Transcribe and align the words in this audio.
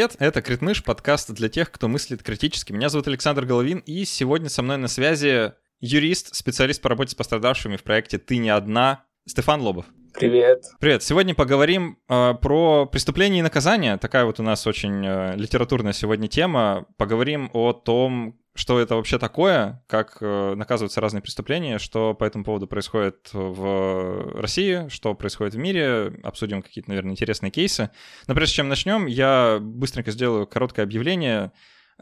Привет, 0.00 0.16
это 0.18 0.40
Критмыш, 0.40 0.82
подкаст 0.82 1.30
для 1.30 1.50
тех, 1.50 1.70
кто 1.70 1.86
мыслит 1.86 2.22
критически. 2.22 2.72
Меня 2.72 2.88
зовут 2.88 3.06
Александр 3.06 3.44
Головин, 3.44 3.82
и 3.84 4.06
сегодня 4.06 4.48
со 4.48 4.62
мной 4.62 4.78
на 4.78 4.88
связи 4.88 5.52
юрист, 5.78 6.34
специалист 6.34 6.80
по 6.80 6.88
работе 6.88 7.10
с 7.10 7.14
пострадавшими 7.14 7.76
в 7.76 7.82
проекте 7.82 8.16
«Ты 8.16 8.38
не 8.38 8.48
одна» 8.48 9.04
Стефан 9.26 9.60
Лобов. 9.60 9.84
Привет. 10.14 10.64
Привет. 10.80 11.02
Сегодня 11.02 11.34
поговорим 11.34 11.98
э, 12.08 12.32
про 12.40 12.86
преступление 12.86 13.40
и 13.40 13.42
наказание. 13.42 13.98
Такая 13.98 14.24
вот 14.24 14.40
у 14.40 14.42
нас 14.42 14.66
очень 14.66 15.04
э, 15.04 15.36
литературная 15.36 15.92
сегодня 15.92 16.28
тема. 16.28 16.86
Поговорим 16.96 17.50
о 17.52 17.74
том, 17.74 18.40
что 18.60 18.78
это 18.78 18.94
вообще 18.94 19.18
такое, 19.18 19.82
как 19.86 20.18
э, 20.20 20.54
наказываются 20.54 21.00
разные 21.00 21.22
преступления, 21.22 21.78
что 21.78 22.12
по 22.12 22.24
этому 22.24 22.44
поводу 22.44 22.66
происходит 22.66 23.30
в 23.32 24.38
России, 24.38 24.86
что 24.90 25.14
происходит 25.14 25.54
в 25.54 25.58
мире, 25.58 26.20
обсудим 26.22 26.60
какие-то, 26.60 26.90
наверное, 26.90 27.12
интересные 27.12 27.50
кейсы. 27.50 27.88
Но 28.26 28.34
прежде 28.34 28.56
чем 28.56 28.68
начнем, 28.68 29.06
я 29.06 29.58
быстренько 29.62 30.10
сделаю 30.10 30.46
короткое 30.46 30.82
объявление. 30.82 31.52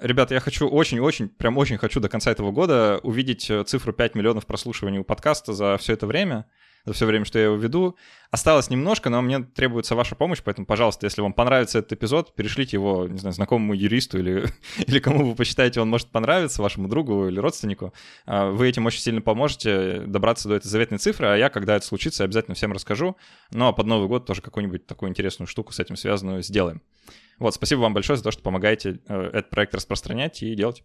Ребята, 0.01 0.34
я 0.34 0.41
хочу 0.41 0.67
очень-очень, 0.67 1.29
прям 1.29 1.56
очень 1.59 1.79
хочу 1.79 2.01
до 2.01 2.09
конца 2.09 2.33
этого 2.33 2.51
года 2.51 2.98
увидеть 3.05 3.53
цифру 3.67 3.92
5 3.92 4.17
миллионов 4.17 4.45
прослушиваний 4.45 4.98
у 4.98 5.05
подкаста 5.05 5.53
за 5.53 5.77
все 5.79 5.92
это 5.92 6.09
время 6.09 6.47
за 6.84 6.93
все 6.93 7.07
время, 7.07 7.25
что 7.25 7.39
я 7.39 7.47
его 7.47 7.57
веду. 7.57 7.97
Осталось 8.31 8.69
немножко, 8.69 9.09
но 9.09 9.23
мне 9.23 9.41
требуется 9.41 9.95
ваша 9.95 10.15
помощь, 10.15 10.43
поэтому, 10.45 10.67
пожалуйста, 10.67 11.07
если 11.07 11.23
вам 11.23 11.33
понравится 11.33 11.79
этот 11.79 11.93
эпизод, 11.93 12.35
перешлите 12.35 12.77
его, 12.77 13.07
не 13.09 13.19
знаю, 13.19 13.33
знакомому 13.33 13.75
юристу 13.75 14.19
или, 14.19 14.47
или 14.87 14.98
кому 14.98 15.25
вы 15.25 15.35
посчитаете, 15.35 15.81
он 15.81 15.89
может 15.89 16.09
понравиться, 16.09 16.62
вашему 16.62 16.89
другу 16.89 17.29
или 17.29 17.39
родственнику. 17.39 17.95
А, 18.27 18.51
вы 18.51 18.69
этим 18.69 18.87
очень 18.87 19.01
сильно 19.01 19.23
поможете 19.23 20.01
добраться 20.01 20.48
до 20.48 20.57
этой 20.57 20.69
заветной 20.69 20.98
цифры, 20.98 21.27
а 21.27 21.37
я, 21.37 21.48
когда 21.48 21.77
это 21.77 21.87
случится, 21.87 22.25
обязательно 22.25 22.55
всем 22.55 22.73
расскажу. 22.73 23.17
Ну 23.51 23.67
а 23.67 23.73
под 23.73 23.87
Новый 23.87 24.09
год 24.09 24.27
тоже 24.27 24.42
какую-нибудь 24.42 24.87
такую 24.87 25.11
интересную 25.11 25.47
штуку 25.48 25.73
с 25.73 25.81
этим 25.81 25.97
связанную 25.97 26.42
сделаем. 26.42 26.83
Вот, 27.39 27.55
спасибо 27.55 27.81
вам 27.81 27.95
большое 27.95 28.17
за 28.17 28.25
то, 28.25 28.31
что 28.31 28.42
помогаете 28.42 29.01
э, 29.07 29.31
этот 29.33 29.51
проект 29.51 29.75
распространять 29.75 30.42
и 30.42 30.55
делать. 30.55 30.85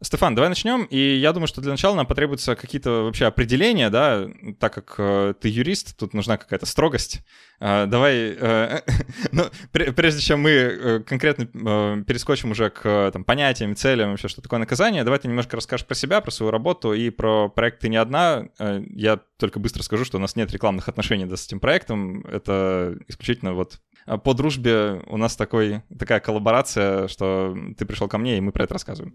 Стефан, 0.00 0.36
давай 0.36 0.48
начнем. 0.48 0.84
И 0.84 1.16
я 1.16 1.32
думаю, 1.32 1.48
что 1.48 1.60
для 1.60 1.72
начала 1.72 1.96
нам 1.96 2.06
потребуются 2.06 2.54
какие-то 2.54 3.02
вообще 3.02 3.26
определения, 3.26 3.90
да, 3.90 4.28
так 4.60 4.72
как 4.72 4.94
э, 4.98 5.34
ты 5.40 5.48
юрист, 5.48 5.96
тут 5.96 6.14
нужна 6.14 6.36
какая-то 6.36 6.66
строгость. 6.66 7.22
Э, 7.58 7.86
давай, 7.86 8.36
э, 8.38 8.82
ну, 9.32 9.46
прежде 9.72 10.20
чем 10.20 10.42
мы 10.42 10.50
э, 10.50 11.00
конкретно 11.00 11.48
э, 11.52 12.04
перескочим 12.06 12.52
уже 12.52 12.70
к 12.70 13.10
там, 13.12 13.24
понятиям, 13.24 13.74
целям, 13.74 14.10
вообще, 14.10 14.28
что 14.28 14.40
такое 14.40 14.60
наказание, 14.60 15.02
давай 15.02 15.18
ты 15.18 15.26
немножко 15.26 15.56
расскажешь 15.56 15.84
про 15.84 15.96
себя, 15.96 16.20
про 16.20 16.30
свою 16.30 16.52
работу 16.52 16.92
и 16.92 17.10
про 17.10 17.48
проект 17.48 17.80
«Ты 17.80 17.88
не 17.88 17.96
одна». 17.96 18.50
Э, 18.60 18.80
я 18.90 19.18
только 19.36 19.58
быстро 19.58 19.82
скажу, 19.82 20.04
что 20.04 20.18
у 20.18 20.20
нас 20.20 20.36
нет 20.36 20.52
рекламных 20.52 20.88
отношений 20.88 21.24
да, 21.24 21.36
с 21.36 21.46
этим 21.46 21.58
проектом. 21.58 22.24
Это 22.24 22.96
исключительно 23.08 23.52
вот 23.52 23.80
по 24.24 24.32
дружбе 24.32 25.02
у 25.06 25.16
нас 25.16 25.36
такой, 25.36 25.82
такая 25.98 26.20
коллаборация, 26.20 27.08
что 27.08 27.56
ты 27.76 27.84
пришел 27.84 28.08
ко 28.08 28.16
мне, 28.16 28.38
и 28.38 28.40
мы 28.40 28.52
про 28.52 28.64
это 28.64 28.74
рассказываем. 28.74 29.14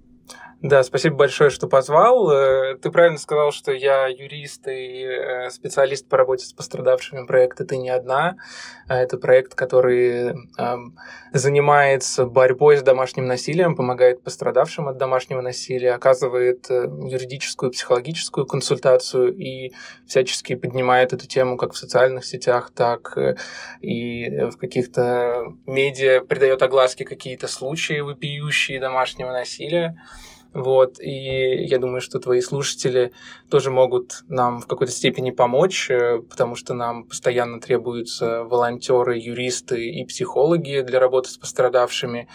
Да, 0.63 0.81
спасибо 0.83 1.17
большое, 1.17 1.49
что 1.49 1.67
позвал. 1.67 2.31
Э, 2.31 2.77
ты 2.81 2.89
правильно 2.89 3.17
сказал, 3.17 3.51
что 3.51 3.73
я 3.73 4.07
юрист 4.07 4.65
и 4.69 5.03
э, 5.03 5.49
специалист 5.49 6.07
по 6.07 6.15
работе 6.15 6.45
с 6.45 6.53
пострадавшими 6.53 7.25
проекта 7.25 7.65
«Ты 7.65 7.75
не 7.75 7.89
одна». 7.89 8.37
Э, 8.87 8.93
это 8.95 9.17
проект, 9.17 9.55
который 9.55 10.33
занимается 11.33 12.25
борьбой 12.25 12.77
с 12.77 12.81
домашним 12.81 13.25
насилием, 13.25 13.75
помогает 13.75 14.23
пострадавшим 14.23 14.87
от 14.87 14.97
домашнего 14.97 15.41
насилия, 15.41 15.95
оказывает 15.95 16.69
юридическую, 16.69 17.71
психологическую 17.71 18.45
консультацию 18.45 19.35
и 19.35 19.73
всячески 20.07 20.55
поднимает 20.55 21.11
эту 21.11 21.27
тему 21.27 21.57
как 21.57 21.73
в 21.73 21.77
социальных 21.77 22.23
сетях, 22.23 22.71
так 22.73 23.17
и 23.81 24.29
в 24.49 24.55
каких-то 24.55 25.43
медиа, 25.65 26.21
придает 26.21 26.61
огласке 26.61 27.03
какие-то 27.03 27.49
случаи 27.49 27.99
вопиющие 27.99 28.79
домашнего 28.79 29.33
насилия. 29.33 29.97
Вот, 30.53 30.99
и 30.99 31.65
я 31.65 31.79
думаю, 31.79 31.99
что 31.99 32.19
твои 32.19 32.39
слушатели 32.41 33.11
тоже 33.49 33.71
могут 33.71 34.23
нам 34.27 34.61
в 34.61 34.67
какой-то 34.67 34.93
степени 34.93 35.31
помочь, 35.31 35.89
э, 35.89 36.19
потому 36.29 36.55
что 36.55 36.75
нам 36.75 37.05
постоянно 37.05 37.59
требуются 37.59 38.43
волонтеры, 38.43 39.17
юристы 39.17 39.89
и 39.89 40.05
психологи 40.05 40.81
для 40.81 40.99
работы 40.99 41.29
с 41.29 41.37
пострадавшими. 41.37 42.27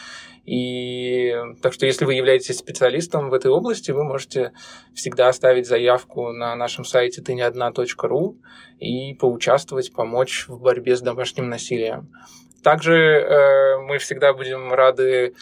И 0.47 1.33
так 1.63 1.75
что, 1.75 1.87
если 1.87 2.07
вы 2.07 2.15
являетесь 2.15 2.59
специалистом 2.59 3.29
в 3.29 3.35
этой 3.35 3.51
области, 3.51 3.93
вы 3.93 4.03
можете 4.03 4.53
всегда 4.95 5.29
оставить 5.29 5.69
заявку 5.69 6.33
на 6.33 6.57
нашем 6.57 6.85
сайте 6.85 7.23
ты 7.23 7.35
не 7.35 7.43
одна.ру 7.43 8.37
и 8.81 9.15
поучаствовать, 9.15 9.93
помочь 9.93 10.47
в 10.49 10.59
борьбе 10.61 10.97
с 10.97 11.03
домашним 11.03 11.51
насилием. 11.51 12.09
Также 12.63 12.95
э, 12.95 13.79
мы 13.79 13.99
всегда 13.99 14.33
будем 14.33 14.73
рады 14.73 15.35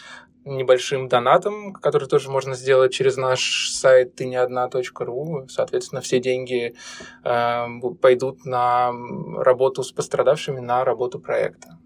небольшим 0.47 1.07
донатом, 1.07 1.73
который 1.73 2.07
тоже 2.07 2.29
можно 2.29 2.55
сделать 2.55 2.93
через 2.93 3.17
наш 3.17 3.69
сайт 3.71 4.15
ты. 4.15 5.47
Соответственно, 5.49 6.01
все 6.01 6.19
деньги 6.19 6.75
э, 7.23 7.65
пойдут 8.01 8.45
на 8.45 8.91
работу 9.37 9.83
с 9.83 9.91
пострадавшими, 9.91 10.59
на 10.59 10.83
работу 10.85 11.19
проекта. 11.19 11.77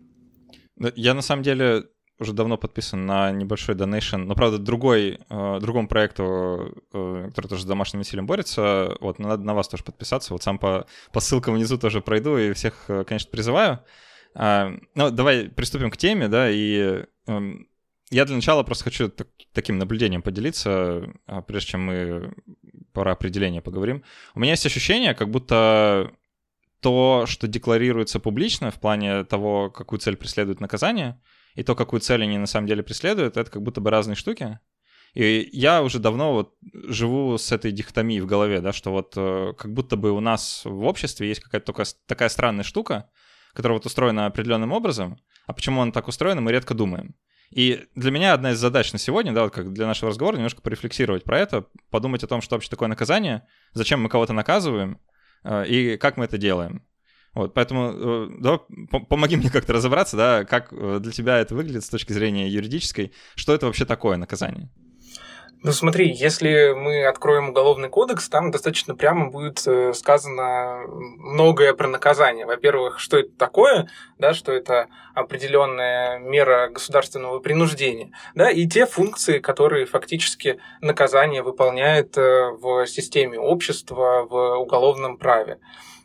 Я 0.96 1.14
на 1.14 1.22
самом 1.22 1.44
деле 1.44 1.86
уже 2.22 2.34
давно 2.34 2.56
подписан 2.58 3.06
на 3.06 3.32
небольшой 3.32 3.74
донейшн, 3.74 4.18
но, 4.18 4.36
правда, 4.36 4.60
другой, 4.60 5.20
э, 5.28 5.60
другому 5.60 5.88
проекту, 5.88 6.84
э, 6.94 7.30
который 7.30 7.48
тоже 7.48 7.64
с 7.64 7.66
домашним 7.66 8.02
насилием 8.02 8.28
борется. 8.28 8.96
Вот, 9.02 9.18
надо 9.18 9.44
на 9.44 9.56
вас 9.56 9.68
тоже 9.68 9.84
подписаться. 9.84 10.34
Вот 10.34 10.44
сам 10.44 10.60
по, 10.60 10.86
по 11.12 11.20
ссылкам 11.20 11.56
внизу 11.56 11.80
тоже 11.80 12.00
пройду 12.00 12.38
и 12.38 12.54
всех, 12.54 12.86
э, 12.90 13.04
конечно, 13.06 13.32
призываю. 13.32 13.80
А, 14.36 14.72
ну, 14.94 15.10
давай 15.10 15.50
приступим 15.50 15.90
к 15.90 15.98
теме, 15.98 16.28
да, 16.28 16.50
и 16.50 17.06
эм, 17.28 17.68
я 18.12 18.26
для 18.26 18.36
начала 18.36 18.64
просто 18.64 18.84
хочу 18.84 19.10
так, 19.10 19.28
таким 19.54 19.80
наблюдением 19.80 20.22
поделиться, 20.22 21.12
а, 21.26 21.42
прежде 21.42 21.72
чем 21.72 21.86
мы 21.86 22.34
про 22.94 23.14
определение 23.14 23.62
поговорим. 23.62 24.04
У 24.36 24.40
меня 24.40 24.52
есть 24.52 24.66
ощущение, 24.66 25.16
как 25.16 25.30
будто 25.30 26.12
то, 26.82 27.26
что 27.28 27.48
декларируется 27.48 28.20
публично 28.20 28.70
в 28.70 28.80
плане 28.80 29.24
того, 29.24 29.70
какую 29.70 30.00
цель 30.00 30.18
преследует 30.18 30.60
наказание, 30.60 31.22
и 31.56 31.64
то, 31.64 31.76
какую 31.76 32.02
цель 32.02 32.24
они 32.24 32.38
на 32.38 32.48
самом 32.48 32.68
деле 32.68 32.84
преследуют, 32.84 33.38
это 33.38 33.50
как 33.50 33.62
будто 33.62 33.82
бы 33.82 33.90
разные 33.90 34.16
штуки. 34.16 34.60
И 35.14 35.50
я 35.52 35.84
уже 35.84 36.00
давно 36.00 36.34
вот 36.34 36.56
живу 36.74 37.38
с 37.38 37.52
этой 37.52 37.72
дихотомией 37.72 38.22
в 38.22 38.26
голове, 38.26 38.62
да, 38.62 38.72
что 38.72 38.92
вот 38.92 39.14
э, 39.18 39.54
как 39.58 39.74
будто 39.74 39.98
бы 39.98 40.12
у 40.12 40.22
нас 40.22 40.62
в 40.64 40.84
обществе 40.84 41.28
есть 41.28 41.42
какая-то 41.42 41.74
только 41.74 41.84
такая 42.08 42.30
странная 42.30 42.64
штука, 42.64 43.10
которая 43.54 43.78
вот 43.78 43.86
устроена 43.86 44.26
определенным 44.26 44.72
образом, 44.72 45.18
а 45.48 45.54
почему 45.54 45.82
она 45.82 45.92
так 45.92 46.08
устроена, 46.08 46.40
мы 46.40 46.52
редко 46.52 46.74
думаем. 46.74 47.16
И 47.52 47.86
для 47.96 48.12
меня 48.12 48.34
одна 48.34 48.52
из 48.52 48.60
задач 48.60 48.94
на 48.94 49.00
сегодня, 49.00 49.34
да, 49.34 49.44
вот 49.44 49.54
как 49.54 49.74
для 49.74 49.86
нашего 49.86 50.10
разговора, 50.10 50.38
немножко 50.38 50.62
порефлексировать 50.62 51.24
про 51.24 51.38
это, 51.38 51.66
подумать 51.90 52.24
о 52.24 52.28
том, 52.28 52.42
что 52.42 52.56
вообще 52.56 52.70
такое 52.70 52.88
наказание, 52.88 53.46
зачем 53.74 54.02
мы 54.02 54.10
кого-то 54.10 54.32
наказываем 54.32 55.00
э, 55.44 55.68
и 55.68 55.98
как 55.98 56.16
мы 56.16 56.26
это 56.26 56.38
делаем. 56.38 56.84
Вот, 57.34 57.54
поэтому 57.54 57.92
э, 57.94 58.30
давай, 58.40 58.60
помоги 59.10 59.36
мне 59.36 59.50
как-то 59.50 59.74
разобраться, 59.74 60.16
да, 60.16 60.46
как 60.46 60.72
э, 60.72 61.00
для 61.02 61.12
тебя 61.12 61.40
это 61.40 61.54
выглядит 61.54 61.84
с 61.84 61.90
точки 61.90 62.14
зрения 62.14 62.50
юридической, 62.50 63.12
что 63.36 63.54
это 63.54 63.66
вообще 63.66 63.86
такое 63.86 64.16
наказание? 64.16 64.70
Ну 65.64 65.74
смотри, 65.74 66.12
если 66.12 66.74
мы 66.74 67.06
откроем 67.06 67.50
уголовный 67.50 67.88
кодекс, 67.88 68.28
там 68.30 68.50
достаточно 68.50 68.96
прямо 68.96 69.30
будет 69.30 69.62
э, 69.68 69.94
сказано 69.94 70.88
многое 70.88 71.76
про 71.76 71.88
наказание. 71.88 72.48
Во-первых, 72.48 72.98
что 72.98 73.20
это 73.20 73.30
такое, 73.38 73.88
да, 74.18 74.34
что 74.34 74.52
это 74.52 74.88
определенная 75.14 76.18
мера 76.18 76.70
государственного 76.70 77.40
принуждения, 77.40 78.12
да, 78.34 78.50
и 78.50 78.66
те 78.66 78.88
функции, 78.88 79.38
которые 79.38 79.86
фактически 79.86 80.60
наказание 80.82 81.44
выполняет 81.44 82.18
э, 82.18 82.50
в 82.60 82.88
системе 82.88 83.38
общества, 83.38 84.26
в 84.28 84.56
уголовном 84.58 85.18
праве. 85.18 85.60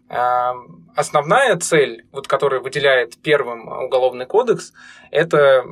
Основная 0.08 1.56
цель, 1.56 2.06
вот, 2.12 2.26
которая 2.26 2.60
выделяет 2.60 3.18
первым 3.18 3.68
уголовный 3.68 4.24
кодекс, 4.24 4.72
это 5.10 5.36
э, 5.36 5.62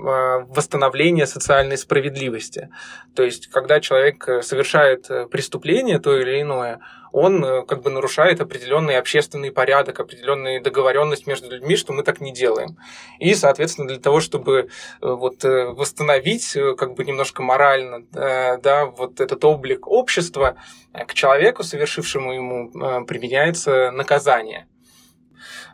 восстановление 0.48 1.26
социальной 1.26 1.78
справедливости. 1.78 2.68
То 3.14 3.22
есть, 3.22 3.46
когда 3.46 3.80
человек 3.80 4.28
э, 4.28 4.42
совершает 4.42 5.10
э, 5.10 5.26
преступление 5.26 5.98
то 5.98 6.16
или 6.18 6.42
иное, 6.42 6.80
он 7.14 7.64
как 7.66 7.82
бы 7.82 7.90
нарушает 7.90 8.40
определенный 8.40 8.98
общественный 8.98 9.52
порядок, 9.52 10.00
определенную 10.00 10.60
договоренность 10.60 11.28
между 11.28 11.48
людьми, 11.48 11.76
что 11.76 11.92
мы 11.92 12.02
так 12.02 12.20
не 12.20 12.32
делаем. 12.32 12.76
И, 13.20 13.34
соответственно, 13.34 13.86
для 13.86 14.00
того, 14.00 14.20
чтобы 14.20 14.68
вот 15.00 15.44
восстановить 15.44 16.56
как 16.76 16.94
бы 16.94 17.04
немножко 17.04 17.42
морально 17.42 18.04
да, 18.12 18.86
вот 18.86 19.20
этот 19.20 19.44
облик 19.44 19.86
общества, 19.86 20.56
к 20.92 21.14
человеку, 21.14 21.62
совершившему 21.62 22.32
ему, 22.32 23.04
применяется 23.04 23.92
наказание. 23.92 24.66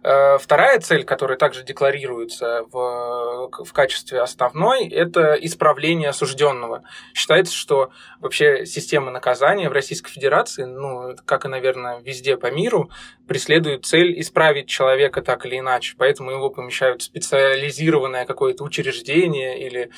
Э, 0.03 0.39
вторая 0.39 0.81
цель, 0.81 1.05
которая 1.05 1.39
также 1.39 1.63
декларируется 1.63 2.63
в, 2.71 3.51
в 3.65 3.73
качестве 3.73 4.21
основной, 4.21 4.89
это 4.89 5.35
исправление 5.35 6.11
осужденного. 6.11 6.85
Считается, 7.15 7.55
что 7.55 7.91
вообще 8.21 8.67
система 8.67 9.11
наказания 9.11 9.69
в 9.69 9.73
Российской 9.73 10.11
Федерации, 10.11 10.65
ну, 10.65 11.15
как 11.25 11.45
и, 11.45 11.49
наверное, 11.49 12.01
везде 12.01 12.37
по 12.37 12.51
миру, 12.51 12.91
преследует 13.27 13.85
цель 13.85 14.21
исправить 14.21 14.69
человека 14.69 15.23
так 15.23 15.47
или 15.47 15.59
иначе. 15.59 15.95
Поэтому 15.99 16.31
его 16.31 16.51
помещают 16.51 17.03
в 17.03 17.05
специализированное 17.05 18.27
какое-то 18.27 18.65
учреждение 18.65 19.67
или 19.67 19.91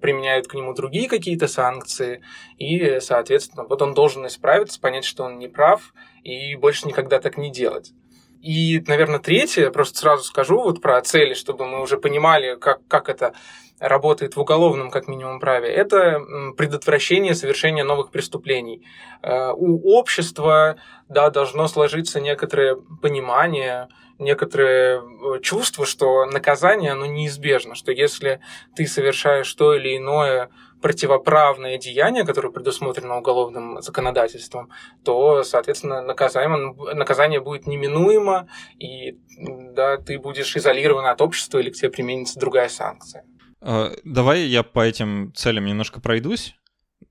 применяют 0.00 0.48
к 0.48 0.54
нему 0.54 0.74
другие 0.74 1.08
какие-то 1.08 1.46
санкции, 1.46 2.22
и, 2.58 3.00
соответственно, 3.00 3.64
вот 3.64 3.82
он 3.82 3.94
должен 3.94 4.26
исправиться, 4.26 4.80
понять, 4.80 5.04
что 5.04 5.24
он 5.24 5.38
не 5.38 5.48
прав, 5.48 5.94
и 6.24 6.56
больше 6.56 6.88
никогда 6.88 7.20
так 7.20 7.36
не 7.36 7.50
делать. 7.50 7.92
И, 8.40 8.82
наверное, 8.86 9.18
третье, 9.18 9.70
просто 9.70 9.98
сразу 9.98 10.24
скажу 10.24 10.62
вот 10.62 10.80
про 10.80 11.00
цели, 11.02 11.34
чтобы 11.34 11.66
мы 11.66 11.82
уже 11.82 11.98
понимали, 11.98 12.56
как, 12.56 12.80
как 12.88 13.08
это 13.08 13.34
работает 13.80 14.36
в 14.36 14.40
уголовном, 14.40 14.90
как 14.90 15.08
минимум, 15.08 15.40
праве, 15.40 15.68
это 15.68 16.20
предотвращение 16.56 17.34
совершения 17.34 17.82
новых 17.82 18.10
преступлений. 18.10 18.86
Э, 19.22 19.52
у 19.52 19.96
общества 19.96 20.76
да, 21.08 21.30
должно 21.30 21.66
сложиться 21.66 22.20
некоторое 22.20 22.76
понимание, 22.76 23.88
некоторое 24.18 25.00
э, 25.00 25.40
чувство, 25.40 25.86
что 25.86 26.26
наказание, 26.26 26.92
оно 26.92 27.06
неизбежно, 27.06 27.74
что 27.74 27.90
если 27.90 28.40
ты 28.76 28.86
совершаешь 28.86 29.52
то 29.54 29.74
или 29.74 29.96
иное 29.96 30.50
противоправное 30.82 31.78
деяние, 31.78 32.24
которое 32.24 32.50
предусмотрено 32.50 33.18
уголовным 33.18 33.82
законодательством, 33.82 34.70
то, 35.04 35.42
соответственно, 35.42 36.02
наказание, 36.02 36.74
наказание 36.94 37.40
будет 37.40 37.66
неминуемо, 37.66 38.48
и 38.78 39.18
да, 39.38 39.98
ты 39.98 40.18
будешь 40.18 40.56
изолирован 40.56 41.06
от 41.06 41.20
общества 41.20 41.58
или 41.58 41.70
к 41.70 41.74
тебе 41.74 41.90
применится 41.90 42.38
другая 42.38 42.68
санкция. 42.68 43.24
А, 43.60 43.92
давай 44.04 44.42
я 44.42 44.62
по 44.62 44.80
этим 44.80 45.32
целям 45.34 45.66
немножко 45.66 46.00
пройдусь. 46.00 46.54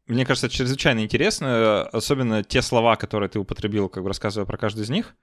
Мне 0.08 0.26
кажется, 0.26 0.48
это 0.48 0.56
чрезвычайно 0.56 1.02
интересно, 1.02 1.84
особенно 1.84 2.44
те 2.44 2.62
слова, 2.62 2.96
которые 2.96 3.30
ты 3.30 3.40
употребил, 3.40 3.90
как 3.90 4.04
бы 4.04 4.10
рассказывая 4.10 4.48
про 4.48 4.58
каждый 4.58 4.84
из 4.84 4.90
них. 4.90 5.16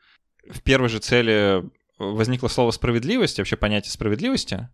В 0.49 0.63
первой 0.63 0.89
же 0.89 1.01
цели 1.01 1.65
возникло 1.99 2.49
слово 2.49 2.71
«справедливость», 2.71 3.39
вообще 3.39 3.57
понятие 3.57 3.91
справедливости. 3.91 4.69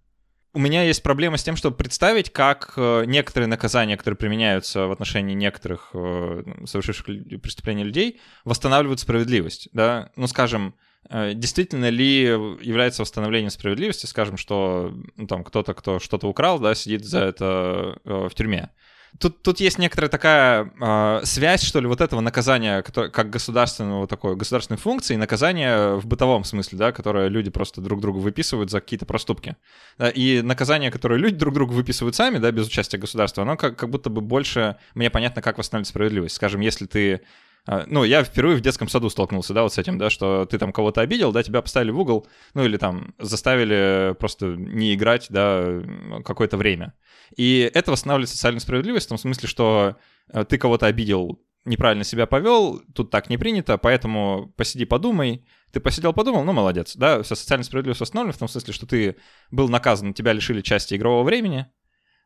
У 0.55 0.59
меня 0.59 0.83
есть 0.83 1.03
проблема 1.03 1.39
с 1.39 1.43
тем, 1.43 1.57
чтобы 1.57 1.77
представить, 1.77 2.31
как 2.31 2.75
э, 2.77 3.05
некоторые 3.07 3.49
наказания, 3.49 3.97
которые 3.97 4.19
применяются 4.19 4.87
в 4.87 4.93
отношении 4.93 5.35
некоторых 5.35 5.91
э, 5.95 6.43
совершивших 6.67 7.07
преступлений 7.41 7.85
людей, 7.85 8.21
восстанавливают 8.45 9.01
справедливость. 9.01 9.71
Да? 9.73 10.11
Ну, 10.15 10.27
скажем, 10.27 10.75
э, 10.75 10.92
действительно 11.35 11.91
ли 11.91 12.23
является 12.23 13.03
восстановлением 13.03 13.51
справедливости, 13.51 14.07
скажем, 14.07 14.37
что 14.37 14.93
ну, 15.17 15.27
там 15.27 15.45
кто-то, 15.45 15.75
кто 15.75 15.99
что-то 15.99 16.29
украл, 16.29 16.59
да, 16.59 16.75
сидит 16.75 17.05
за 17.05 17.21
это 17.21 17.99
в 18.05 18.31
тюрьме. 18.35 18.71
Тут, 19.19 19.43
тут 19.43 19.61
есть 19.61 19.79
некоторая 19.79 20.09
такая 20.09 20.73
э, 20.81 21.21
связь, 21.25 21.63
что 21.63 21.81
ли, 21.81 21.87
вот 21.87 22.01
этого 22.01 22.21
наказания, 22.21 22.83
которое, 22.83 23.11
как 23.11 23.29
государственного 23.29 24.07
такой 24.07 24.37
государственной 24.37 24.79
функции, 24.79 25.15
и 25.15 25.19
наказания 25.19 25.97
в 25.97 26.07
бытовом 26.07 26.45
смысле, 26.45 26.79
да, 26.79 26.93
которое 26.93 27.29
люди 27.29 27.51
просто 27.51 27.83
друг 27.83 28.01
другу 28.01 28.21
выписывают 28.21 28.71
за 28.71 28.81
какие-то 28.81 29.05
проступки. 29.05 29.57
Да, 29.99 30.09
и 30.09 30.41
наказание, 30.41 30.91
которое 30.91 31.21
люди 31.21 31.37
друг 31.37 31.55
другу 31.55 31.75
выписывают 31.75 32.17
сами, 32.17 32.39
да, 32.39 32.51
без 32.53 32.67
участия 32.67 32.97
государства, 32.97 33.43
оно 33.43 33.57
как, 33.57 33.77
как 33.77 33.91
будто 33.91 34.09
бы 34.09 34.23
больше, 34.23 34.77
мне 34.95 35.11
понятно, 35.11 35.43
как 35.43 35.59
восстанавливать 35.59 35.89
справедливость. 35.89 36.37
Скажем, 36.37 36.63
если 36.63 36.87
ты 36.87 37.21
ну, 37.67 38.03
я 38.03 38.25
впервые 38.25 38.57
в 38.57 38.61
детском 38.61 38.89
саду 38.89 39.09
столкнулся, 39.09 39.55
да, 39.55 39.63
вот 39.63 39.73
с 39.73 39.79
этим, 39.79 39.97
да, 39.97 40.11
что 40.11 40.47
ты 40.47 40.59
там 40.59 40.73
кого-то 40.73 41.01
обидел, 41.01 41.31
да, 41.31 41.43
тебя 41.43 41.63
поставили 41.63 41.93
в 41.93 42.01
угол, 42.01 42.27
ну, 42.55 42.65
или 42.65 42.77
там 42.77 43.15
заставили 43.19 44.17
просто 44.19 44.47
не 44.57 44.95
играть, 44.95 45.27
да, 45.31 45.81
какое-то 46.25 46.57
время. 46.57 46.95
И 47.37 47.71
это 47.73 47.93
восстанавливает 47.93 48.31
социальную 48.31 48.61
справедливость 48.61 49.07
в 49.07 49.11
том 49.11 49.19
смысле, 49.19 49.49
что 49.49 49.97
э, 50.33 50.45
ты 50.45 50.59
кого-то 50.59 50.87
обидел, 50.87 51.41
неправильно 51.65 52.05
себя 52.05 52.27
повел, 52.27 52.81
тут 52.95 53.11
так 53.11 53.31
не 53.31 53.39
принято, 53.39 53.79
поэтому 53.79 54.53
посиди, 54.57 54.85
подумай. 54.85 55.45
Ты 55.71 55.81
посидел, 55.81 56.13
подумал, 56.13 56.45
ну, 56.45 56.53
молодец, 56.53 56.97
да, 56.97 57.23
вся 57.23 57.35
социальная 57.37 57.65
справедливость 57.65 58.01
восстановлена 58.01 58.33
в 58.33 58.39
том 58.39 58.49
смысле, 58.49 58.75
что 58.75 58.87
ты 58.87 59.17
был 59.51 59.69
наказан, 59.69 60.13
тебя 60.13 60.33
лишили 60.33 60.61
части 60.61 60.95
игрового 60.95 61.23
времени, 61.23 61.67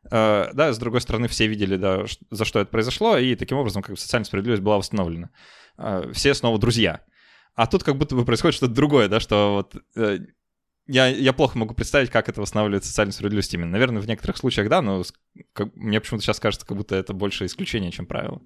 да, 0.09 0.73
с 0.73 0.77
другой 0.77 1.01
стороны, 1.01 1.27
все 1.27 1.47
видели, 1.47 1.77
да, 1.77 2.05
за 2.31 2.45
что 2.45 2.59
это 2.59 2.69
произошло, 2.69 3.17
и 3.17 3.35
таким 3.35 3.57
образом 3.57 3.81
как 3.81 3.91
бы 3.95 3.97
социальная 3.99 4.25
справедливость 4.25 4.63
была 4.63 4.77
восстановлена. 4.77 5.29
Э, 5.77 6.11
все 6.13 6.33
снова 6.33 6.57
друзья. 6.59 7.01
А 7.55 7.67
тут 7.67 7.83
как 7.83 7.97
будто 7.97 8.15
бы 8.15 8.25
происходит 8.25 8.55
что-то 8.55 8.73
другое, 8.73 9.07
да, 9.07 9.19
что 9.19 9.53
вот 9.53 9.81
э, 9.95 10.19
я, 10.87 11.07
я 11.07 11.33
плохо 11.33 11.57
могу 11.57 11.73
представить, 11.73 12.09
как 12.09 12.29
это 12.29 12.41
восстанавливает 12.41 12.85
социальную 12.85 13.13
справедливость 13.13 13.53
именно. 13.53 13.71
Наверное, 13.71 14.01
в 14.01 14.07
некоторых 14.07 14.37
случаях 14.37 14.69
да, 14.69 14.81
но 14.81 15.03
как, 15.53 15.75
мне 15.75 15.99
почему-то 15.99 16.23
сейчас 16.23 16.39
кажется, 16.39 16.65
как 16.65 16.77
будто 16.77 16.95
это 16.95 17.13
больше 17.13 17.45
исключение, 17.45 17.91
чем 17.91 18.05
правило. 18.05 18.41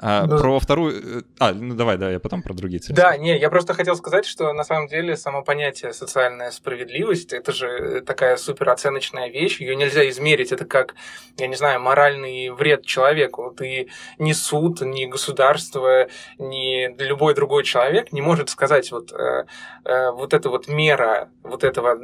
А, 0.00 0.26
ну, 0.26 0.38
про 0.38 0.58
вторую... 0.58 1.20
Э, 1.20 1.22
а, 1.38 1.52
ну 1.52 1.74
давай, 1.74 1.98
да, 1.98 2.10
я 2.10 2.20
потом 2.20 2.42
про 2.42 2.54
другие 2.54 2.80
цели. 2.80 2.96
Да, 2.96 3.16
не, 3.16 3.38
я 3.38 3.50
просто 3.50 3.74
хотел 3.74 3.96
сказать, 3.96 4.24
что 4.24 4.52
на 4.52 4.64
самом 4.64 4.88
деле 4.88 5.16
само 5.16 5.42
понятие 5.42 5.92
социальная 5.92 6.50
справедливость, 6.50 7.32
это 7.32 7.52
же 7.52 8.02
такая 8.06 8.36
супероценочная 8.36 9.28
вещь, 9.28 9.60
ее 9.60 9.76
нельзя 9.76 10.08
измерить, 10.08 10.52
это 10.52 10.64
как, 10.64 10.94
я 11.36 11.46
не 11.46 11.56
знаю, 11.56 11.80
моральный 11.80 12.50
вред 12.50 12.84
человеку. 12.86 13.54
Ты 13.56 13.88
ни 14.18 14.32
суд, 14.32 14.80
ни 14.80 15.06
государство, 15.06 16.08
ни 16.38 16.88
любой 17.02 17.34
другой 17.34 17.64
человек 17.64 18.12
не 18.12 18.20
может 18.20 18.48
сказать, 18.48 18.90
вот, 18.90 19.12
э, 19.12 19.44
э, 19.84 20.10
вот 20.10 20.34
эта 20.34 20.48
вот 20.48 20.68
мера, 20.68 21.28
вот 21.42 21.64
это 21.64 21.73
этого 21.74 21.96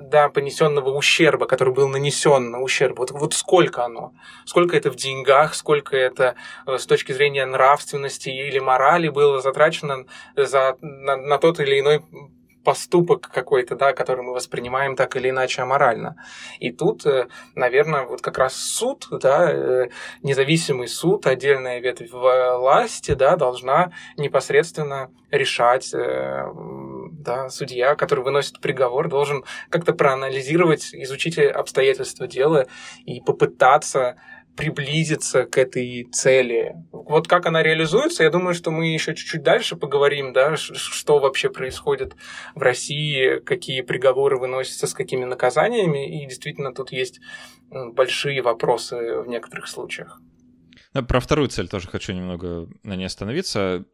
да, 0.00 0.28
понесенного 0.28 0.90
ущерба, 0.90 1.46
который 1.46 1.72
был 1.72 1.88
нанесен 1.88 2.50
на 2.50 2.60
ущерб, 2.60 2.98
вот, 2.98 3.10
вот 3.10 3.34
сколько 3.34 3.84
оно? 3.84 4.12
Сколько 4.44 4.76
это 4.76 4.90
в 4.90 4.96
деньгах, 4.96 5.54
сколько 5.54 5.96
это 5.96 6.34
э, 6.66 6.78
с 6.78 6.86
точки 6.86 7.12
зрения 7.12 7.46
нравственности 7.46 8.28
или 8.28 8.58
морали 8.58 9.08
было 9.08 9.40
затрачено 9.40 10.06
за, 10.36 10.76
на, 10.80 11.16
на 11.16 11.38
тот 11.38 11.60
или 11.60 11.80
иной 11.80 12.02
поступок 12.64 13.30
какой-то, 13.32 13.76
да, 13.76 13.92
который 13.92 14.22
мы 14.22 14.32
воспринимаем 14.32 14.96
так 14.96 15.16
или 15.16 15.30
иначе 15.30 15.62
аморально. 15.62 16.16
И 16.58 16.72
тут, 16.72 17.06
э, 17.06 17.28
наверное, 17.54 18.06
вот 18.06 18.20
как 18.22 18.38
раз 18.38 18.56
суд, 18.56 19.06
да, 19.10 19.50
э, 19.50 19.88
независимый 20.22 20.88
суд, 20.88 21.26
отдельная 21.26 21.80
ветвь 21.80 22.10
власти, 22.10 23.14
да, 23.14 23.36
должна 23.36 23.92
непосредственно 24.16 25.10
решать, 25.30 25.92
да, 27.24 27.48
судья, 27.48 27.96
который 27.96 28.22
выносит 28.22 28.60
приговор, 28.60 29.08
должен 29.08 29.44
как-то 29.70 29.92
проанализировать, 29.92 30.94
изучить 30.94 31.38
обстоятельства 31.38 32.28
дела 32.28 32.66
и 33.04 33.20
попытаться 33.20 34.16
приблизиться 34.56 35.46
к 35.46 35.58
этой 35.58 36.04
цели. 36.12 36.74
Вот 36.92 37.26
как 37.26 37.46
она 37.46 37.62
реализуется, 37.64 38.22
я 38.22 38.30
думаю, 38.30 38.54
что 38.54 38.70
мы 38.70 38.92
еще 38.92 39.16
чуть-чуть 39.16 39.42
дальше 39.42 39.74
поговорим, 39.74 40.32
да, 40.32 40.56
что 40.56 41.18
вообще 41.18 41.50
происходит 41.50 42.14
в 42.54 42.62
России, 42.62 43.40
какие 43.40 43.80
приговоры 43.80 44.38
выносятся, 44.38 44.86
с 44.86 44.94
какими 44.94 45.24
наказаниями, 45.24 46.22
и 46.22 46.26
действительно 46.28 46.72
тут 46.72 46.92
есть 46.92 47.18
большие 47.70 48.42
вопросы 48.42 49.22
в 49.22 49.26
некоторых 49.26 49.66
случаях. 49.66 50.20
Про 51.08 51.18
вторую 51.18 51.48
цель 51.48 51.66
тоже 51.68 51.88
хочу 51.88 52.12
немного 52.12 52.68
на 52.84 52.94
ней 52.94 53.06
остановиться. 53.06 53.84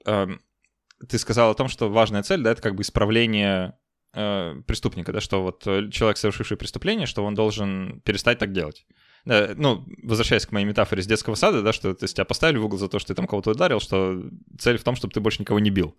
Ты 1.08 1.18
сказал 1.18 1.50
о 1.50 1.54
том, 1.54 1.68
что 1.68 1.90
важная 1.90 2.22
цель, 2.22 2.42
да, 2.42 2.52
это 2.52 2.62
как 2.62 2.74
бы 2.74 2.82
исправление 2.82 3.78
э, 4.14 4.54
преступника, 4.66 5.12
да, 5.12 5.20
что 5.20 5.42
вот 5.42 5.66
э, 5.66 5.90
человек, 5.90 6.18
совершивший 6.18 6.56
преступление, 6.56 7.06
что 7.06 7.24
он 7.24 7.34
должен 7.34 8.00
перестать 8.02 8.38
так 8.38 8.52
делать. 8.52 8.86
Да, 9.24 9.50
ну, 9.54 9.84
возвращаясь 10.02 10.46
к 10.46 10.52
моей 10.52 10.64
метафоре 10.64 11.02
с 11.02 11.06
детского 11.06 11.34
сада, 11.34 11.62
да, 11.62 11.72
что 11.72 11.94
то 11.94 12.04
есть, 12.04 12.14
тебя 12.14 12.24
поставили 12.24 12.58
в 12.58 12.64
угол 12.64 12.78
за 12.78 12.88
то, 12.88 12.98
что 12.98 13.08
ты 13.08 13.14
там 13.14 13.26
кого-то 13.26 13.50
ударил, 13.50 13.80
что 13.80 14.22
цель 14.58 14.78
в 14.78 14.84
том, 14.84 14.96
чтобы 14.96 15.12
ты 15.12 15.20
больше 15.20 15.40
никого 15.40 15.58
не 15.58 15.70
бил. 15.70 15.94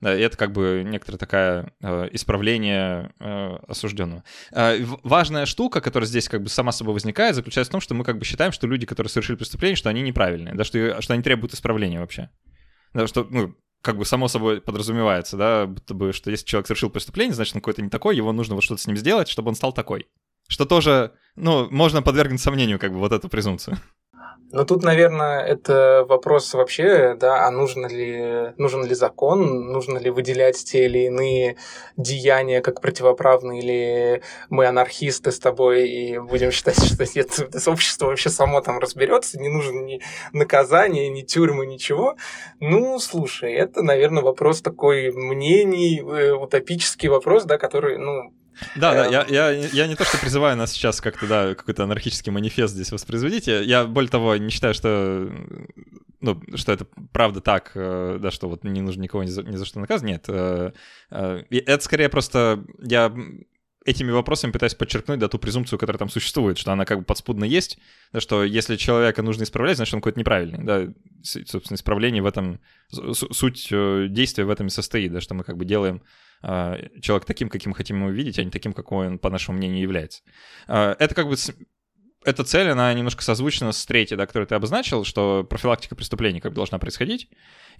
Да, 0.00 0.14
и 0.14 0.20
это 0.20 0.36
как 0.36 0.52
бы 0.52 0.82
некоторое 0.84 1.16
такое 1.16 1.72
э, 1.80 2.08
исправление 2.12 3.14
э, 3.18 3.56
осужденного. 3.66 4.24
Э, 4.52 4.78
важная 5.02 5.46
штука, 5.46 5.80
которая 5.80 6.06
здесь 6.06 6.28
как 6.28 6.42
бы 6.42 6.50
сама 6.50 6.70
собой 6.70 6.92
возникает, 6.92 7.34
заключается 7.34 7.70
в 7.70 7.72
том, 7.72 7.80
что 7.80 7.94
мы 7.94 8.04
как 8.04 8.18
бы 8.18 8.26
считаем, 8.26 8.52
что 8.52 8.66
люди, 8.66 8.84
которые 8.84 9.10
совершили 9.10 9.36
преступление, 9.36 9.76
что 9.76 9.88
они 9.88 10.02
неправильные, 10.02 10.54
да, 10.54 10.64
что, 10.64 11.00
что 11.00 11.14
они 11.14 11.22
требуют 11.22 11.54
исправления 11.54 12.00
вообще. 12.00 12.28
Да, 12.92 13.06
что, 13.06 13.26
ну, 13.30 13.54
как 13.86 13.98
бы 13.98 14.04
само 14.04 14.26
собой 14.26 14.60
подразумевается, 14.60 15.36
да, 15.36 15.66
будто 15.66 15.94
бы, 15.94 16.12
что 16.12 16.28
если 16.28 16.44
человек 16.44 16.66
совершил 16.66 16.90
преступление, 16.90 17.34
значит, 17.34 17.54
он 17.54 17.60
какой-то 17.60 17.82
не 17.82 17.88
такой, 17.88 18.16
его 18.16 18.32
нужно 18.32 18.56
вот 18.56 18.64
что-то 18.64 18.82
с 18.82 18.86
ним 18.88 18.96
сделать, 18.96 19.28
чтобы 19.28 19.48
он 19.48 19.54
стал 19.54 19.72
такой. 19.72 20.08
Что 20.48 20.64
тоже, 20.64 21.12
ну, 21.36 21.70
можно 21.70 22.02
подвергнуть 22.02 22.40
сомнению, 22.40 22.80
как 22.80 22.92
бы, 22.92 22.98
вот 22.98 23.12
эту 23.12 23.28
презумпцию. 23.28 23.78
Но 24.52 24.64
тут, 24.64 24.84
наверное, 24.84 25.40
это 25.40 26.06
вопрос 26.08 26.54
вообще, 26.54 27.16
да, 27.18 27.46
а 27.46 27.50
нужно 27.50 27.86
ли, 27.86 28.54
нужен 28.58 28.84
ли 28.84 28.94
закон, 28.94 29.72
нужно 29.72 29.98
ли 29.98 30.08
выделять 30.08 30.64
те 30.64 30.84
или 30.84 31.06
иные 31.06 31.56
деяния 31.96 32.60
как 32.60 32.80
противоправные, 32.80 33.60
или 33.60 34.22
мы 34.48 34.66
анархисты 34.66 35.32
с 35.32 35.40
тобой 35.40 35.88
и 35.88 36.18
будем 36.18 36.52
считать, 36.52 36.82
что 36.82 37.04
нет, 37.16 37.66
общество 37.66 38.06
вообще 38.06 38.30
само 38.30 38.60
там 38.60 38.78
разберется, 38.78 39.40
не 39.40 39.48
нужно 39.48 39.80
ни 39.80 40.00
наказание, 40.32 41.08
ни 41.08 41.22
тюрьмы, 41.22 41.66
ничего. 41.66 42.16
Ну, 42.60 43.00
слушай, 43.00 43.52
это, 43.52 43.82
наверное, 43.82 44.22
вопрос 44.22 44.62
такой 44.62 45.10
мнений, 45.10 46.00
э, 46.00 46.32
утопический 46.32 47.08
вопрос, 47.08 47.44
да, 47.44 47.58
который, 47.58 47.98
ну, 47.98 48.32
да, 48.76 48.92
да, 48.92 49.06
я, 49.06 49.26
я, 49.28 49.50
я 49.50 49.86
не 49.86 49.96
то, 49.96 50.04
что 50.04 50.18
призываю 50.18 50.56
нас 50.56 50.72
сейчас 50.72 51.00
как-то, 51.00 51.26
да, 51.26 51.54
какой-то 51.54 51.84
анархический 51.84 52.32
манифест 52.32 52.74
здесь 52.74 52.92
воспроизводить. 52.92 53.46
Я, 53.46 53.84
более 53.84 54.10
того, 54.10 54.36
не 54.36 54.50
считаю, 54.50 54.74
что, 54.74 55.30
ну, 56.20 56.42
что 56.54 56.72
это 56.72 56.86
правда 57.12 57.40
так, 57.40 57.72
э, 57.74 58.18
да, 58.20 58.30
что 58.30 58.48
вот 58.48 58.64
не 58.64 58.80
нужно 58.80 59.02
никого 59.02 59.22
ни 59.22 59.28
за, 59.28 59.42
ни 59.42 59.56
за 59.56 59.64
что 59.64 59.80
наказывать. 59.80 60.10
Нет. 60.10 60.24
Э, 60.28 60.72
э, 61.10 61.42
это 61.50 61.84
скорее 61.84 62.08
просто 62.08 62.64
я 62.82 63.14
этими 63.84 64.10
вопросами 64.10 64.50
пытаюсь 64.50 64.74
подчеркнуть, 64.74 65.20
да, 65.20 65.28
ту 65.28 65.38
презумпцию, 65.38 65.78
которая 65.78 65.98
там 65.98 66.08
существует, 66.08 66.58
что 66.58 66.72
она 66.72 66.84
как 66.84 66.98
бы 66.98 67.04
подспудно 67.04 67.44
есть, 67.44 67.78
да, 68.12 68.20
что 68.20 68.42
если 68.42 68.76
человека 68.76 69.22
нужно 69.22 69.44
исправлять, 69.44 69.76
значит, 69.76 69.94
он 69.94 70.00
какой-то 70.00 70.18
неправильный, 70.18 70.64
да, 70.64 70.88
собственно, 71.22 71.76
исправление 71.76 72.22
в 72.22 72.26
этом, 72.26 72.60
суть 72.90 73.68
действия 73.70 74.44
в 74.44 74.50
этом 74.50 74.66
и 74.66 74.70
состоит, 74.70 75.12
да, 75.12 75.20
что 75.20 75.34
мы 75.34 75.44
как 75.44 75.56
бы 75.56 75.64
делаем 75.64 76.02
человек 76.42 77.24
таким, 77.24 77.48
каким 77.48 77.72
хотим 77.72 78.00
его 78.00 78.10
видеть, 78.10 78.38
а 78.38 78.44
не 78.44 78.50
таким, 78.50 78.72
какой 78.72 79.08
он, 79.08 79.18
по 79.18 79.30
нашему 79.30 79.58
мнению, 79.58 79.82
является. 79.82 80.22
А, 80.68 80.96
это 80.98 81.14
как 81.14 81.28
бы 81.28 81.36
эта 82.24 82.44
цель, 82.44 82.68
она 82.68 82.92
немножко 82.92 83.22
созвучна 83.22 83.72
с 83.72 83.86
третьей, 83.86 84.16
да, 84.16 84.26
которую 84.26 84.46
ты 84.46 84.54
обозначил, 84.54 85.04
что 85.04 85.44
профилактика 85.48 85.94
преступлений 85.94 86.40
как 86.40 86.52
бы 86.52 86.56
должна 86.56 86.78
происходить. 86.78 87.28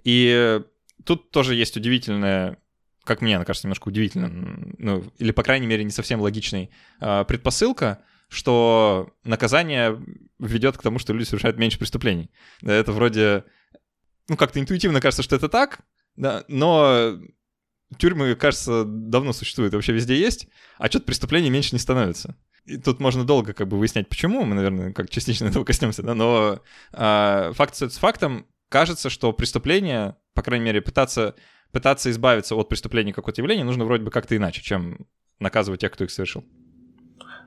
И 0.05 0.61
тут 1.05 1.31
тоже 1.31 1.55
есть 1.55 1.77
удивительная, 1.77 2.59
как 3.05 3.21
мне, 3.21 3.37
она 3.37 3.45
кажется, 3.45 3.67
немножко 3.67 3.89
удивительная, 3.89 4.31
ну, 4.79 5.05
или, 5.19 5.33
по 5.33 5.43
крайней 5.43 5.67
мере, 5.67 5.85
не 5.85 5.91
совсем 5.91 6.21
логичной 6.21 6.71
а, 7.01 7.25
предпосылка, 7.25 8.03
что 8.29 9.15
наказание 9.25 10.01
ведет 10.39 10.77
к 10.77 10.83
тому, 10.83 10.99
что 10.99 11.13
люди 11.13 11.25
совершают 11.25 11.59
меньше 11.59 11.79
преступлений. 11.79 12.31
Это 12.63 12.93
вроде, 12.93 13.45
ну, 14.29 14.37
как-то 14.37 14.61
интуитивно 14.61 15.01
кажется, 15.01 15.23
что 15.23 15.37
это 15.37 15.49
так, 15.49 15.81
да, 16.17 16.45
но 16.49 17.19
тюрьмы, 17.99 18.35
кажется, 18.35 18.85
давно 18.85 19.33
существуют, 19.33 19.75
вообще 19.75 19.93
везде 19.93 20.19
есть, 20.19 20.49
а 20.79 20.89
что-то 20.89 21.07
преступлений 21.07 21.51
меньше 21.51 21.75
не 21.75 21.79
становится. 21.79 22.37
И 22.65 22.79
тут 22.79 22.99
можно 22.99 23.25
долго 23.25 23.53
как 23.53 23.69
бы 23.69 23.79
выяснять, 23.79 24.09
почему, 24.09 24.45
мы, 24.45 24.55
наверное, 24.55 24.93
как 24.93 25.09
частично 25.09 25.47
этого 25.49 25.65
коснемся, 25.65 26.03
да, 26.03 26.15
но 26.15 26.61
а, 26.93 27.53
факт 27.53 27.77
с 27.77 27.97
фактом, 27.97 28.47
кажется, 28.69 29.09
что 29.09 29.33
преступление, 29.33 30.17
по 30.35 30.43
крайней 30.43 30.67
мере, 30.67 30.81
пытаться, 30.81 31.35
пытаться 31.71 32.11
избавиться 32.11 32.57
от 32.57 32.69
преступления 32.69 33.13
какого-то 33.13 33.41
явления 33.41 33.65
нужно 33.65 33.85
вроде 33.85 34.05
бы 34.05 34.11
как-то 34.11 34.37
иначе, 34.37 34.63
чем 34.63 35.07
наказывать 35.39 35.81
тех, 35.81 35.93
кто 35.93 36.05
их 36.05 36.11
совершил. 36.11 36.45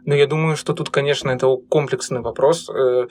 Ну, 0.05 0.15
я 0.15 0.27
думаю, 0.27 0.55
что 0.55 0.73
тут, 0.73 0.89
конечно, 0.89 1.29
это 1.29 1.55
комплексный 1.69 2.21
вопрос, 2.21 2.69
э, 2.69 3.07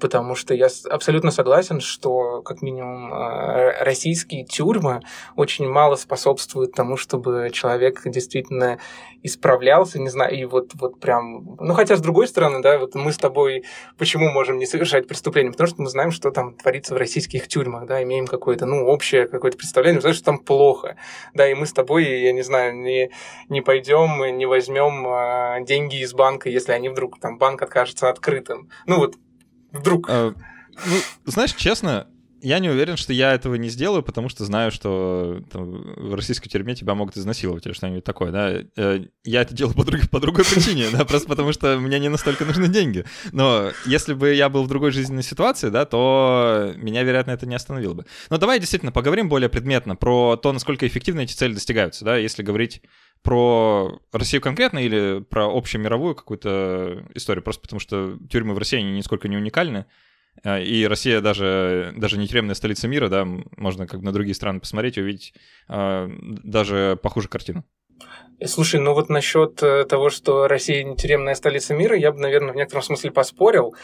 потому 0.00 0.34
что 0.34 0.54
я 0.54 0.68
абсолютно 0.90 1.30
согласен, 1.30 1.80
что, 1.80 2.42
как 2.42 2.62
минимум, 2.62 3.12
э, 3.12 3.82
российские 3.82 4.44
тюрьмы 4.44 5.02
очень 5.36 5.68
мало 5.68 5.96
способствуют 5.96 6.72
тому, 6.72 6.96
чтобы 6.96 7.50
человек 7.52 8.02
действительно 8.04 8.78
исправлялся, 9.22 9.98
не 9.98 10.08
знаю, 10.08 10.34
и 10.34 10.44
вот, 10.44 10.72
вот 10.74 11.00
прям... 11.00 11.56
Ну, 11.58 11.74
хотя, 11.74 11.96
с 11.96 12.00
другой 12.00 12.28
стороны, 12.28 12.62
да, 12.62 12.78
вот 12.78 12.94
мы 12.94 13.12
с 13.12 13.18
тобой 13.18 13.64
почему 13.98 14.30
можем 14.30 14.58
не 14.58 14.66
совершать 14.66 15.08
преступления? 15.08 15.50
Потому 15.50 15.68
что 15.68 15.82
мы 15.82 15.88
знаем, 15.88 16.10
что 16.10 16.30
там 16.30 16.54
творится 16.54 16.94
в 16.94 16.98
российских 16.98 17.48
тюрьмах, 17.48 17.86
да, 17.86 18.02
имеем 18.02 18.26
какое-то, 18.26 18.66
ну, 18.66 18.86
общее 18.86 19.26
какое-то 19.26 19.56
представление, 19.56 20.00
знаешь, 20.00 20.16
что 20.16 20.26
там 20.26 20.38
плохо, 20.38 20.96
да, 21.34 21.48
и 21.48 21.54
мы 21.54 21.66
с 21.66 21.72
тобой, 21.72 22.04
я 22.04 22.32
не 22.32 22.42
знаю, 22.42 22.76
не, 22.76 23.10
не 23.48 23.60
пойдем, 23.60 24.36
не 24.36 24.46
возьмем 24.46 25.06
а, 25.06 25.60
деньги 25.60 26.02
из 26.02 26.14
банка, 26.16 26.48
если 26.48 26.72
они 26.72 26.88
вдруг, 26.88 27.20
там, 27.20 27.38
банк 27.38 27.62
окажется 27.62 28.08
открытым. 28.08 28.70
Ну, 28.86 28.96
вот, 28.96 29.16
вдруг... 29.70 30.08
А, 30.08 30.34
ну, 30.86 30.96
знаешь, 31.24 31.54
честно, 31.54 32.08
я 32.42 32.58
не 32.58 32.68
уверен, 32.68 32.96
что 32.96 33.12
я 33.12 33.32
этого 33.32 33.54
не 33.54 33.68
сделаю, 33.68 34.02
потому 34.02 34.28
что 34.28 34.44
знаю, 34.44 34.70
что 34.70 35.42
там, 35.50 35.82
в 35.96 36.14
российской 36.14 36.48
тюрьме 36.48 36.74
тебя 36.74 36.94
могут 36.94 37.16
изнасиловать 37.16 37.66
или 37.66 37.72
что-нибудь 37.72 38.04
такое, 38.04 38.30
да. 38.30 38.62
Э, 38.76 39.04
я 39.24 39.42
это 39.42 39.54
делаю 39.54 39.74
по, 39.74 39.84
друг, 39.84 40.08
по 40.10 40.20
другой 40.20 40.44
причине, 40.44 40.86
да, 40.92 41.04
просто 41.04 41.28
потому 41.28 41.52
что 41.52 41.78
мне 41.78 41.98
не 41.98 42.08
настолько 42.08 42.44
нужны 42.44 42.68
деньги. 42.68 43.04
Но 43.32 43.70
если 43.86 44.14
бы 44.14 44.34
я 44.34 44.48
был 44.48 44.64
в 44.64 44.68
другой 44.68 44.90
жизненной 44.92 45.22
ситуации, 45.22 45.70
да, 45.70 45.84
то 45.84 46.72
меня, 46.76 47.02
вероятно, 47.02 47.30
это 47.30 47.46
не 47.46 47.54
остановило 47.54 47.94
бы. 47.94 48.06
Но 48.30 48.38
давай 48.38 48.60
действительно 48.60 48.92
поговорим 48.92 49.28
более 49.28 49.48
предметно 49.48 49.96
про 49.96 50.36
то, 50.36 50.52
насколько 50.52 50.86
эффективно 50.86 51.20
эти 51.20 51.32
цели 51.32 51.54
достигаются, 51.54 52.04
да, 52.04 52.16
если 52.16 52.42
говорить 52.42 52.82
про 53.22 54.00
Россию 54.12 54.40
конкретно 54.40 54.78
или 54.78 55.24
про 55.28 55.46
общемировую 55.46 56.14
какую-то 56.14 57.06
историю, 57.14 57.42
просто 57.42 57.62
потому 57.62 57.80
что 57.80 58.18
тюрьмы 58.30 58.54
в 58.54 58.58
России, 58.58 58.78
они 58.78 58.92
нисколько 58.92 59.26
не 59.26 59.36
уникальны, 59.36 59.86
и 60.44 60.86
Россия 60.86 61.20
даже, 61.20 61.92
даже 61.96 62.18
не 62.18 62.28
тюремная 62.28 62.54
столица 62.54 62.88
мира, 62.88 63.08
да, 63.08 63.26
можно 63.56 63.86
как 63.86 64.00
бы 64.00 64.06
на 64.06 64.12
другие 64.12 64.34
страны 64.34 64.60
посмотреть 64.60 64.98
и 64.98 65.02
увидеть 65.02 65.34
э, 65.68 66.08
даже 66.20 66.98
похуже 67.02 67.28
картину. 67.28 67.64
Слушай, 68.44 68.80
ну 68.80 68.92
вот 68.92 69.08
насчет 69.08 69.62
э, 69.62 69.84
того, 69.84 70.10
что 70.10 70.46
Россия 70.46 70.84
не 70.84 70.94
тюремная 70.94 71.34
столица 71.34 71.72
мира, 71.72 71.96
я 71.96 72.12
бы, 72.12 72.20
наверное, 72.20 72.52
в 72.52 72.56
некотором 72.56 72.82
смысле 72.82 73.10
поспорил, 73.10 73.74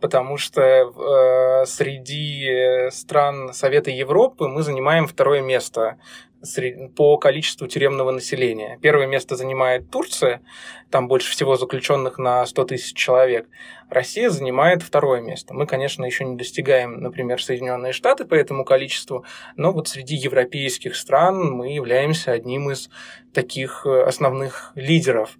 потому 0.00 0.36
что 0.36 0.60
э, 0.60 1.64
среди 1.64 2.90
стран 2.90 3.54
Совета 3.54 3.90
Европы 3.90 4.48
мы 4.48 4.62
занимаем 4.62 5.06
второе 5.06 5.40
место 5.40 5.98
по 6.96 7.16
количеству 7.18 7.66
тюремного 7.66 8.10
населения. 8.10 8.78
Первое 8.82 9.06
место 9.06 9.36
занимает 9.36 9.90
Турция, 9.90 10.42
там 10.90 11.08
больше 11.08 11.30
всего 11.30 11.56
заключенных 11.56 12.18
на 12.18 12.44
100 12.44 12.64
тысяч 12.64 12.94
человек. 12.94 13.48
Россия 13.88 14.30
занимает 14.30 14.82
второе 14.82 15.20
место. 15.20 15.54
Мы, 15.54 15.66
конечно, 15.66 16.04
еще 16.04 16.24
не 16.24 16.36
достигаем, 16.36 17.00
например, 17.00 17.42
Соединенные 17.42 17.92
Штаты 17.92 18.24
по 18.24 18.34
этому 18.34 18.64
количеству, 18.64 19.24
но 19.56 19.72
вот 19.72 19.88
среди 19.88 20.16
европейских 20.16 20.96
стран 20.96 21.52
мы 21.52 21.72
являемся 21.72 22.32
одним 22.32 22.70
из 22.70 22.90
таких 23.32 23.86
э, 23.86 24.02
основных 24.02 24.72
лидеров. 24.74 25.38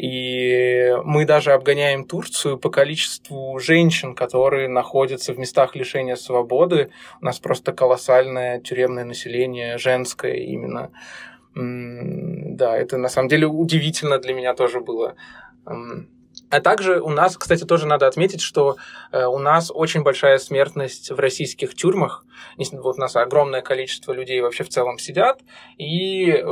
И 0.00 0.96
мы 1.04 1.26
даже 1.26 1.52
обгоняем 1.52 2.06
Турцию 2.06 2.56
по 2.56 2.70
количеству 2.70 3.58
женщин, 3.58 4.14
которые 4.14 4.66
находятся 4.66 5.34
в 5.34 5.38
местах 5.38 5.76
лишения 5.76 6.16
свободы. 6.16 6.90
У 7.20 7.26
нас 7.26 7.38
просто 7.38 7.72
колоссальное 7.72 8.60
тюремное 8.60 9.04
население, 9.04 9.76
женское 9.76 10.36
именно. 10.36 10.90
Да, 11.54 12.78
это 12.78 12.96
на 12.96 13.10
самом 13.10 13.28
деле 13.28 13.46
удивительно 13.46 14.18
для 14.18 14.32
меня 14.32 14.54
тоже 14.54 14.80
было. 14.80 15.16
А 16.48 16.60
также 16.60 17.00
у 17.02 17.10
нас, 17.10 17.36
кстати, 17.36 17.64
тоже 17.64 17.86
надо 17.86 18.06
отметить, 18.06 18.40
что 18.40 18.76
э, 19.12 19.24
у 19.24 19.38
нас 19.38 19.70
очень 19.72 20.02
большая 20.02 20.38
смертность 20.38 21.10
в 21.10 21.18
российских 21.18 21.74
тюрьмах. 21.74 22.24
Вот 22.56 22.96
у 22.96 23.00
нас 23.00 23.14
огромное 23.16 23.62
количество 23.62 24.12
людей 24.12 24.40
вообще 24.40 24.64
в 24.64 24.68
целом 24.68 24.98
сидят, 24.98 25.42
и 25.76 26.30
э, 26.30 26.44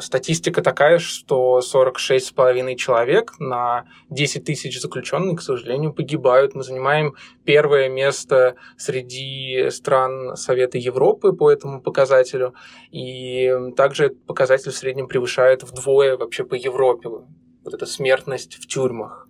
статистика 0.00 0.62
такая, 0.62 0.98
что 0.98 1.60
46,5 1.60 2.74
человек 2.76 3.34
на 3.38 3.84
10 4.10 4.44
тысяч 4.44 4.80
заключенных, 4.80 5.40
к 5.40 5.42
сожалению, 5.42 5.92
погибают. 5.92 6.54
Мы 6.54 6.62
занимаем 6.62 7.14
первое 7.44 7.88
место 7.88 8.56
среди 8.76 9.70
стран 9.70 10.36
Совета 10.36 10.78
Европы 10.78 11.32
по 11.32 11.50
этому 11.50 11.80
показателю. 11.80 12.54
И 12.90 13.52
также 13.76 14.06
этот 14.06 14.24
показатель 14.26 14.72
в 14.72 14.76
среднем 14.76 15.08
превышает 15.08 15.62
вдвое 15.62 16.16
вообще 16.16 16.44
по 16.44 16.54
Европе. 16.54 17.08
Вот 17.08 17.74
эта 17.74 17.86
смертность 17.86 18.56
в 18.56 18.66
тюрьмах 18.66 19.27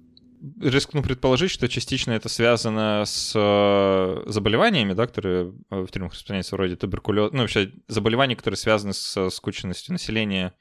рискну 0.61 1.03
предположить, 1.03 1.51
что 1.51 1.69
частично 1.69 2.13
это 2.13 2.29
связано 2.29 3.05
с 3.07 3.33
э, 3.35 4.31
заболеваниями, 4.31 4.93
да, 4.93 5.07
которые 5.07 5.55
э, 5.71 5.81
в 5.81 5.89
тюрьмах 5.89 6.13
распространяются, 6.13 6.57
вроде 6.57 6.77
туберкулеза, 6.77 7.35
ну, 7.35 7.43
вообще 7.43 7.73
заболевания, 7.89 8.37
которые 8.37 8.57
связаны 8.57 8.93
с 8.93 9.31
скученностью 9.31 9.93
населения 9.93 10.55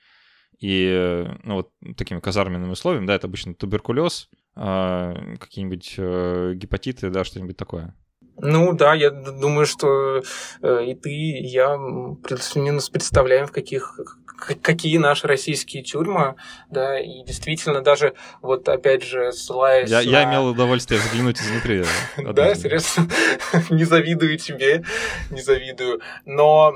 и, 0.60 0.88
э, 0.90 1.36
ну, 1.44 1.56
вот 1.56 1.72
такими 1.96 2.20
казарменными 2.20 2.72
условиями, 2.72 3.08
да, 3.08 3.16
это 3.16 3.28
обычно 3.28 3.54
туберкулез, 3.54 4.30
какие-нибудь 4.56 6.58
гепатиты, 6.58 7.12
да, 7.12 7.24
что-нибудь 7.24 7.58
такое. 7.58 7.96
Ну 8.40 8.74
да, 8.74 8.96
я 8.96 9.12
думаю, 9.12 9.68
что 9.68 10.24
и 10.64 10.96
ты, 10.96 11.12
и 11.12 11.46
я 11.46 11.78
плюс-минус 12.24 12.90
представляем, 12.90 13.46
в 13.46 13.52
каких 13.52 14.00
какие 14.38 14.98
наши 14.98 15.28
российские 15.28 15.84
тюрьмы, 15.84 16.36
да, 16.70 17.00
и 17.00 17.24
действительно 17.24 17.82
даже 17.82 18.14
вот 18.42 18.70
опять 18.70 19.04
же 19.04 19.32
ссылаясь 19.32 19.90
Я, 19.90 19.98
на... 19.98 20.02
я 20.02 20.24
имел 20.26 20.48
удовольствие 20.48 21.00
взглянуть 21.00 21.42
изнутри. 21.42 21.84
Да, 22.18 22.56
серьезно, 22.56 23.08
не 23.70 23.84
завидую 23.84 24.38
тебе, 24.38 24.84
не 25.32 25.42
завидую. 25.42 26.02
Но 26.26 26.74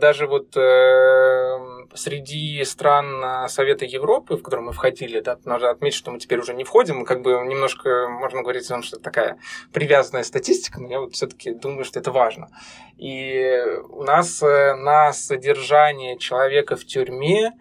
даже 0.00 0.26
вот 0.26 0.56
э, 0.56 1.58
среди 1.94 2.64
стран 2.64 3.48
Совета 3.48 3.84
Европы, 3.84 4.36
в 4.36 4.42
который 4.42 4.60
мы 4.60 4.72
входили, 4.72 5.20
да, 5.20 5.38
надо 5.44 5.70
отметить, 5.70 5.96
что 5.96 6.10
мы 6.10 6.18
теперь 6.18 6.38
уже 6.38 6.54
не 6.54 6.64
входим, 6.64 6.98
мы 6.98 7.04
как 7.04 7.22
бы 7.22 7.30
немножко, 7.44 8.08
можно 8.08 8.42
говорить 8.42 8.64
о 8.66 8.74
том, 8.74 8.82
что 8.82 8.96
это 8.96 9.04
такая 9.04 9.38
привязанная 9.72 10.22
статистика, 10.22 10.80
но 10.80 10.88
я 10.88 11.00
вот 11.00 11.14
все-таки 11.14 11.52
думаю, 11.52 11.84
что 11.84 12.00
это 12.00 12.10
важно. 12.10 12.48
И 12.96 13.60
у 13.88 14.04
нас 14.04 14.42
э, 14.42 14.74
на 14.74 15.12
содержание 15.12 16.18
человека 16.18 16.76
в 16.76 16.84
тюрьме 16.92 17.52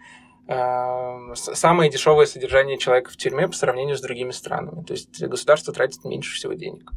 э, 0.48 1.34
самое 1.36 1.90
дешевое 1.90 2.26
содержание 2.26 2.78
человека 2.78 3.12
в 3.12 3.18
тюрьме 3.18 3.48
по 3.48 3.54
сравнению 3.54 3.98
с 3.98 4.02
другими 4.02 4.32
странами. 4.32 4.84
То 4.84 4.94
есть 4.94 5.22
государство 5.24 5.74
тратит 5.74 6.04
меньше 6.04 6.36
всего 6.36 6.54
денег. 6.54 6.92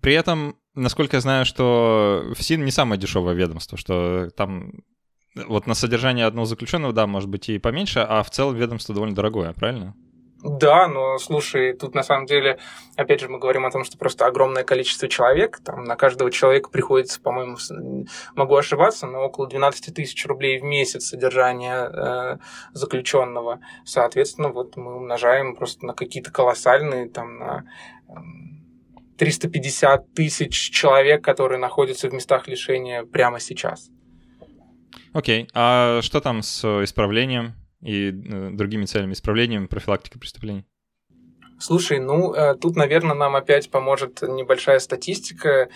При 0.00 0.14
этом, 0.14 0.56
насколько 0.74 1.16
я 1.16 1.20
знаю, 1.20 1.44
что 1.44 2.24
ФСИН 2.36 2.64
не 2.64 2.70
самое 2.70 3.00
дешевое 3.00 3.34
ведомство, 3.34 3.78
что 3.78 4.30
там 4.36 4.82
вот 5.34 5.66
на 5.66 5.74
содержание 5.74 6.26
одного 6.26 6.46
заключенного, 6.46 6.92
да, 6.92 7.06
может 7.06 7.28
быть 7.28 7.48
и 7.48 7.58
поменьше, 7.58 8.00
а 8.00 8.22
в 8.22 8.30
целом 8.30 8.56
ведомство 8.56 8.94
довольно 8.94 9.14
дорогое, 9.14 9.52
правильно? 9.52 9.94
Да, 10.42 10.88
но 10.88 11.18
слушай, 11.18 11.74
тут 11.74 11.94
на 11.94 12.02
самом 12.02 12.24
деле, 12.24 12.58
опять 12.96 13.20
же, 13.20 13.28
мы 13.28 13.38
говорим 13.38 13.66
о 13.66 13.70
том, 13.70 13.84
что 13.84 13.98
просто 13.98 14.26
огромное 14.26 14.64
количество 14.64 15.06
человек, 15.06 15.60
там 15.62 15.84
на 15.84 15.96
каждого 15.96 16.30
человека 16.30 16.70
приходится, 16.70 17.20
по-моему, 17.20 17.56
могу 18.34 18.56
ошибаться, 18.56 19.06
но 19.06 19.20
около 19.20 19.48
12 19.48 19.94
тысяч 19.94 20.24
рублей 20.26 20.58
в 20.58 20.64
месяц 20.64 21.08
содержания 21.08 21.90
э, 21.92 22.38
заключенного. 22.72 23.60
Соответственно, 23.84 24.48
вот 24.48 24.76
мы 24.76 24.96
умножаем 24.96 25.56
просто 25.56 25.84
на 25.84 25.92
какие-то 25.92 26.30
колоссальные, 26.32 27.10
там, 27.10 27.38
на 27.38 27.64
э, 28.08 28.12
350 29.18 30.14
тысяч 30.14 30.70
человек, 30.70 31.22
которые 31.22 31.58
находятся 31.58 32.08
в 32.08 32.14
местах 32.14 32.48
лишения 32.48 33.04
прямо 33.04 33.40
сейчас. 33.40 33.90
Окей, 35.12 35.42
okay. 35.42 35.48
а 35.52 36.00
что 36.00 36.20
там 36.20 36.40
с 36.42 36.64
исправлением 36.82 37.54
и 37.82 38.10
э, 38.10 38.50
другими 38.50 38.84
целями 38.84 39.12
исправления, 39.12 39.60
профилактики 39.62 40.18
преступлений? 40.18 40.64
Слушай, 41.58 42.00
ну 42.00 42.32
э, 42.32 42.54
тут, 42.54 42.76
наверное, 42.76 43.14
нам 43.14 43.36
опять 43.36 43.70
поможет 43.70 44.22
небольшая 44.22 44.78
статистика 44.78 45.68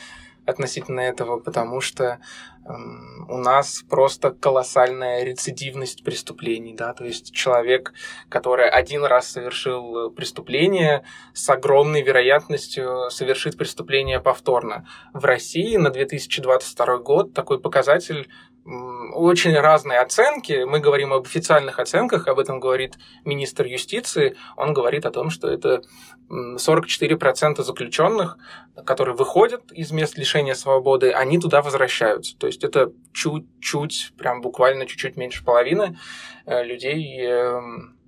относительно 0.46 1.00
этого, 1.00 1.38
потому 1.40 1.80
что 1.80 2.20
эм, 2.66 3.26
у 3.30 3.38
нас 3.38 3.82
просто 3.88 4.30
колоссальная 4.30 5.24
рецидивность 5.24 6.04
преступлений, 6.04 6.74
да, 6.74 6.92
то 6.92 7.04
есть 7.04 7.34
человек, 7.34 7.92
который 8.28 8.68
один 8.68 9.04
раз 9.04 9.30
совершил 9.30 10.10
преступление, 10.10 11.04
с 11.32 11.48
огромной 11.48 12.02
вероятностью 12.02 13.10
совершит 13.10 13.56
преступление 13.56 14.20
повторно. 14.20 14.86
В 15.12 15.24
России 15.24 15.76
на 15.76 15.90
2022 15.90 16.98
год 16.98 17.34
такой 17.34 17.60
показатель 17.60 18.28
очень 18.66 19.54
разные 19.54 20.00
оценки. 20.00 20.64
Мы 20.64 20.80
говорим 20.80 21.12
об 21.12 21.26
официальных 21.26 21.78
оценках, 21.78 22.28
об 22.28 22.38
этом 22.38 22.60
говорит 22.60 22.94
министр 23.24 23.66
юстиции. 23.66 24.36
Он 24.56 24.72
говорит 24.72 25.04
о 25.04 25.10
том, 25.10 25.28
что 25.28 25.48
это 25.48 25.82
44% 26.30 27.62
заключенных, 27.62 28.38
которые 28.86 29.14
выходят 29.14 29.70
из 29.70 29.90
мест 29.92 30.16
лишения 30.16 30.54
свободы, 30.54 31.12
они 31.12 31.38
туда 31.38 31.60
возвращаются. 31.60 32.38
То 32.38 32.46
есть 32.46 32.64
это 32.64 32.90
чуть-чуть, 33.12 34.12
прям 34.16 34.40
буквально 34.40 34.86
чуть-чуть 34.86 35.16
меньше 35.16 35.44
половины 35.44 35.98
э, 36.46 36.64
людей 36.64 37.20
эм, 37.20 37.98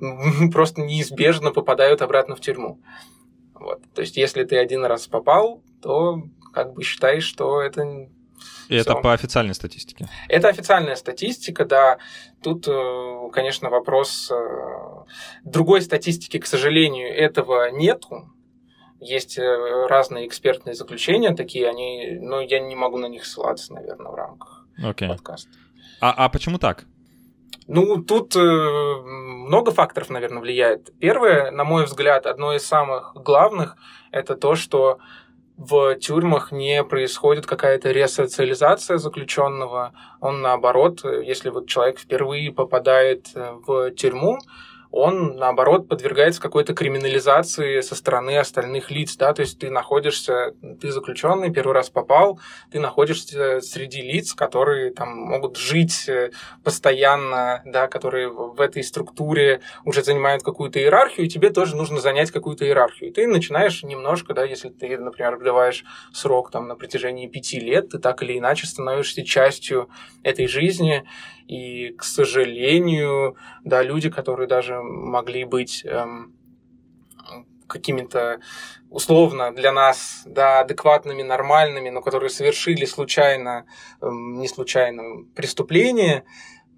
просто 0.52 0.80
неизбежно 0.80 1.50
попадают 1.52 2.00
обратно 2.00 2.34
в 2.34 2.40
тюрьму. 2.40 2.80
Вот. 3.52 3.82
То 3.94 4.00
есть 4.00 4.16
если 4.16 4.44
ты 4.44 4.56
один 4.56 4.86
раз 4.86 5.06
попал, 5.06 5.62
то 5.82 6.22
как 6.54 6.72
бы 6.72 6.82
считай, 6.82 7.20
что 7.20 7.60
это 7.60 8.08
и 8.68 8.76
это 8.76 8.94
по 8.94 9.12
официальной 9.12 9.54
статистике? 9.54 10.08
Это 10.28 10.48
официальная 10.48 10.96
статистика, 10.96 11.64
да. 11.64 11.98
Тут, 12.42 12.66
э, 12.68 13.30
конечно, 13.32 13.70
вопрос... 13.70 14.30
Э, 14.30 15.04
другой 15.44 15.82
статистики, 15.82 16.38
к 16.38 16.46
сожалению, 16.46 17.08
этого 17.08 17.70
нету. 17.70 18.32
Есть 19.00 19.38
э, 19.38 19.86
разные 19.88 20.26
экспертные 20.26 20.74
заключения 20.74 21.34
такие, 21.34 21.68
они, 21.68 22.18
но 22.20 22.40
я 22.40 22.60
не 22.60 22.74
могу 22.74 22.98
на 22.98 23.06
них 23.06 23.24
ссылаться, 23.24 23.72
наверное, 23.72 24.10
в 24.10 24.14
рамках 24.14 24.66
okay. 24.82 25.08
подкаста. 25.08 25.50
А, 26.00 26.12
а 26.12 26.28
почему 26.28 26.58
так? 26.58 26.84
Ну, 27.68 28.02
тут 28.02 28.36
много 28.36 29.72
факторов, 29.72 30.08
наверное, 30.08 30.40
влияет. 30.40 30.96
Первое, 31.00 31.50
на 31.50 31.64
мой 31.64 31.84
взгляд, 31.84 32.26
одно 32.26 32.54
из 32.54 32.64
самых 32.64 33.12
главных, 33.14 33.76
это 34.12 34.36
то, 34.36 34.54
что 34.54 34.98
в 35.56 35.94
тюрьмах 35.96 36.52
не 36.52 36.84
происходит 36.84 37.46
какая-то 37.46 37.90
ресоциализация 37.90 38.98
заключенного. 38.98 39.92
Он 40.20 40.42
наоборот, 40.42 41.04
если 41.04 41.48
вот 41.48 41.66
человек 41.66 41.98
впервые 41.98 42.52
попадает 42.52 43.30
в 43.34 43.90
тюрьму, 43.92 44.38
он, 44.96 45.36
наоборот, 45.36 45.88
подвергается 45.88 46.40
какой-то 46.40 46.72
криминализации 46.72 47.82
со 47.82 47.94
стороны 47.94 48.38
остальных 48.38 48.90
лиц, 48.90 49.14
да, 49.16 49.34
то 49.34 49.42
есть 49.42 49.58
ты 49.58 49.68
находишься, 49.68 50.54
ты 50.80 50.90
заключенный, 50.90 51.52
первый 51.52 51.74
раз 51.74 51.90
попал, 51.90 52.40
ты 52.70 52.80
находишься 52.80 53.60
среди 53.60 54.00
лиц, 54.00 54.32
которые 54.32 54.94
там 54.94 55.14
могут 55.14 55.58
жить 55.58 56.08
э, 56.08 56.30
постоянно, 56.64 57.60
да, 57.66 57.88
которые 57.88 58.30
в 58.30 58.58
этой 58.58 58.82
структуре 58.82 59.60
уже 59.84 60.02
занимают 60.02 60.42
какую-то 60.42 60.80
иерархию, 60.80 61.26
и 61.26 61.28
тебе 61.28 61.50
тоже 61.50 61.76
нужно 61.76 62.00
занять 62.00 62.30
какую-то 62.30 62.64
иерархию. 62.64 63.10
И 63.10 63.12
ты 63.12 63.26
начинаешь 63.26 63.82
немножко, 63.82 64.32
да, 64.32 64.44
если 64.44 64.70
ты, 64.70 64.96
например, 64.96 65.34
отбываешь 65.34 65.84
срок 66.14 66.50
там 66.50 66.68
на 66.68 66.74
протяжении 66.74 67.28
пяти 67.28 67.60
лет, 67.60 67.90
ты 67.90 67.98
так 67.98 68.22
или 68.22 68.38
иначе 68.38 68.66
становишься 68.66 69.22
частью 69.26 69.90
этой 70.22 70.46
жизни, 70.46 71.04
и, 71.48 71.94
к 71.96 72.02
сожалению, 72.02 73.36
да, 73.64 73.82
люди, 73.82 74.10
которые 74.10 74.48
даже 74.48 74.80
могли 74.86 75.44
быть 75.44 75.84
эм, 75.84 76.34
какими-то 77.66 78.40
условно 78.90 79.54
для 79.54 79.72
нас 79.72 80.22
да, 80.26 80.60
адекватными, 80.60 81.22
нормальными, 81.22 81.90
но 81.90 82.00
которые 82.00 82.30
совершили 82.30 82.84
случайно, 82.84 83.66
эм, 84.00 84.38
не 84.38 84.48
случайно 84.48 85.24
преступление, 85.34 86.24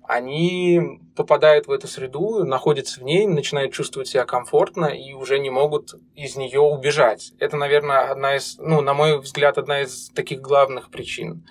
они 0.08 1.00
попадают 1.14 1.66
в 1.66 1.70
эту 1.70 1.86
среду, 1.86 2.42
находятся 2.42 3.00
в 3.00 3.02
ней, 3.02 3.26
начинают 3.26 3.74
чувствовать 3.74 4.08
себя 4.08 4.24
комфортно 4.24 4.86
и 4.86 5.12
уже 5.12 5.38
не 5.38 5.50
могут 5.50 5.94
из 6.14 6.34
нее 6.36 6.60
убежать. 6.60 7.34
Это, 7.38 7.58
наверное, 7.58 8.10
одна 8.10 8.36
из, 8.36 8.56
ну, 8.58 8.80
на 8.80 8.94
мой 8.94 9.18
взгляд, 9.20 9.58
одна 9.58 9.82
из 9.82 10.08
таких 10.14 10.40
главных 10.40 10.90
причин. 10.90 11.46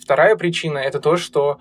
Вторая 0.00 0.36
причина 0.36 0.78
это 0.78 1.00
то, 1.00 1.18
что 1.18 1.58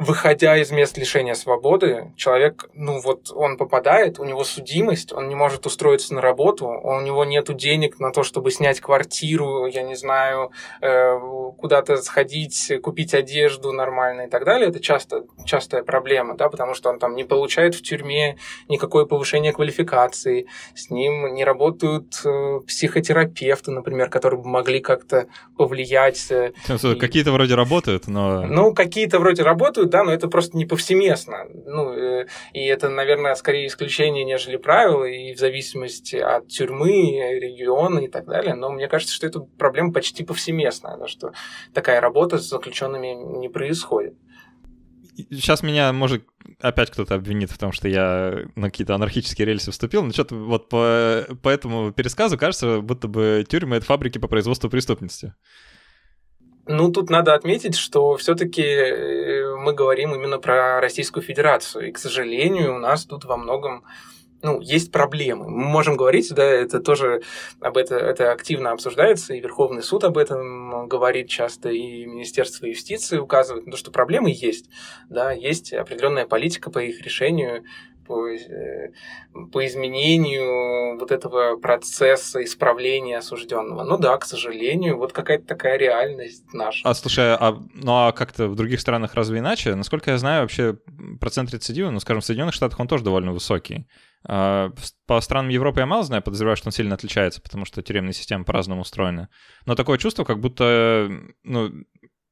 выходя 0.00 0.56
из 0.56 0.70
мест 0.70 0.96
лишения 0.96 1.34
свободы, 1.34 2.12
человек, 2.16 2.70
ну 2.72 3.00
вот 3.00 3.30
он 3.34 3.58
попадает, 3.58 4.18
у 4.18 4.24
него 4.24 4.44
судимость, 4.44 5.12
он 5.12 5.28
не 5.28 5.34
может 5.34 5.66
устроиться 5.66 6.14
на 6.14 6.22
работу, 6.22 6.66
у 6.66 7.00
него 7.02 7.24
нет 7.26 7.54
денег 7.54 8.00
на 8.00 8.10
то, 8.10 8.22
чтобы 8.22 8.50
снять 8.50 8.80
квартиру, 8.80 9.66
я 9.66 9.82
не 9.82 9.94
знаю, 9.94 10.52
э, 10.80 11.18
куда-то 11.58 11.98
сходить, 11.98 12.72
купить 12.82 13.12
одежду 13.12 13.72
нормально 13.72 14.22
и 14.22 14.30
так 14.30 14.46
далее. 14.46 14.70
Это 14.70 14.80
часто, 14.80 15.24
частая 15.44 15.82
проблема, 15.82 16.34
да, 16.34 16.48
потому 16.48 16.74
что 16.74 16.88
он 16.88 16.98
там 16.98 17.14
не 17.14 17.24
получает 17.24 17.74
в 17.74 17.82
тюрьме 17.82 18.38
никакое 18.68 19.04
повышение 19.04 19.52
квалификации, 19.52 20.46
с 20.74 20.88
ним 20.88 21.34
не 21.34 21.44
работают 21.44 22.22
э, 22.24 22.60
психотерапевты, 22.66 23.70
например, 23.70 24.08
которые 24.08 24.40
бы 24.40 24.48
могли 24.48 24.80
как-то 24.80 25.26
повлиять. 25.58 26.30
Э, 26.30 26.52
какие-то 26.98 27.32
вроде 27.32 27.54
работают, 27.54 28.06
но... 28.06 28.46
Ну, 28.46 28.72
какие-то 28.72 29.18
вроде 29.18 29.42
работают, 29.42 29.89
да, 29.90 30.04
но 30.04 30.12
это 30.12 30.28
просто 30.28 30.56
не 30.56 30.64
повсеместно. 30.64 31.44
Ну, 31.66 31.92
э, 31.92 32.26
и 32.52 32.64
это, 32.64 32.88
наверное, 32.88 33.34
скорее 33.34 33.66
исключение, 33.66 34.24
нежели 34.24 34.56
правило, 34.56 35.04
и 35.04 35.34
в 35.34 35.38
зависимости 35.38 36.16
от 36.16 36.48
тюрьмы, 36.48 37.38
региона 37.38 38.00
и 38.00 38.08
так 38.08 38.26
далее. 38.26 38.54
Но 38.54 38.70
мне 38.70 38.88
кажется, 38.88 39.14
что 39.14 39.26
эта 39.26 39.40
проблема 39.40 39.92
почти 39.92 40.24
повсеместная, 40.24 40.96
да, 40.96 41.06
что 41.06 41.32
такая 41.74 42.00
работа 42.00 42.38
с 42.38 42.48
заключенными 42.48 43.08
не 43.38 43.48
происходит. 43.48 44.14
Сейчас 45.30 45.62
меня, 45.62 45.92
может, 45.92 46.24
опять 46.60 46.90
кто-то 46.90 47.14
обвинит 47.14 47.50
в 47.50 47.58
том, 47.58 47.72
что 47.72 47.88
я 47.88 48.46
на 48.54 48.70
какие-то 48.70 48.94
анархические 48.94 49.46
рельсы 49.46 49.70
вступил, 49.70 50.02
но 50.02 50.12
что-то 50.12 50.34
вот 50.34 50.68
по, 50.68 51.26
по 51.42 51.48
этому 51.48 51.92
пересказу 51.92 52.38
кажется, 52.38 52.80
будто 52.80 53.08
бы 53.08 53.44
тюрьмы— 53.48 53.76
это 53.76 53.86
фабрики 53.86 54.18
по 54.18 54.28
производству 54.28 54.70
преступности. 54.70 55.34
Ну, 56.66 56.92
тут 56.92 57.10
надо 57.10 57.34
отметить, 57.34 57.74
что 57.74 58.16
все-таки 58.16 58.62
э, 58.62 59.56
мы 59.56 59.72
говорим 59.72 60.14
именно 60.14 60.38
про 60.38 60.80
Российскую 60.80 61.22
Федерацию. 61.22 61.88
И, 61.88 61.92
к 61.92 61.98
сожалению, 61.98 62.76
у 62.76 62.78
нас 62.78 63.04
тут 63.04 63.24
во 63.24 63.36
многом 63.36 63.84
ну, 64.42 64.60
есть 64.60 64.90
проблемы. 64.90 65.48
Мы 65.48 65.64
можем 65.64 65.96
говорить, 65.96 66.32
да, 66.34 66.44
это 66.44 66.80
тоже 66.80 67.22
об 67.60 67.76
это, 67.76 67.96
это 67.96 68.32
активно 68.32 68.70
обсуждается, 68.70 69.34
и 69.34 69.40
Верховный 69.40 69.82
суд 69.82 70.04
об 70.04 70.16
этом 70.16 70.88
говорит 70.88 71.28
часто, 71.28 71.68
и 71.70 72.06
Министерство 72.06 72.66
юстиции 72.66 73.18
указывает 73.18 73.66
на 73.66 73.72
то, 73.72 73.78
что 73.78 73.90
проблемы 73.90 74.30
есть, 74.30 74.70
да, 75.08 75.32
есть 75.32 75.72
определенная 75.72 76.26
политика 76.26 76.70
по 76.70 76.78
их 76.78 77.02
решению, 77.02 77.64
по, 78.10 78.28
э, 78.28 78.90
по 79.52 79.64
изменению 79.64 80.98
вот 80.98 81.12
этого 81.12 81.56
процесса 81.58 82.42
исправления 82.42 83.18
осужденного. 83.18 83.84
Ну 83.84 83.98
да, 83.98 84.16
к 84.18 84.24
сожалению, 84.24 84.98
вот 84.98 85.12
какая-то 85.12 85.46
такая 85.46 85.78
реальность 85.78 86.52
наша. 86.52 86.88
А 86.88 86.92
слушай, 86.94 87.36
а, 87.36 87.56
ну 87.72 87.92
а 87.92 88.10
как-то 88.10 88.48
в 88.48 88.56
других 88.56 88.80
странах 88.80 89.14
разве 89.14 89.38
иначе? 89.38 89.76
Насколько 89.76 90.10
я 90.10 90.18
знаю, 90.18 90.42
вообще 90.42 90.76
процент 91.20 91.52
рецидива, 91.54 91.90
ну 91.90 92.00
скажем, 92.00 92.20
в 92.20 92.24
Соединенных 92.24 92.54
Штатах 92.54 92.80
он 92.80 92.88
тоже 92.88 93.04
довольно 93.04 93.30
высокий. 93.30 93.86
А, 94.26 94.72
по 95.06 95.20
странам 95.20 95.50
Европы 95.50 95.78
я 95.78 95.86
мало 95.86 96.02
знаю, 96.02 96.22
подозреваю, 96.22 96.56
что 96.56 96.68
он 96.68 96.72
сильно 96.72 96.96
отличается, 96.96 97.40
потому 97.40 97.64
что 97.64 97.80
тюремные 97.80 98.12
системы 98.12 98.44
по-разному 98.44 98.80
устроены. 98.80 99.28
Но 99.66 99.76
такое 99.76 99.98
чувство, 99.98 100.24
как 100.24 100.40
будто, 100.40 101.08
ну, 101.44 101.70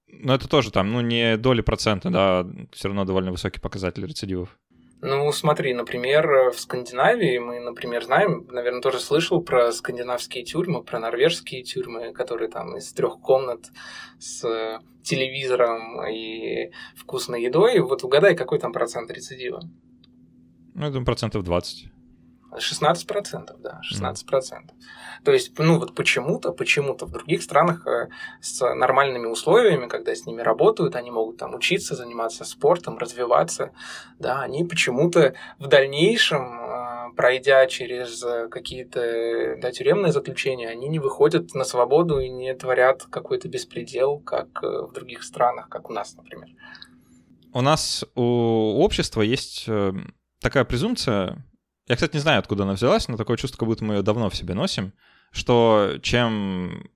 ну 0.08 0.32
это 0.32 0.48
тоже 0.48 0.72
там, 0.72 0.90
ну 0.90 1.02
не 1.02 1.36
доли 1.36 1.60
процента, 1.60 2.10
да, 2.10 2.46
все 2.72 2.88
равно 2.88 3.04
довольно 3.04 3.30
высокий 3.30 3.60
показатель 3.60 4.04
рецидивов. 4.04 4.58
Ну, 5.00 5.30
смотри, 5.30 5.74
например, 5.74 6.50
в 6.50 6.58
Скандинавии 6.58 7.38
мы, 7.38 7.60
например, 7.60 8.04
знаем, 8.04 8.46
наверное, 8.50 8.80
тоже 8.80 8.98
слышал 8.98 9.40
про 9.40 9.70
скандинавские 9.70 10.44
тюрьмы, 10.44 10.82
про 10.82 10.98
норвежские 10.98 11.62
тюрьмы, 11.62 12.12
которые 12.12 12.50
там 12.50 12.76
из 12.76 12.92
трех 12.92 13.20
комнат 13.20 13.70
с 14.18 14.80
телевизором 15.02 16.04
и 16.08 16.72
вкусной 16.96 17.44
едой. 17.44 17.78
Вот 17.78 18.02
угадай, 18.02 18.34
какой 18.34 18.58
там 18.58 18.72
процент 18.72 19.10
рецидива? 19.12 19.60
Ну, 20.74 20.84
я 20.84 20.90
думаю, 20.90 21.06
процентов 21.06 21.44
20. 21.44 21.86
16 22.56 23.06
процентов, 23.06 23.60
да, 23.60 23.80
16 23.82 24.26
процентов. 24.26 24.76
Mm. 24.76 25.24
То 25.24 25.32
есть, 25.32 25.58
ну 25.58 25.78
вот 25.78 25.94
почему-то, 25.94 26.52
почему-то 26.52 27.06
в 27.06 27.10
других 27.10 27.42
странах 27.42 27.86
э, 27.86 28.08
с 28.40 28.60
нормальными 28.74 29.26
условиями, 29.26 29.86
когда 29.86 30.14
с 30.14 30.26
ними 30.26 30.40
работают, 30.40 30.96
они 30.96 31.10
могут 31.10 31.38
там 31.38 31.54
учиться, 31.54 31.94
заниматься 31.94 32.44
спортом, 32.44 32.98
развиваться, 32.98 33.72
да, 34.18 34.40
они 34.40 34.64
почему-то 34.64 35.34
в 35.58 35.66
дальнейшем, 35.66 36.60
э, 36.60 37.14
пройдя 37.16 37.66
через 37.66 38.24
какие-то 38.50 39.56
да, 39.60 39.72
тюремные 39.72 40.12
заключения, 40.12 40.68
они 40.68 40.88
не 40.88 40.98
выходят 40.98 41.54
на 41.54 41.64
свободу 41.64 42.20
и 42.20 42.28
не 42.28 42.54
творят 42.54 43.04
какой-то 43.04 43.48
беспредел, 43.48 44.20
как 44.20 44.62
э, 44.62 44.66
в 44.66 44.92
других 44.92 45.22
странах, 45.22 45.68
как 45.68 45.90
у 45.90 45.92
нас, 45.92 46.14
например. 46.16 46.48
У 47.52 47.60
нас 47.60 48.04
у 48.14 48.82
общества 48.82 49.22
есть 49.22 49.66
такая 50.40 50.64
презумпция, 50.64 51.44
я, 51.88 51.94
кстати, 51.94 52.14
не 52.14 52.20
знаю, 52.20 52.38
откуда 52.40 52.64
она 52.64 52.74
взялась, 52.74 53.08
но 53.08 53.16
такое 53.16 53.36
чувство, 53.36 53.58
как 53.58 53.68
будто 53.68 53.84
мы 53.84 53.94
ее 53.94 54.02
давно 54.02 54.28
в 54.28 54.36
себе 54.36 54.54
носим, 54.54 54.92
что 55.32 55.94
чем 56.02 56.88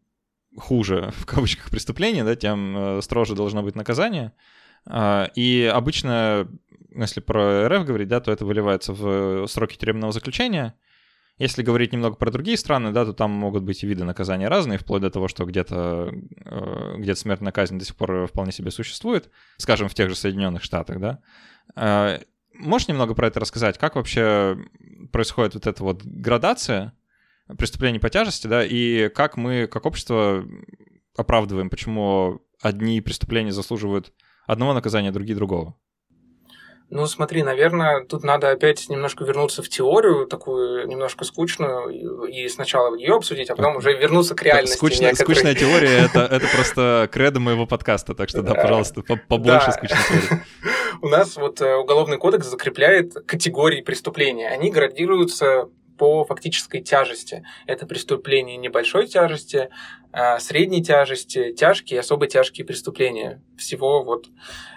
хуже, 0.56 1.12
в 1.16 1.26
кавычках, 1.26 1.70
преступление, 1.70 2.24
да, 2.24 2.36
тем 2.36 2.76
э, 2.76 3.02
строже 3.02 3.34
должно 3.34 3.62
быть 3.62 3.74
наказание. 3.74 4.32
А, 4.84 5.30
и 5.34 5.70
обычно, 5.72 6.48
если 6.94 7.20
про 7.20 7.68
РФ 7.68 7.86
говорить, 7.86 8.08
да, 8.08 8.20
то 8.20 8.30
это 8.30 8.44
выливается 8.44 8.92
в 8.92 9.46
сроки 9.46 9.76
тюремного 9.76 10.12
заключения. 10.12 10.74
Если 11.38 11.62
говорить 11.62 11.92
немного 11.92 12.16
про 12.16 12.30
другие 12.30 12.58
страны, 12.58 12.92
да, 12.92 13.06
то 13.06 13.14
там 13.14 13.30
могут 13.30 13.62
быть 13.62 13.82
и 13.82 13.86
виды 13.86 14.04
наказания 14.04 14.48
разные, 14.48 14.78
вплоть 14.78 15.00
до 15.00 15.10
того, 15.10 15.28
что 15.28 15.46
где-то 15.46 16.12
э, 16.44 16.94
где 16.98 17.14
смертная 17.14 17.52
казнь 17.52 17.78
до 17.78 17.84
сих 17.86 17.96
пор 17.96 18.26
вполне 18.26 18.52
себе 18.52 18.70
существует, 18.70 19.30
скажем, 19.56 19.88
в 19.88 19.94
тех 19.94 20.10
же 20.10 20.14
Соединенных 20.14 20.62
Штатах, 20.62 21.00
да. 21.00 22.20
Можешь 22.54 22.88
немного 22.88 23.14
про 23.14 23.28
это 23.28 23.40
рассказать? 23.40 23.78
Как 23.78 23.96
вообще 23.96 24.58
происходит 25.10 25.54
вот 25.54 25.66
эта 25.66 25.82
вот 25.82 26.02
градация 26.04 26.92
преступлений 27.58 27.98
по 27.98 28.10
тяжести, 28.10 28.46
да, 28.46 28.64
и 28.64 29.08
как 29.08 29.36
мы, 29.36 29.66
как 29.66 29.86
общество, 29.86 30.44
оправдываем, 31.16 31.70
почему 31.70 32.40
одни 32.60 33.00
преступления 33.00 33.52
заслуживают 33.52 34.12
одного 34.46 34.72
наказания, 34.72 35.12
другие 35.12 35.36
другого? 35.36 35.76
Ну, 36.94 37.06
смотри, 37.06 37.42
наверное, 37.42 38.04
тут 38.04 38.22
надо 38.22 38.50
опять 38.50 38.90
немножко 38.90 39.24
вернуться 39.24 39.62
в 39.62 39.68
теорию, 39.70 40.26
такую 40.26 40.86
немножко 40.86 41.24
скучную, 41.24 41.88
и 42.28 42.46
сначала 42.48 42.94
ее 42.94 43.14
обсудить, 43.14 43.48
а 43.48 43.56
потом 43.56 43.76
уже 43.76 43.94
вернуться 43.94 44.34
к 44.34 44.42
реальности. 44.42 44.76
Скучная, 44.76 45.12
некоторые... 45.12 45.34
скучная 45.36 45.54
теория 45.54 46.04
это, 46.04 46.20
это 46.30 46.46
просто 46.54 47.08
кредо 47.10 47.40
моего 47.40 47.64
подкаста, 47.64 48.14
так 48.14 48.28
что 48.28 48.42
да, 48.42 48.52
пожалуйста, 48.52 49.02
побольше 49.02 49.66
да. 49.68 49.72
скучной 49.72 49.98
теории. 50.06 50.42
У 51.00 51.08
нас 51.08 51.36
вот 51.36 51.62
э, 51.62 51.76
Уголовный 51.76 52.18
кодекс 52.18 52.46
закрепляет 52.48 53.14
категории 53.26 53.80
преступления. 53.80 54.50
Они 54.50 54.70
градируются 54.70 55.70
по 55.96 56.24
фактической 56.24 56.80
тяжести. 56.80 57.44
Это 57.66 57.86
преступления 57.86 58.56
небольшой 58.56 59.06
тяжести, 59.06 59.70
а, 60.12 60.38
средней 60.38 60.82
тяжести, 60.82 61.52
тяжкие 61.52 61.96
и 61.96 62.00
особо 62.00 62.26
тяжкие 62.26 62.66
преступления. 62.66 63.42
Всего 63.56 64.02
вот 64.02 64.26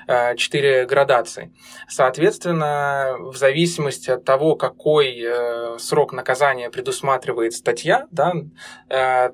а, 0.07 0.35
четыре 0.35 0.85
градации. 0.85 1.53
Соответственно, 1.87 3.15
в 3.19 3.35
зависимости 3.35 4.09
от 4.09 4.23
того, 4.23 4.55
какой 4.55 5.19
э, 5.19 5.77
срок 5.79 6.13
наказания 6.13 6.69
предусматривает 6.69 7.53
статья, 7.53 8.07
да, 8.11 8.33
э, 8.89 9.31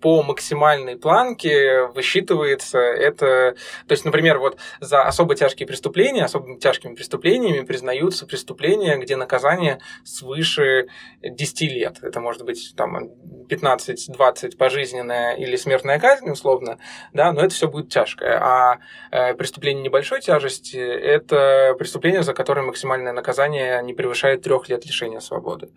по 0.00 0.22
максимальной 0.22 0.96
планке 0.96 1.86
высчитывается 1.86 2.78
это... 2.78 3.54
То 3.86 3.92
есть, 3.92 4.04
например, 4.04 4.38
вот 4.38 4.58
за 4.80 5.02
особо 5.02 5.34
тяжкие 5.34 5.66
преступления, 5.66 6.24
особо 6.24 6.58
тяжкими 6.58 6.94
преступлениями 6.94 7.64
признаются 7.64 8.26
преступления, 8.26 8.96
где 8.96 9.16
наказание 9.16 9.80
свыше 10.04 10.88
10 11.22 11.60
лет. 11.72 11.98
Это 12.02 12.20
может 12.20 12.44
быть 12.44 12.74
там 12.76 13.10
15-20 13.48 14.56
пожизненная 14.56 15.34
или 15.34 15.56
смертная 15.56 15.98
казнь, 15.98 16.30
условно, 16.30 16.78
да, 17.12 17.32
но 17.32 17.42
это 17.42 17.54
все 17.54 17.68
будет 17.68 17.90
тяжкое. 17.90 18.38
А 18.40 18.78
э, 19.10 19.34
преступление 19.34 19.82
небольшой 19.84 20.20
тяжести– 20.20 20.76
это 20.76 21.74
преступление, 21.78 22.22
за 22.22 22.34
которое 22.34 22.62
максимальное 22.62 23.12
наказание 23.12 23.82
не 23.82 23.94
превышает 23.94 24.42
трех 24.42 24.68
лет 24.68 24.86
лишения 24.86 25.20
свободы. 25.20 25.70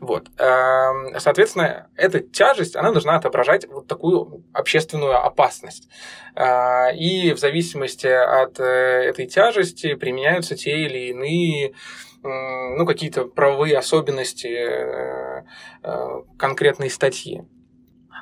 Вот. 0.00 0.28
Эм, 0.38 1.18
соответственно, 1.18 1.88
эта 1.96 2.20
тяжесть, 2.20 2.76
она 2.76 2.92
должна 2.92 3.16
отображать 3.16 3.63
вот 3.70 3.86
такую 3.86 4.44
общественную 4.52 5.24
опасность. 5.24 5.88
А, 6.34 6.90
и 6.90 7.32
в 7.32 7.38
зависимости 7.38 8.06
от 8.06 8.58
э, 8.60 8.64
этой 8.64 9.26
тяжести 9.26 9.94
применяются 9.94 10.56
те 10.56 10.84
или 10.84 11.10
иные 11.10 11.74
ну, 12.24 12.86
какие-то 12.86 13.26
правовые 13.26 13.76
особенности 13.76 14.46
э, 14.46 15.44
э, 15.82 16.08
конкретной 16.38 16.88
статьи. 16.88 17.42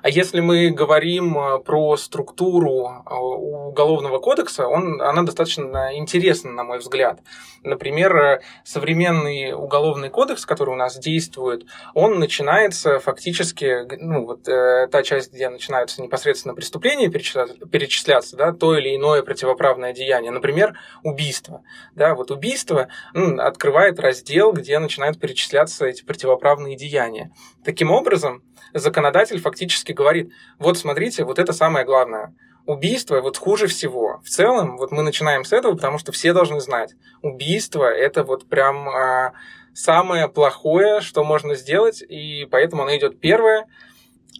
А 0.02 0.08
если 0.08 0.40
мы 0.40 0.70
говорим 0.70 1.38
э, 1.38 1.58
про 1.60 1.96
структуру 1.96 2.88
э, 2.88 3.14
уголовного 3.14 4.18
кодекса, 4.18 4.66
он, 4.66 5.00
она 5.00 5.22
достаточно 5.22 5.96
интересна, 5.96 6.50
на 6.50 6.64
мой 6.64 6.78
взгляд. 6.78 7.20
Например, 7.62 8.16
э, 8.16 8.40
современный 8.64 9.52
уголовный 9.52 10.10
кодекс, 10.10 10.44
который 10.44 10.70
у 10.70 10.76
нас 10.76 10.98
действует, 10.98 11.66
он 11.94 12.18
начинается 12.18 12.98
фактически, 12.98 13.86
ну, 14.00 14.26
вот 14.26 14.42
та 14.42 15.02
часть, 15.04 15.32
где 15.32 15.48
начинаются 15.48 16.02
непосредственно 16.02 16.54
преступления 16.54 17.08
перечисляться 17.08 18.36
да, 18.36 18.52
то 18.52 18.76
или 18.76 18.96
иное 18.96 19.22
противоправное 19.22 19.92
деяние. 19.92 20.32
Например, 20.32 20.76
убийство. 21.04 21.62
Да, 21.94 22.14
вот 22.16 22.32
убийство 22.32 22.88
ну, 23.14 23.40
открывает 23.40 24.00
раздел, 24.00 24.52
где 24.52 24.78
начинают 24.80 25.20
перечисляться 25.20 25.86
эти 25.86 26.04
противоправные 26.04 26.76
деяния. 26.76 27.30
Таким 27.64 27.92
образом, 27.92 28.42
законодатель 28.74 29.40
фактически 29.40 29.92
говорит, 29.92 30.32
вот 30.58 30.78
смотрите, 30.78 31.24
вот 31.24 31.38
это 31.38 31.52
самое 31.52 31.84
главное. 31.84 32.34
Убийство 32.64 33.20
вот 33.20 33.38
хуже 33.38 33.66
всего. 33.66 34.20
В 34.24 34.28
целом, 34.28 34.76
вот 34.76 34.92
мы 34.92 35.02
начинаем 35.02 35.44
с 35.44 35.52
этого, 35.52 35.74
потому 35.74 35.98
что 35.98 36.12
все 36.12 36.32
должны 36.32 36.60
знать. 36.60 36.94
Убийство 37.20 37.84
это 37.84 38.22
вот 38.22 38.46
прям 38.48 38.88
а, 38.88 39.32
самое 39.74 40.28
плохое, 40.28 41.00
что 41.00 41.24
можно 41.24 41.54
сделать, 41.54 42.02
и 42.02 42.46
поэтому 42.50 42.82
оно 42.82 42.96
идет 42.96 43.20
первое. 43.20 43.66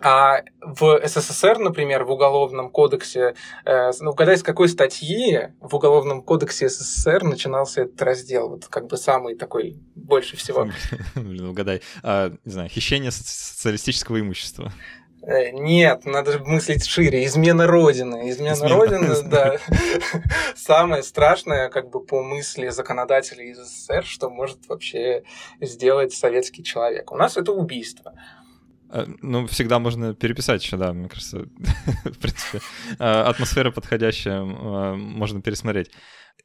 А 0.02 0.42
в 0.60 1.00
СССР, 1.06 1.58
например, 1.58 2.04
в 2.04 2.10
Уголовном 2.10 2.70
кодексе, 2.70 3.34
э, 3.64 3.90
ну, 4.00 4.10
угадай, 4.10 4.36
с 4.36 4.42
какой 4.42 4.68
статьи 4.68 5.48
в 5.60 5.74
Уголовном 5.74 6.22
кодексе 6.22 6.68
СССР 6.68 7.22
начинался 7.22 7.82
этот 7.82 8.02
раздел, 8.02 8.48
вот 8.48 8.66
как 8.66 8.88
бы 8.88 8.96
самый 8.96 9.36
такой 9.36 9.76
больше 9.94 10.36
всего. 10.36 10.68
Блин, 11.14 11.48
угадай. 11.48 11.82
А, 12.02 12.32
не 12.44 12.52
знаю, 12.52 12.68
хищение 12.68 13.10
социалистического 13.12 14.20
имущества. 14.20 14.72
Э, 15.22 15.50
нет, 15.52 16.04
надо 16.04 16.40
мыслить 16.40 16.84
шире. 16.84 17.24
Измена 17.24 17.66
Родины. 17.66 18.28
Измена, 18.28 18.54
Измена 18.54 18.74
Родины, 18.74 19.22
да. 19.24 19.58
Самое 20.56 21.04
страшное, 21.04 21.68
как 21.68 21.90
бы 21.90 22.04
по 22.04 22.22
мысли 22.22 22.68
законодателей 22.70 23.52
из 23.52 23.58
СССР, 23.58 24.04
что 24.04 24.30
может 24.30 24.66
вообще 24.68 25.22
сделать 25.60 26.12
советский 26.12 26.64
человек. 26.64 27.12
У 27.12 27.16
нас 27.16 27.36
это 27.36 27.52
убийство. 27.52 28.14
Э, 28.92 29.06
ну, 29.22 29.46
всегда 29.46 29.78
можно 29.78 30.14
переписать 30.14 30.62
еще, 30.62 30.76
да, 30.76 30.92
мне 30.92 31.08
кажется, 31.08 31.38
в 32.04 32.18
принципе. 32.18 32.60
Э, 32.98 33.22
атмосфера 33.22 33.70
подходящая, 33.70 34.42
э, 34.42 34.94
можно 34.94 35.40
пересмотреть. 35.40 35.90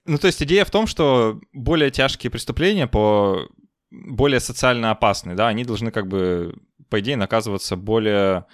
Ну, 0.05 0.17
то 0.17 0.27
есть 0.27 0.41
идея 0.41 0.63
в 0.63 0.71
том, 0.71 0.87
что 0.87 1.41
более 1.53 1.91
тяжкие 1.91 2.31
преступления 2.31 2.87
по 2.87 3.49
более 3.91 4.39
социально 4.39 4.91
опасны, 4.91 5.35
да, 5.35 5.47
они 5.47 5.63
должны 5.63 5.91
как 5.91 6.07
бы, 6.07 6.55
по 6.89 6.99
идее, 6.99 7.17
наказываться 7.17 7.75
более 7.75 8.45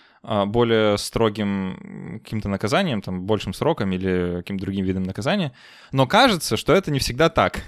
более 0.46 0.98
строгим 0.98 2.22
каким-то 2.24 2.48
наказанием, 2.48 3.02
там, 3.02 3.26
большим 3.26 3.54
сроком 3.54 3.92
или 3.92 4.38
каким-то 4.38 4.64
другим 4.64 4.86
видом 4.86 5.04
наказания. 5.04 5.52
Но 5.92 6.08
кажется, 6.08 6.56
что 6.56 6.72
это 6.72 6.92
не 6.92 7.00
всегда 7.00 7.28
так. 7.28 7.62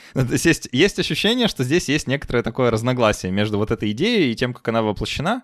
Ну, 0.14 0.26
то 0.26 0.32
есть, 0.32 0.44
есть 0.44 0.68
есть 0.72 0.98
ощущение, 0.98 1.48
что 1.48 1.64
здесь 1.64 1.88
есть 1.88 2.06
некоторое 2.06 2.42
такое 2.42 2.70
разногласие 2.70 3.32
между 3.32 3.58
вот 3.58 3.70
этой 3.70 3.90
идеей 3.92 4.32
и 4.32 4.34
тем, 4.34 4.54
как 4.54 4.66
она 4.68 4.82
воплощена. 4.82 5.42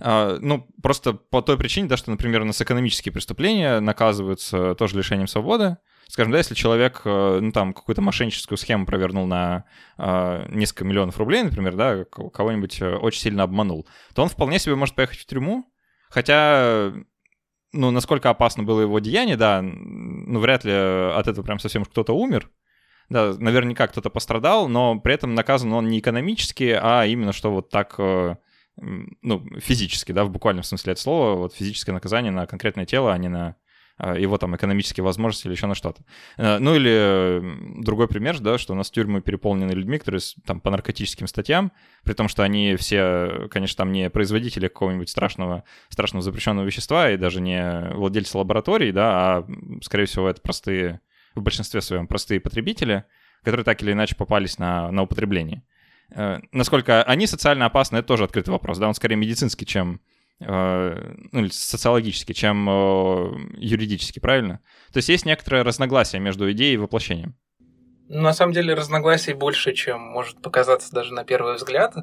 А, 0.00 0.38
ну, 0.40 0.66
просто 0.82 1.12
по 1.12 1.42
той 1.42 1.56
причине, 1.56 1.88
да, 1.88 1.96
что, 1.96 2.10
например, 2.10 2.42
у 2.42 2.44
нас 2.44 2.60
экономические 2.60 3.12
преступления 3.12 3.80
наказываются 3.80 4.74
тоже 4.74 4.96
лишением 4.96 5.28
свободы. 5.28 5.76
Скажем, 6.08 6.32
да, 6.32 6.38
если 6.38 6.54
человек, 6.54 7.02
э, 7.04 7.38
ну, 7.40 7.52
там, 7.52 7.72
какую-то 7.72 8.02
мошенническую 8.02 8.58
схему 8.58 8.84
провернул 8.84 9.26
на 9.26 9.64
э, 9.98 10.46
несколько 10.50 10.84
миллионов 10.84 11.16
рублей, 11.18 11.42
например, 11.42 11.74
да, 11.74 12.04
кого-нибудь 12.04 12.82
э, 12.82 12.96
очень 12.96 13.20
сильно 13.20 13.44
обманул, 13.44 13.86
то 14.14 14.22
он 14.22 14.28
вполне 14.28 14.58
себе 14.58 14.74
может 14.74 14.94
поехать 14.94 15.18
в 15.18 15.26
тюрьму, 15.26 15.72
Хотя, 16.12 16.92
ну, 17.72 17.90
насколько 17.90 18.28
опасно 18.28 18.64
было 18.64 18.82
его 18.82 18.98
деяние, 18.98 19.38
да, 19.38 19.62
ну, 19.62 20.40
вряд 20.40 20.62
ли 20.62 20.72
от 20.72 21.26
этого 21.26 21.42
прям 21.42 21.58
совсем 21.58 21.86
кто-то 21.86 22.12
умер. 22.12 22.50
Да, 23.12 23.34
наверняка 23.38 23.88
кто-то 23.88 24.08
пострадал, 24.08 24.68
но 24.68 24.98
при 24.98 25.12
этом 25.12 25.34
наказан 25.34 25.70
он 25.74 25.86
не 25.88 25.98
экономически, 25.98 26.78
а 26.80 27.04
именно 27.04 27.34
что 27.34 27.52
вот 27.52 27.68
так, 27.68 27.94
э, 27.98 28.36
ну, 28.78 29.46
физически, 29.58 30.12
да, 30.12 30.24
в 30.24 30.30
буквальном 30.30 30.62
смысле 30.62 30.92
этого 30.92 31.02
слова, 31.02 31.36
вот 31.36 31.54
физическое 31.54 31.92
наказание 31.92 32.32
на 32.32 32.46
конкретное 32.46 32.86
тело, 32.86 33.12
а 33.12 33.18
не 33.18 33.28
на 33.28 33.56
а, 33.98 34.16
его 34.16 34.38
там 34.38 34.56
экономические 34.56 35.04
возможности 35.04 35.46
или 35.46 35.52
еще 35.52 35.66
на 35.66 35.74
что-то. 35.74 36.02
Э, 36.38 36.56
ну 36.56 36.74
или 36.74 37.82
другой 37.82 38.08
пример, 38.08 38.40
да, 38.40 38.56
что 38.56 38.72
у 38.72 38.76
нас 38.76 38.90
тюрьмы 38.90 39.20
переполнены 39.20 39.72
людьми, 39.72 39.98
которые 39.98 40.22
там 40.46 40.62
по 40.62 40.70
наркотическим 40.70 41.26
статьям, 41.26 41.70
при 42.04 42.14
том, 42.14 42.28
что 42.28 42.42
они 42.42 42.76
все, 42.76 43.46
конечно, 43.50 43.76
там 43.76 43.92
не 43.92 44.08
производители 44.08 44.68
какого-нибудь 44.68 45.10
страшного, 45.10 45.64
страшного 45.90 46.22
запрещенного 46.22 46.64
вещества 46.64 47.10
и 47.10 47.18
даже 47.18 47.42
не 47.42 47.90
владельцы 47.92 48.38
лабораторий, 48.38 48.90
да, 48.90 49.10
а, 49.12 49.46
скорее 49.82 50.06
всего, 50.06 50.30
это 50.30 50.40
простые, 50.40 51.02
в 51.34 51.42
большинстве 51.42 51.80
своем 51.80 52.06
простые 52.06 52.40
потребители, 52.40 53.04
которые 53.42 53.64
так 53.64 53.82
или 53.82 53.92
иначе 53.92 54.14
попались 54.16 54.58
на, 54.58 54.90
на 54.90 55.02
употребление. 55.02 55.62
Э, 56.10 56.40
насколько 56.52 57.02
они 57.02 57.26
социально 57.26 57.66
опасны, 57.66 57.98
это 57.98 58.08
тоже 58.08 58.24
открытый 58.24 58.52
вопрос, 58.52 58.78
да, 58.78 58.88
он 58.88 58.94
скорее 58.94 59.16
медицинский, 59.16 59.66
чем 59.66 60.00
Э, 60.44 61.14
ну, 61.30 61.40
или 61.40 61.48
социологически, 61.48 62.32
чем 62.32 62.68
э, 62.68 63.32
юридически, 63.58 64.18
правильно? 64.18 64.60
То 64.92 64.98
есть 64.98 65.08
есть 65.08 65.24
некоторое 65.24 65.62
разногласие 65.62 66.20
между 66.20 66.50
идеей 66.52 66.74
и 66.74 66.78
воплощением. 66.78 67.36
На 68.08 68.32
самом 68.32 68.52
деле 68.52 68.74
разногласий 68.74 69.32
больше, 69.32 69.72
чем 69.72 70.00
может 70.00 70.36
показаться 70.42 70.92
даже 70.92 71.14
на 71.14 71.24
первый 71.24 71.54
взгляд. 71.54 71.94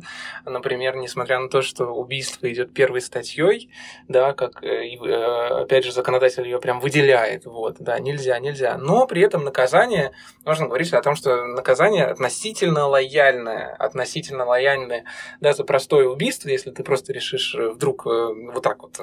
Например, 0.46 0.96
несмотря 0.96 1.40
на 1.40 1.50
то, 1.50 1.62
что 1.62 1.86
убийство 1.88 2.52
идет 2.52 2.74
первой 2.74 3.02
статьей, 3.02 3.70
да, 4.08 4.34
как 4.34 4.64
э, 4.64 4.96
э, 4.96 5.62
опять 5.62 5.84
же 5.84 5.92
законодатель 5.92 6.46
ее 6.46 6.60
прям 6.60 6.80
выделяет, 6.80 7.46
вот, 7.46 7.78
да, 7.80 8.00
нельзя, 8.00 8.40
нельзя. 8.40 8.78
Но 8.78 9.08
при 9.08 9.22
этом 9.22 9.44
наказание, 9.44 10.14
можно 10.46 10.68
говорить 10.68 10.94
о 10.94 11.02
том, 11.02 11.16
что 11.16 11.46
наказание 11.46 12.06
относительно 12.06 12.88
лояльное, 12.88 13.76
относительно 13.78 14.46
лояльное, 14.46 15.04
да, 15.42 15.54
за 15.54 15.66
простое 15.66 16.08
убийство, 16.08 16.48
если 16.48 16.72
ты 16.72 16.82
просто 16.82 17.12
решишь 17.12 17.56
э, 17.56 17.70
вдруг 17.70 18.06
вот 18.06 18.64
так 18.64 18.82
вот 18.82 19.00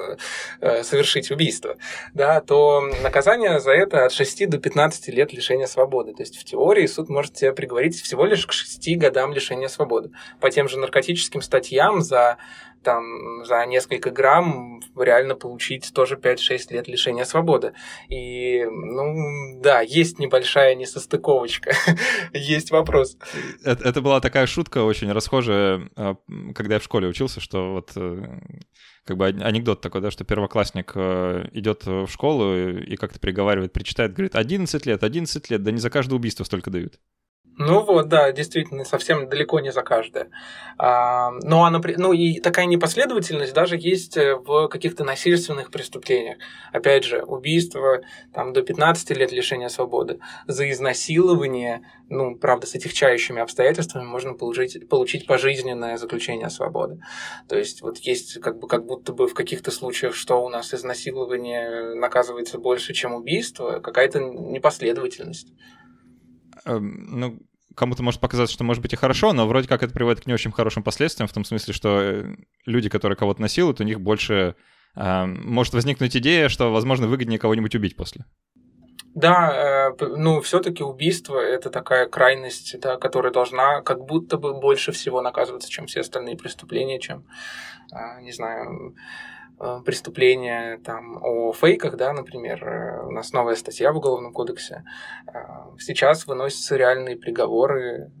совершить 0.83 1.29
убийство, 1.29 1.77
да, 2.13 2.41
то 2.41 2.81
наказание 3.03 3.59
за 3.59 3.71
это 3.71 4.05
от 4.05 4.11
6 4.11 4.49
до 4.49 4.57
15 4.57 5.07
лет 5.09 5.31
лишения 5.31 5.67
свободы. 5.67 6.13
То 6.13 6.23
есть 6.23 6.37
в 6.37 6.43
теории 6.43 6.86
суд 6.87 7.09
может 7.09 7.33
тебя 7.33 7.53
приговорить 7.53 7.99
всего 8.01 8.25
лишь 8.25 8.45
к 8.45 8.51
шести 8.51 8.95
годам 8.95 9.33
лишения 9.33 9.67
свободы. 9.67 10.11
По 10.39 10.49
тем 10.49 10.67
же 10.67 10.77
наркотическим 10.79 11.41
статьям 11.41 12.01
за 12.01 12.37
там 12.83 13.43
за 13.43 13.65
несколько 13.65 14.11
грамм 14.11 14.79
реально 14.95 15.35
получить 15.35 15.91
тоже 15.93 16.15
5-6 16.15 16.73
лет 16.73 16.87
лишения 16.87 17.25
свободы. 17.25 17.73
И, 18.07 18.63
ну, 18.63 19.59
да, 19.61 19.81
есть 19.81 20.19
небольшая 20.19 20.75
несостыковочка, 20.75 21.73
есть 22.33 22.71
вопрос. 22.71 23.17
Это, 23.63 23.83
это 23.83 24.01
была 24.01 24.21
такая 24.21 24.45
шутка 24.45 24.83
очень 24.83 25.11
расхожая, 25.11 25.89
а, 25.97 26.15
когда 26.55 26.75
я 26.75 26.79
в 26.79 26.83
школе 26.83 27.07
учился, 27.07 27.41
что 27.41 27.73
вот 27.73 27.91
э, 27.95 28.39
как 29.07 29.17
бы 29.17 29.27
анекдот 29.27 29.81
такой, 29.81 30.01
да, 30.01 30.11
что 30.11 30.25
первоклассник 30.25 30.91
э, 30.95 31.47
идет 31.53 31.85
в 31.85 32.07
школу 32.07 32.55
и 32.55 32.95
как-то 32.97 33.19
приговаривает, 33.19 33.73
причитает, 33.73 34.13
говорит, 34.13 34.35
11 34.35 34.85
лет, 34.85 35.03
11 35.03 35.49
лет, 35.49 35.63
да 35.63 35.71
не 35.71 35.79
за 35.79 35.89
каждое 35.89 36.15
убийство 36.15 36.43
столько 36.43 36.69
дают. 36.69 36.99
Ну 37.59 37.83
вот, 37.83 38.07
да, 38.07 38.31
действительно, 38.31 38.83
совсем 38.85 39.27
далеко 39.29 39.59
не 39.59 39.71
за 39.71 39.81
каждое. 39.81 40.29
А, 40.77 41.31
ну, 41.41 41.63
а, 41.63 41.71
ну 41.71 42.13
и 42.13 42.39
такая 42.39 42.67
непоследовательность 42.67 43.53
даже 43.53 43.77
есть 43.77 44.15
э, 44.15 44.35
в 44.35 44.67
каких-то 44.67 45.03
насильственных 45.03 45.71
преступлениях. 45.71 46.37
Опять 46.71 47.03
же, 47.03 47.23
убийство 47.23 48.01
там, 48.31 48.53
до 48.53 48.61
15 48.61 49.09
лет 49.17 49.31
лишения 49.31 49.69
свободы. 49.69 50.19
За 50.45 50.69
изнасилование, 50.69 51.81
ну, 52.09 52.35
правда, 52.35 52.67
с 52.67 52.75
отягчающими 52.75 53.41
обстоятельствами 53.41 54.05
можно 54.05 54.35
получить, 54.35 54.87
получить 54.87 55.25
пожизненное 55.25 55.97
заключение 55.97 56.51
свободы. 56.51 57.01
То 57.49 57.57
есть 57.57 57.81
вот 57.81 57.97
есть 57.97 58.39
как, 58.39 58.59
бы, 58.59 58.67
как 58.67 58.85
будто 58.85 59.13
бы 59.13 59.27
в 59.27 59.33
каких-то 59.33 59.71
случаях, 59.71 60.13
что 60.13 60.45
у 60.45 60.49
нас 60.49 60.75
изнасилование 60.75 61.95
наказывается 61.95 62.59
больше, 62.59 62.93
чем 62.93 63.15
убийство, 63.15 63.79
какая-то 63.79 64.19
непоследовательность. 64.19 65.47
Эм, 66.67 67.19
ну, 67.19 67.39
кому-то 67.75 68.03
может 68.03 68.19
показаться, 68.19 68.53
что 68.53 68.63
может 68.63 68.81
быть 68.81 68.93
и 68.93 68.97
хорошо, 68.97 69.33
но 69.33 69.47
вроде 69.47 69.67
как 69.67 69.83
это 69.83 69.93
приводит 69.93 70.23
к 70.23 70.27
не 70.27 70.33
очень 70.33 70.51
хорошим 70.51 70.83
последствиям, 70.83 71.27
в 71.27 71.33
том 71.33 71.45
смысле, 71.45 71.73
что 71.73 72.01
э, 72.01 72.35
люди, 72.65 72.89
которые 72.89 73.15
кого-то 73.17 73.41
насилуют, 73.41 73.79
у 73.79 73.83
них 73.83 74.01
больше 74.01 74.55
э, 74.95 75.25
может 75.25 75.73
возникнуть 75.73 76.15
идея, 76.17 76.49
что, 76.49 76.71
возможно, 76.71 77.07
выгоднее 77.07 77.39
кого-нибудь 77.39 77.75
убить 77.75 77.95
после. 77.95 78.25
Да, 79.15 79.93
э, 79.99 80.05
ну, 80.05 80.41
все-таки 80.41 80.83
убийство 80.83 81.39
это 81.39 81.69
такая 81.69 82.07
крайность, 82.07 82.79
да, 82.79 82.97
которая 82.97 83.31
должна 83.31 83.81
как 83.81 84.05
будто 84.05 84.37
бы 84.37 84.59
больше 84.59 84.91
всего 84.91 85.21
наказываться, 85.21 85.69
чем 85.69 85.87
все 85.87 86.01
остальные 86.01 86.37
преступления, 86.37 86.99
чем, 86.99 87.25
э, 87.93 88.21
не 88.21 88.31
знаю, 88.31 88.95
преступления 89.85 90.79
там, 90.83 91.17
о 91.23 91.51
фейках, 91.53 91.95
да, 91.97 92.13
например, 92.13 92.63
э, 92.63 93.07
у 93.07 93.11
нас 93.11 93.33
новая 93.33 93.55
статья 93.55 93.91
в 93.91 93.97
Уголовном 93.97 94.31
кодексе, 94.31 94.83
э, 95.27 95.39
сейчас 95.79 96.27
выносятся 96.27 96.77
реальные 96.77 97.17
приговоры 97.17 98.11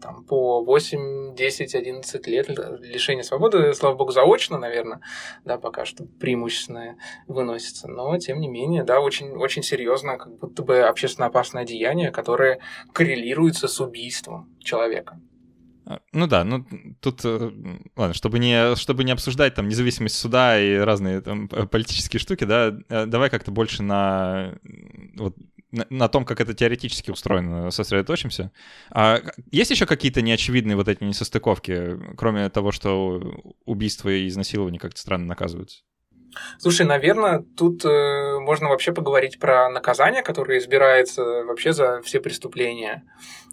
там, 0.00 0.24
по 0.24 0.62
8, 0.62 1.34
10, 1.34 1.74
11 1.74 2.26
лет. 2.28 2.48
Лишения 2.48 3.22
свободы, 3.22 3.72
слава 3.74 3.96
богу, 3.96 4.12
заочно, 4.12 4.56
наверное, 4.56 5.00
да, 5.44 5.58
пока 5.58 5.84
что 5.84 6.04
преимущественно 6.04 6.96
выносится, 7.26 7.88
но, 7.88 8.16
тем 8.18 8.40
не 8.40 8.48
менее, 8.48 8.84
да, 8.84 9.00
очень, 9.00 9.32
очень 9.32 9.62
серьезно, 9.62 10.16
как 10.16 10.38
будто 10.38 10.62
бы 10.62 10.80
общественно 10.80 11.26
опасное 11.26 11.64
деяние, 11.64 12.12
которое 12.12 12.60
коррелируется 12.92 13.66
с 13.66 13.80
убийством 13.80 14.54
человека. 14.60 15.18
А, 15.86 16.00
ну 16.12 16.26
да, 16.26 16.44
ну 16.44 16.66
тут, 17.00 17.20
э, 17.24 17.50
ладно, 17.96 18.14
чтобы 18.14 18.38
не, 18.38 18.74
чтобы 18.76 19.04
не 19.04 19.12
обсуждать 19.12 19.54
там 19.54 19.68
независимость 19.68 20.16
суда 20.16 20.58
и 20.58 20.76
разные 20.76 21.20
там 21.20 21.48
политические 21.48 22.20
штуки, 22.20 22.44
да, 22.44 22.74
э, 22.88 23.06
давай 23.06 23.28
как-то 23.28 23.50
больше 23.50 23.82
на, 23.82 24.58
вот, 25.16 25.36
на, 25.70 26.08
том, 26.08 26.24
как 26.24 26.40
это 26.40 26.54
теоретически 26.54 27.10
устроено, 27.10 27.70
сосредоточимся. 27.70 28.50
А 28.90 29.20
есть 29.50 29.70
еще 29.70 29.84
какие-то 29.84 30.22
неочевидные 30.22 30.76
вот 30.76 30.88
эти 30.88 31.04
несостыковки, 31.04 31.98
кроме 32.16 32.48
того, 32.48 32.72
что 32.72 33.42
убийство 33.66 34.08
и 34.08 34.28
изнасилование 34.28 34.80
как-то 34.80 35.00
странно 35.00 35.26
наказываются? 35.26 35.82
Слушай, 36.58 36.86
наверное, 36.86 37.44
тут 37.56 37.84
э, 37.84 38.38
можно 38.40 38.68
вообще 38.68 38.92
поговорить 38.92 39.38
про 39.38 39.68
наказание, 39.68 40.22
которое 40.22 40.58
избирается 40.58 41.22
вообще 41.22 41.72
за 41.72 42.00
все 42.02 42.20
преступления, 42.20 43.04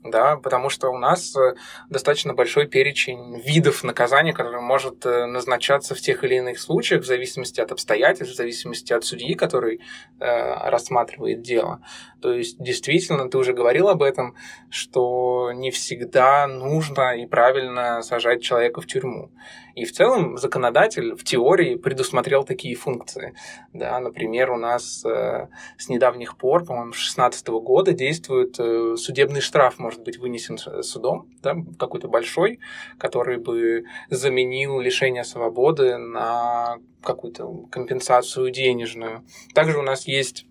да, 0.03 0.37
потому 0.37 0.69
что 0.69 0.89
у 0.89 0.97
нас 0.97 1.35
э, 1.35 1.55
достаточно 1.89 2.33
большой 2.33 2.67
перечень 2.67 3.39
видов 3.39 3.83
наказания, 3.83 4.33
который 4.33 4.61
может 4.61 5.05
э, 5.05 5.25
назначаться 5.25 5.93
в 5.93 5.99
тех 5.99 6.23
или 6.23 6.35
иных 6.35 6.59
случаях 6.59 7.03
в 7.03 7.05
зависимости 7.05 7.61
от 7.61 7.71
обстоятельств, 7.71 8.33
в 8.33 8.37
зависимости 8.37 8.93
от 8.93 9.03
судьи, 9.03 9.35
который 9.35 9.79
э, 10.19 10.69
рассматривает 10.69 11.41
дело. 11.41 11.81
То 12.21 12.33
есть, 12.33 12.57
действительно, 12.59 13.29
ты 13.29 13.37
уже 13.37 13.53
говорил 13.53 13.89
об 13.89 14.01
этом, 14.01 14.35
что 14.69 15.51
не 15.53 15.69
всегда 15.71 16.47
нужно 16.47 17.15
и 17.17 17.25
правильно 17.27 18.01
сажать 18.01 18.41
человека 18.41 18.81
в 18.81 18.87
тюрьму. 18.87 19.31
И 19.75 19.85
в 19.85 19.91
целом 19.93 20.37
законодатель 20.37 21.15
в 21.15 21.23
теории 21.23 21.75
предусмотрел 21.75 22.43
такие 22.43 22.75
функции. 22.75 23.33
Да, 23.73 23.99
например, 23.99 24.51
у 24.51 24.57
нас 24.57 25.03
э, 25.05 25.47
с 25.77 25.89
недавних 25.89 26.37
пор, 26.37 26.65
по-моему, 26.65 26.91
с 26.91 26.97
2016 26.97 27.47
года 27.47 27.93
действует 27.93 28.59
э, 28.59 28.95
судебный 28.97 29.41
штраф, 29.41 29.79
может 29.91 30.03
быть 30.05 30.17
вынесен 30.17 30.57
судом, 30.57 31.27
да, 31.43 31.53
какой-то 31.77 32.07
большой, 32.07 32.59
который 32.97 33.37
бы 33.37 33.83
заменил 34.09 34.79
лишение 34.79 35.25
свободы 35.25 35.97
на 35.97 36.77
какую-то 37.03 37.65
компенсацию 37.69 38.51
денежную. 38.51 39.25
Также 39.53 39.77
у 39.77 39.81
нас 39.81 40.07
есть 40.07 40.45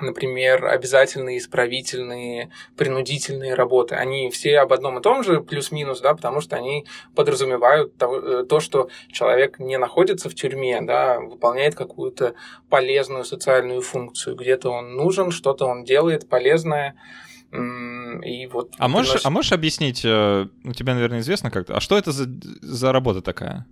например, 0.00 0.64
обязательные, 0.66 1.38
исправительные, 1.38 2.50
принудительные 2.76 3.54
работы. 3.54 3.94
Они 3.94 4.30
все 4.30 4.58
об 4.58 4.72
одном 4.72 4.98
и 4.98 5.02
том 5.02 5.22
же, 5.22 5.40
плюс-минус, 5.40 6.00
да, 6.00 6.14
потому 6.14 6.40
что 6.40 6.56
они 6.56 6.86
подразумевают 7.14 7.96
то, 7.98 8.16
э, 8.16 8.44
то, 8.44 8.58
что 8.58 8.88
человек 9.12 9.60
не 9.60 9.78
находится 9.78 10.28
в 10.28 10.34
тюрьме, 10.34 10.80
да, 10.80 11.20
выполняет 11.20 11.74
какую-то 11.74 12.34
полезную 12.68 13.24
социальную 13.24 13.82
функцию. 13.82 14.34
Где-то 14.34 14.70
он 14.70 14.96
нужен, 14.96 15.30
что-то 15.30 15.66
он 15.66 15.84
делает 15.84 16.28
полезное. 16.28 16.96
И 17.52 18.46
вот 18.46 18.74
а, 18.78 18.88
можешь, 18.88 19.20
а 19.24 19.30
можешь 19.30 19.52
объяснить, 19.52 20.02
э, 20.04 20.48
ну, 20.62 20.72
тебе, 20.72 20.94
наверное, 20.94 21.20
известно 21.20 21.50
как-то, 21.50 21.76
а 21.76 21.80
что 21.80 21.98
это 21.98 22.12
за, 22.12 22.26
за 22.62 22.92
работа 22.92 23.20
такая? 23.20 23.66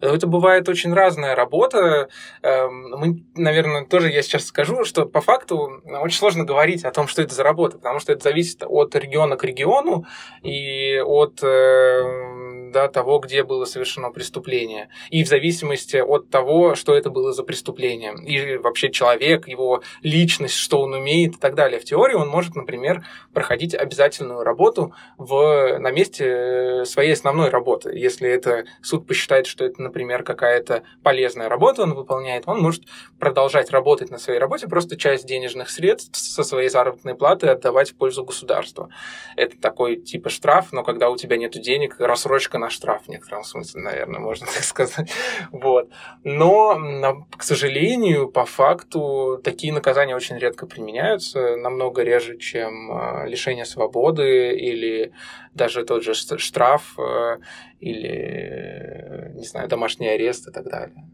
Это 0.00 0.26
бывает 0.26 0.68
очень 0.68 0.92
разная 0.92 1.34
работа. 1.34 2.08
Эм, 2.42 2.90
мы, 2.90 3.24
наверное, 3.34 3.84
тоже 3.84 4.10
я 4.10 4.22
сейчас 4.22 4.46
скажу, 4.46 4.84
что 4.84 5.06
по 5.06 5.20
факту 5.20 5.82
очень 5.84 6.18
сложно 6.18 6.44
говорить 6.44 6.84
о 6.84 6.92
том, 6.92 7.08
что 7.08 7.22
это 7.22 7.34
за 7.34 7.42
работа, 7.42 7.78
потому 7.78 7.98
что 7.98 8.12
это 8.12 8.22
зависит 8.24 8.62
от 8.64 8.94
региона 8.94 9.36
к 9.36 9.44
региону 9.44 10.06
и 10.42 11.00
от 11.04 11.42
эм, 11.42 12.70
да, 12.72 12.88
того, 12.88 13.18
где 13.18 13.42
было 13.42 13.64
совершено 13.64 14.10
преступление. 14.10 14.88
И 15.10 15.24
в 15.24 15.28
зависимости 15.28 15.96
от 15.96 16.30
того, 16.30 16.74
что 16.74 16.94
это 16.94 17.10
было 17.10 17.32
за 17.32 17.42
преступление. 17.42 18.14
И 18.24 18.56
вообще 18.56 18.90
человек, 18.90 19.48
его 19.48 19.82
личность, 20.02 20.54
что 20.54 20.82
он 20.82 20.94
умеет 20.94 21.36
и 21.36 21.38
так 21.38 21.54
далее. 21.54 21.80
В 21.80 21.84
теории 21.84 22.14
он 22.14 22.28
может, 22.28 22.54
например, 22.54 23.04
проходить 23.32 23.74
обязательную 23.74 24.42
работу 24.42 24.94
в, 25.16 25.78
на 25.78 25.90
месте 25.90 26.84
своей 26.84 27.12
основной 27.12 27.50
работы. 27.50 27.90
Если 27.96 28.28
это 28.28 28.64
суд 28.82 29.06
посчитает, 29.06 29.46
что 29.46 29.64
это, 29.64 29.82
например, 29.88 30.22
какая-то 30.22 30.82
полезная 31.02 31.48
работа 31.48 31.82
он 31.82 31.94
выполняет, 31.94 32.44
он 32.46 32.60
может 32.60 32.84
продолжать 33.18 33.70
работать 33.70 34.10
на 34.10 34.18
своей 34.18 34.38
работе, 34.38 34.68
просто 34.68 34.96
часть 34.96 35.26
денежных 35.26 35.70
средств 35.70 36.16
со 36.16 36.42
своей 36.44 36.68
заработной 36.68 37.14
платы 37.14 37.48
отдавать 37.48 37.90
в 37.90 37.96
пользу 37.96 38.24
государства. 38.24 38.90
Это 39.36 39.58
такой 39.58 39.96
типа 39.96 40.28
штраф, 40.28 40.72
но 40.72 40.82
когда 40.82 41.10
у 41.10 41.16
тебя 41.16 41.36
нет 41.36 41.52
денег, 41.52 41.96
рассрочка 41.98 42.58
на 42.58 42.70
штраф 42.70 43.04
в 43.06 43.08
некотором 43.08 43.44
смысле, 43.44 43.82
наверное, 43.82 44.20
можно 44.20 44.46
так 44.46 44.62
сказать. 44.62 45.10
Вот. 45.50 45.88
Но, 46.22 47.26
к 47.36 47.42
сожалению, 47.42 48.28
по 48.28 48.44
факту 48.44 49.40
такие 49.42 49.72
наказания 49.72 50.14
очень 50.14 50.38
редко 50.38 50.66
применяются, 50.66 51.56
намного 51.56 52.02
реже, 52.02 52.36
чем 52.38 52.92
а, 52.92 53.24
лишение 53.26 53.64
свободы 53.64 54.54
или 54.54 55.12
даже 55.54 55.84
тот 55.84 56.02
же 56.04 56.14
штраф 56.14 56.94
э, 56.98 57.38
или, 57.80 59.32
не 59.34 59.46
знаю, 59.46 59.68
домашний 59.68 60.08
арест 60.08 60.48
и 60.48 60.52
так 60.52 60.64
далее. 60.64 61.04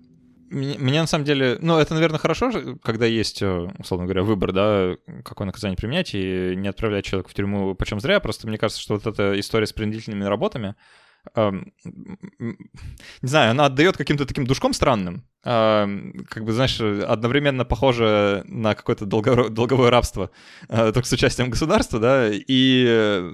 Меня, 0.50 1.00
на 1.00 1.06
самом 1.06 1.24
деле, 1.24 1.58
ну, 1.60 1.78
это, 1.78 1.94
наверное, 1.94 2.18
хорошо, 2.18 2.52
когда 2.82 3.06
есть, 3.06 3.42
э, 3.42 3.68
условно 3.78 4.06
говоря, 4.06 4.22
выбор, 4.22 4.52
да, 4.52 4.94
какое 5.24 5.46
наказание 5.46 5.76
применять, 5.76 6.14
и 6.14 6.54
не 6.54 6.68
отправлять 6.68 7.04
человека 7.04 7.30
в 7.30 7.34
тюрьму 7.34 7.74
почем 7.74 7.98
зря. 7.98 8.20
Просто 8.20 8.46
мне 8.46 8.58
кажется, 8.58 8.80
что 8.80 8.94
вот 8.94 9.06
эта 9.06 9.38
история 9.40 9.66
с 9.66 9.72
принудительными 9.72 10.22
работами, 10.24 10.76
эм, 11.34 11.72
не 12.42 13.28
знаю, 13.28 13.50
она 13.52 13.64
отдает 13.66 13.96
каким-то 13.96 14.26
таким 14.26 14.46
душком 14.46 14.74
странным. 14.74 15.26
Эм, 15.44 16.24
как 16.28 16.44
бы, 16.44 16.52
знаешь, 16.52 16.80
одновременно 16.80 17.64
похоже 17.64 18.44
на 18.46 18.74
какое-то 18.74 19.06
долго, 19.06 19.48
долговое 19.48 19.90
рабство, 19.90 20.30
э, 20.68 20.92
только 20.92 21.08
с 21.08 21.12
участием 21.12 21.50
государства, 21.50 21.98
да, 21.98 22.28
и 22.30 23.32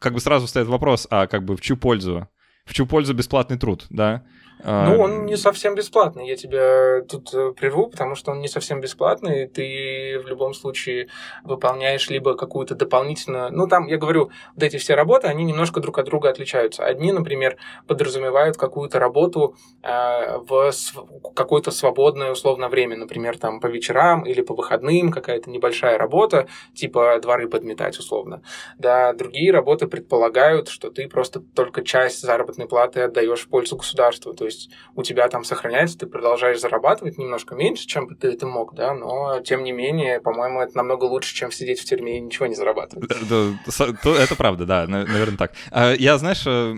как 0.00 0.14
бы 0.14 0.20
сразу 0.20 0.46
стоит 0.46 0.66
вопрос, 0.66 1.06
а 1.10 1.26
как 1.26 1.44
бы 1.44 1.56
в 1.56 1.60
чью 1.60 1.76
пользу? 1.76 2.28
В 2.64 2.72
чью 2.72 2.86
пользу 2.86 3.14
бесплатный 3.14 3.58
труд, 3.58 3.86
да? 3.90 4.24
Ну, 4.62 5.00
он 5.00 5.26
не 5.26 5.36
совсем 5.36 5.74
бесплатный. 5.74 6.26
Я 6.26 6.36
тебя 6.36 7.02
тут 7.02 7.34
э, 7.34 7.52
прерву, 7.52 7.88
потому 7.88 8.14
что 8.14 8.30
он 8.30 8.40
не 8.40 8.48
совсем 8.48 8.80
бесплатный. 8.80 9.46
Ты 9.46 10.20
в 10.24 10.26
любом 10.26 10.54
случае 10.54 11.08
выполняешь 11.42 12.08
либо 12.08 12.34
какую-то 12.34 12.74
дополнительную... 12.74 13.52
Ну, 13.52 13.66
там, 13.66 13.86
я 13.86 13.98
говорю, 13.98 14.30
вот 14.54 14.62
эти 14.62 14.78
все 14.78 14.94
работы, 14.94 15.26
они 15.26 15.44
немножко 15.44 15.80
друг 15.80 15.98
от 15.98 16.06
друга 16.06 16.30
отличаются. 16.30 16.84
Одни, 16.84 17.12
например, 17.12 17.58
подразумевают 17.86 18.56
какую-то 18.56 18.98
работу 18.98 19.56
э, 19.82 20.38
в 20.38 20.72
какое-то 21.34 21.70
свободное 21.70 22.32
условно 22.32 22.68
время, 22.68 22.96
например, 22.96 23.38
там 23.38 23.60
по 23.60 23.66
вечерам 23.66 24.22
или 24.22 24.40
по 24.40 24.54
выходным, 24.54 25.10
какая-то 25.10 25.50
небольшая 25.50 25.98
работа, 25.98 26.48
типа 26.74 27.18
дворы 27.20 27.48
подметать 27.48 27.98
условно. 27.98 28.42
Да, 28.78 29.12
другие 29.12 29.52
работы 29.52 29.86
предполагают, 29.86 30.68
что 30.68 30.90
ты 30.90 31.08
просто 31.08 31.40
только 31.40 31.82
часть 31.82 32.22
заработной 32.22 32.66
платы 32.66 33.02
отдаешь 33.02 33.42
в 33.42 33.48
пользу 33.48 33.76
государства. 33.76 34.34
То 34.44 34.48
есть 34.48 34.68
у 34.94 35.02
тебя 35.02 35.26
там 35.28 35.42
сохраняется, 35.42 35.96
ты 35.96 36.06
продолжаешь 36.06 36.60
зарабатывать 36.60 37.16
немножко 37.16 37.54
меньше, 37.54 37.86
чем 37.86 38.14
ты 38.14 38.28
это 38.28 38.46
мог, 38.46 38.74
да, 38.74 38.92
но 38.92 39.40
тем 39.40 39.64
не 39.64 39.72
менее, 39.72 40.20
по-моему, 40.20 40.60
это 40.60 40.76
намного 40.76 41.04
лучше, 41.04 41.34
чем 41.34 41.50
сидеть 41.50 41.80
в 41.80 41.86
тюрьме 41.86 42.18
и 42.18 42.20
ничего 42.20 42.44
не 42.44 42.54
зарабатывать. 42.54 43.10
Это 43.10 44.36
правда, 44.36 44.66
да, 44.66 44.86
наверное, 44.86 45.38
так. 45.38 45.52
А 45.70 45.94
я, 45.94 46.18
знаешь, 46.18 46.46
э, 46.46 46.76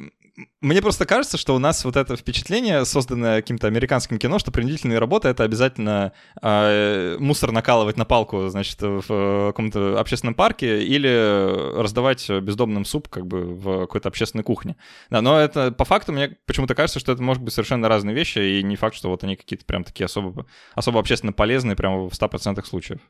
мне 0.61 0.83
просто 0.83 1.07
кажется, 1.07 1.39
что 1.39 1.55
у 1.55 1.59
нас 1.59 1.85
вот 1.85 1.97
это 1.97 2.17
впечатление, 2.17 2.85
созданное 2.85 3.41
каким-то 3.41 3.67
американским 3.67 4.19
кино, 4.19 4.39
что 4.39 4.51
принудительные 4.53 4.99
работы— 4.99 5.29
это 5.31 5.45
обязательно 5.45 6.13
э, 6.43 7.17
мусор 7.19 7.53
накалывать 7.53 7.97
на 7.97 8.05
палку, 8.05 8.49
значит, 8.49 8.81
в 8.83 9.05
э, 9.09 9.47
каком-то 9.49 9.99
общественном 9.99 10.35
парке 10.35 10.85
или 10.85 11.79
раздавать 11.79 12.29
бездомным 12.29 12.85
суп 12.85 13.09
как 13.09 13.27
бы 13.27 13.45
в 13.45 13.81
какой-то 13.83 14.09
общественной 14.09 14.45
кухне. 14.45 14.77
Да, 15.09 15.23
но 15.23 15.39
это 15.39 15.73
по 15.73 15.87
факту 15.87 16.13
мне 16.13 16.37
почему-то 16.45 16.75
кажется, 16.75 17.01
что 17.01 17.13
это 17.13 17.23
может 17.23 17.43
быть 17.43 17.55
совершенно 17.55 17.89
разные 17.89 18.15
вещи, 18.15 18.39
и 18.39 18.63
не 18.63 18.77
факт, 18.77 18.95
что 18.95 19.09
вот 19.09 19.25
они 19.25 19.37
какие-то 19.37 19.65
прям 19.65 19.85
такие 19.85 20.05
особо, 20.05 20.47
особо 20.75 21.01
общественно 21.01 21.33
полезные 21.33 21.77
прямо 21.77 22.09
в 22.09 22.13
100% 22.13 22.63
случаев. 22.67 23.01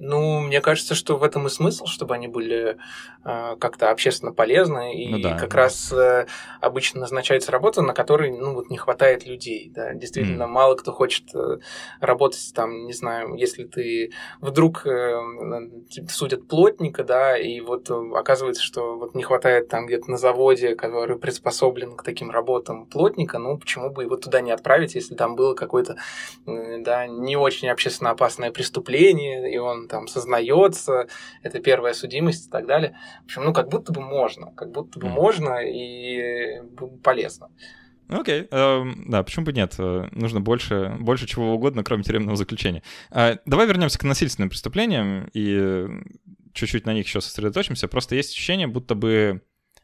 Ну, 0.00 0.40
мне 0.40 0.62
кажется, 0.62 0.94
что 0.94 1.18
в 1.18 1.22
этом 1.22 1.46
и 1.46 1.50
смысл, 1.50 1.84
чтобы 1.84 2.14
они 2.14 2.26
были 2.26 2.78
э, 3.24 3.56
как-то 3.60 3.90
общественно 3.90 4.32
полезны. 4.32 4.94
И 4.94 5.08
ну, 5.08 5.20
да, 5.20 5.36
как 5.36 5.50
да. 5.50 5.56
раз 5.56 5.92
э, 5.92 6.26
обычно 6.62 7.00
назначается 7.00 7.52
работа, 7.52 7.82
на 7.82 7.92
которой 7.92 8.30
ну, 8.30 8.54
вот 8.54 8.70
не 8.70 8.78
хватает 8.78 9.26
людей. 9.26 9.70
Да? 9.74 9.92
Действительно, 9.92 10.44
mm. 10.44 10.48
мало 10.48 10.74
кто 10.74 10.92
хочет 10.92 11.34
э, 11.34 11.58
работать 12.00 12.50
там, 12.54 12.86
не 12.86 12.94
знаю, 12.94 13.34
если 13.34 13.64
ты 13.64 14.12
вдруг 14.40 14.86
э, 14.86 15.20
судят 16.08 16.48
плотника, 16.48 17.04
да, 17.04 17.36
и 17.36 17.60
вот 17.60 17.90
э, 17.90 17.94
оказывается, 18.14 18.62
что 18.62 18.96
вот 18.96 19.14
не 19.14 19.22
хватает 19.22 19.68
там 19.68 19.86
где-то 19.86 20.10
на 20.10 20.16
заводе, 20.16 20.76
который 20.76 21.18
приспособлен 21.18 21.94
к 21.94 22.02
таким 22.02 22.30
работам 22.30 22.86
плотника, 22.86 23.38
ну, 23.38 23.58
почему 23.58 23.90
бы 23.90 24.04
его 24.04 24.16
туда 24.16 24.40
не 24.40 24.50
отправить, 24.50 24.94
если 24.94 25.14
там 25.14 25.36
было 25.36 25.54
какое-то, 25.54 25.96
э, 26.46 26.78
да, 26.78 27.06
не 27.06 27.36
очень 27.36 27.68
общественно 27.68 28.10
опасное 28.10 28.50
преступление, 28.50 29.52
и 29.52 29.58
он 29.58 29.89
там 29.90 30.06
сознается, 30.06 31.08
это 31.42 31.58
первая 31.58 31.92
судимость 31.92 32.48
и 32.48 32.50
так 32.50 32.66
далее. 32.66 32.96
В 33.22 33.24
общем, 33.26 33.44
ну, 33.44 33.52
как 33.52 33.68
будто 33.68 33.92
бы 33.92 34.00
можно, 34.00 34.52
как 34.52 34.70
будто 34.70 34.98
бы 34.98 35.08
mm. 35.08 35.10
можно 35.10 35.58
и 35.62 36.62
полезно. 37.02 37.48
Окей, 38.08 38.42
okay. 38.42 38.48
uh, 38.48 38.92
да, 39.06 39.22
почему 39.22 39.44
бы 39.44 39.52
нет? 39.52 39.74
Э, 39.78 40.08
нужно 40.10 40.40
больше, 40.40 40.96
больше 40.98 41.28
чего 41.28 41.54
угодно, 41.54 41.84
кроме 41.84 42.02
тюремного 42.02 42.36
заключения. 42.36 42.82
Uh, 43.12 43.38
давай 43.46 43.68
вернемся 43.68 44.00
к 44.00 44.02
насильственным 44.02 44.50
преступлениям 44.50 45.30
и 45.32 45.86
чуть-чуть 46.52 46.86
на 46.86 46.94
них 46.94 47.06
еще 47.06 47.20
сосредоточимся. 47.20 47.86
Просто 47.86 48.16
есть 48.16 48.32
ощущение, 48.32 48.66
будто 48.66 48.96
бы 48.96 49.42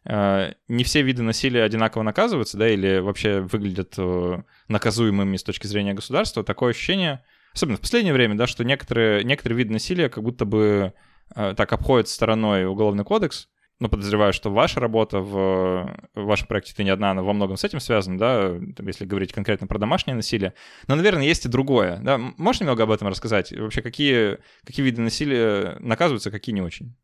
uh, 0.09 0.55
не 0.67 0.83
все 0.83 1.03
виды 1.03 1.23
насилия 1.23 1.63
одинаково 1.63 2.03
наказываются, 2.03 2.57
да, 2.57 2.69
или 2.69 2.99
вообще 2.99 3.41
выглядят 3.41 3.95
э, 3.97 4.43
наказуемыми 4.69 5.37
с 5.37 5.45
точки 5.45 5.69
зрения 5.69 5.95
государства. 5.95 6.43
Такое 6.43 6.71
ощущение, 6.71 7.25
особенно 7.57 7.79
в 7.79 7.81
последнее 7.81 8.13
время, 8.13 8.37
да, 8.37 8.47
что 8.47 8.65
некоторые, 8.65 9.25
некоторые 9.25 9.57
виды 9.57 9.73
насилия 9.73 10.11
как 10.11 10.23
будто 10.23 10.45
бы 10.45 10.93
э, 11.35 11.55
так 11.57 11.73
обходят 11.73 12.09
стороной 12.09 12.67
уголовный 12.67 13.05
кодекс, 13.05 13.49
ну, 13.79 13.89
подозреваю, 13.89 14.33
что 14.33 14.51
ваша 14.51 14.81
работа 14.81 15.21
в, 15.21 15.99
в 16.15 16.23
вашем 16.23 16.47
проекте 16.47 16.75
«Ты 16.75 16.85
не 16.85 16.91
одна», 16.91 17.11
она 17.11 17.23
во 17.23 17.33
многом 17.33 17.57
с 17.57 17.65
этим 17.65 17.81
связана, 17.81 18.19
да, 18.19 18.59
если 18.83 19.05
говорить 19.05 19.33
конкретно 19.33 19.67
про 19.67 19.79
домашнее 19.79 20.15
насилие. 20.15 20.55
Но, 20.87 20.95
наверное, 20.95 21.25
есть 21.25 21.45
и 21.45 21.49
другое, 21.49 21.99
да. 22.03 22.17
Можешь 22.19 22.61
немного 22.61 22.85
об 22.85 22.91
этом 22.91 23.09
рассказать? 23.09 23.53
Вообще, 23.53 23.83
какие, 23.83 24.39
какие 24.65 24.85
виды 24.85 25.03
насилия 25.03 25.77
наказываются, 25.81 26.31
какие 26.31 26.55
не 26.55 26.63
очень? 26.63 26.95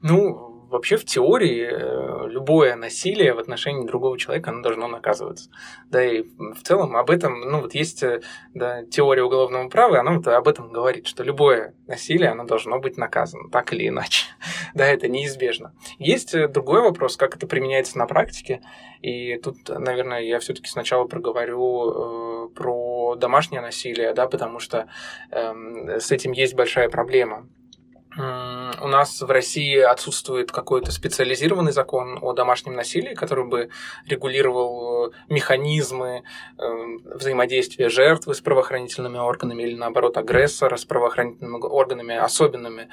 Ну, 0.00 0.51
вообще 0.72 0.96
в 0.96 1.04
теории 1.04 1.68
э, 1.70 2.28
любое 2.28 2.74
насилие 2.74 3.34
в 3.34 3.38
отношении 3.38 3.86
другого 3.86 4.18
человека, 4.18 4.50
оно 4.50 4.62
должно 4.62 4.88
наказываться. 4.88 5.50
Да, 5.90 6.04
и 6.04 6.22
в 6.22 6.62
целом 6.62 6.96
об 6.96 7.10
этом, 7.10 7.40
ну 7.40 7.60
вот 7.60 7.74
есть 7.74 8.02
э, 8.02 8.22
да, 8.54 8.84
теория 8.84 9.22
уголовного 9.22 9.68
права, 9.68 10.00
она 10.00 10.12
вот 10.16 10.26
об 10.26 10.48
этом 10.48 10.72
говорит, 10.72 11.06
что 11.06 11.22
любое 11.22 11.74
насилие, 11.86 12.30
оно 12.30 12.44
должно 12.44 12.78
быть 12.80 12.96
наказано, 12.96 13.50
так 13.50 13.72
или 13.72 13.88
иначе. 13.88 14.24
да, 14.74 14.86
это 14.86 15.08
неизбежно. 15.08 15.74
Есть 15.98 16.34
э, 16.34 16.48
другой 16.48 16.82
вопрос, 16.82 17.16
как 17.16 17.36
это 17.36 17.46
применяется 17.46 17.98
на 17.98 18.06
практике, 18.06 18.62
и 19.02 19.36
тут, 19.36 19.68
наверное, 19.68 20.20
я 20.20 20.38
все-таки 20.38 20.68
сначала 20.68 21.04
проговорю 21.04 22.48
э, 22.48 22.48
про 22.54 23.16
домашнее 23.16 23.60
насилие, 23.60 24.14
да, 24.14 24.26
потому 24.26 24.58
что 24.58 24.88
э, 25.30 25.98
с 26.00 26.10
этим 26.10 26.32
есть 26.32 26.54
большая 26.54 26.88
проблема 26.88 27.48
у 28.16 28.88
нас 28.88 29.20
в 29.22 29.30
России 29.30 29.78
отсутствует 29.78 30.52
какой-то 30.52 30.92
специализированный 30.92 31.72
закон 31.72 32.18
о 32.20 32.34
домашнем 32.34 32.74
насилии, 32.74 33.14
который 33.14 33.46
бы 33.46 33.70
регулировал 34.06 35.06
э, 35.06 35.10
механизмы 35.28 36.22
эм, 36.58 37.00
взаимодействия 37.04 37.88
жертвы 37.88 38.34
с 38.34 38.40
правоохранительными 38.40 39.18
органами 39.18 39.62
или, 39.62 39.74
наоборот, 39.76 40.18
агрессора 40.18 40.76
с 40.76 40.84
правоохранительными 40.84 41.62
органами 41.62 42.14
особенными. 42.16 42.88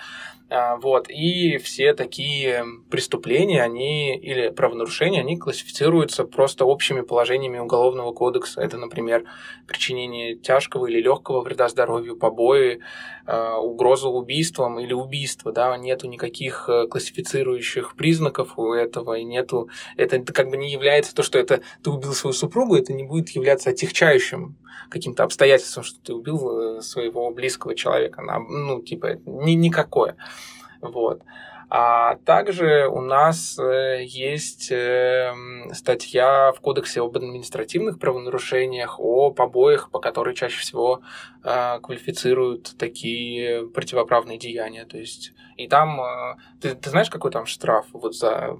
А, 0.50 0.78
вот. 0.78 1.10
И 1.10 1.58
все 1.58 1.94
такие 1.94 2.66
преступления, 2.90 3.62
они 3.62 4.18
или 4.18 4.50
правонарушения, 4.50 5.22
они 5.22 5.38
классифицируются 5.38 6.24
просто 6.24 6.66
общими 6.66 7.02
положениями 7.02 7.60
Уголовного 7.60 8.14
кодекса. 8.14 8.62
Это, 8.62 8.78
например, 8.78 9.26
причинение 9.68 10.36
тяжкого 10.36 10.88
или 10.88 11.02
легкого 11.02 11.42
вреда 11.42 11.68
здоровью, 11.70 12.18
побои, 12.18 12.80
а, 13.26 13.60
угроза 13.60 14.08
убийством 14.08 14.80
или 14.80 14.94
убийство. 15.10 15.52
Да? 15.52 15.76
Нету 15.76 16.08
никаких 16.08 16.70
э, 16.70 16.88
классифицирующих 16.88 17.96
признаков 17.96 18.58
у 18.58 18.74
этого, 18.74 19.18
и 19.18 19.24
нету... 19.24 19.70
Это 19.98 20.20
как 20.20 20.50
бы 20.50 20.58
не 20.58 20.72
является 20.72 21.16
то, 21.16 21.24
что 21.24 21.40
это 21.40 21.62
ты 21.84 21.90
убил 21.90 22.14
свою 22.14 22.34
супругу, 22.34 22.76
это 22.76 22.94
не 22.94 23.04
будет 23.04 23.30
являться 23.30 23.72
отягчающим 23.72 24.56
каким-то 24.90 25.24
обстоятельством, 25.24 25.84
что 25.84 26.00
ты 26.02 26.14
убил 26.14 26.78
э, 26.78 26.82
своего 26.82 27.32
близкого 27.32 27.76
человека. 27.76 28.22
Ну, 28.22 28.82
типа, 28.82 29.20
ни, 29.26 29.54
никакое. 29.54 30.16
Вот. 30.82 31.24
А 31.70 32.16
также 32.26 32.88
у 32.88 33.02
нас 33.02 33.60
э, 33.60 34.04
есть 34.04 34.70
эм, 34.72 35.72
статья 35.74 36.52
в 36.52 36.62
Кодексе 36.62 37.02
об 37.02 37.16
административных 37.16 38.00
правонарушениях, 38.00 39.00
о 39.00 39.32
побоях, 39.32 39.92
по 39.92 40.00
которой 40.00 40.34
чаще 40.34 40.60
всего 40.60 41.02
э, 41.44 41.80
квалифицируют 41.82 42.76
такие 42.78 43.68
противоправные 43.68 44.40
деяния. 44.40 44.86
То 44.86 44.98
есть, 44.98 45.34
и 45.58 45.68
там, 45.68 46.00
ты, 46.60 46.74
ты 46.74 46.90
знаешь, 46.90 47.10
какой 47.10 47.32
там 47.32 47.46
штраф 47.46 47.86
вот 47.94 48.16
за 48.16 48.58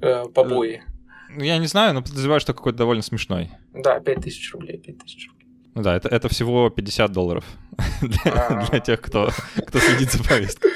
побои? 0.34 0.82
Ну, 1.28 1.44
я 1.44 1.58
не 1.58 1.66
знаю, 1.66 1.94
но 1.94 2.02
подозреваю, 2.02 2.40
что 2.40 2.54
какой-то 2.54 2.78
довольно 2.78 3.02
смешной. 3.02 3.50
Да, 3.72 4.00
5000 4.00 4.52
рублей, 4.52 4.78
5000 4.78 5.28
рублей. 5.28 5.46
Ну 5.74 5.82
да, 5.82 5.96
это, 5.96 6.08
это 6.08 6.28
всего 6.28 6.70
50 6.70 7.12
долларов 7.12 7.44
для, 8.00 8.32
а. 8.32 8.66
для 8.66 8.80
тех, 8.80 9.00
кто, 9.00 9.30
кто 9.66 9.78
следит 9.78 10.12
за 10.12 10.24
повесткой. 10.24 10.72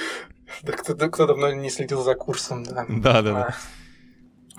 Да 0.63 0.73
кто, 0.73 0.95
кто 0.95 1.27
давно 1.27 1.53
не 1.53 1.71
следил 1.71 2.03
за 2.03 2.15
курсом, 2.15 2.65
да. 2.65 2.85
Да, 2.89 3.23
да, 3.23 3.33
да. 3.33 3.43
А. 3.43 3.55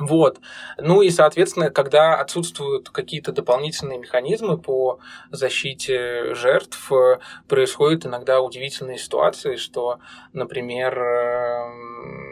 Вот. 0.01 0.39
Ну 0.79 1.01
и, 1.03 1.11
соответственно, 1.11 1.69
когда 1.69 2.19
отсутствуют 2.19 2.89
какие-то 2.89 3.31
дополнительные 3.31 3.99
механизмы 3.99 4.57
по 4.57 4.99
защите 5.29 6.33
жертв, 6.33 6.91
происходят 7.47 8.05
иногда 8.05 8.41
удивительные 8.41 8.97
ситуации, 8.97 9.57
что, 9.57 9.99
например, 10.33 10.97
эм, 10.97 12.30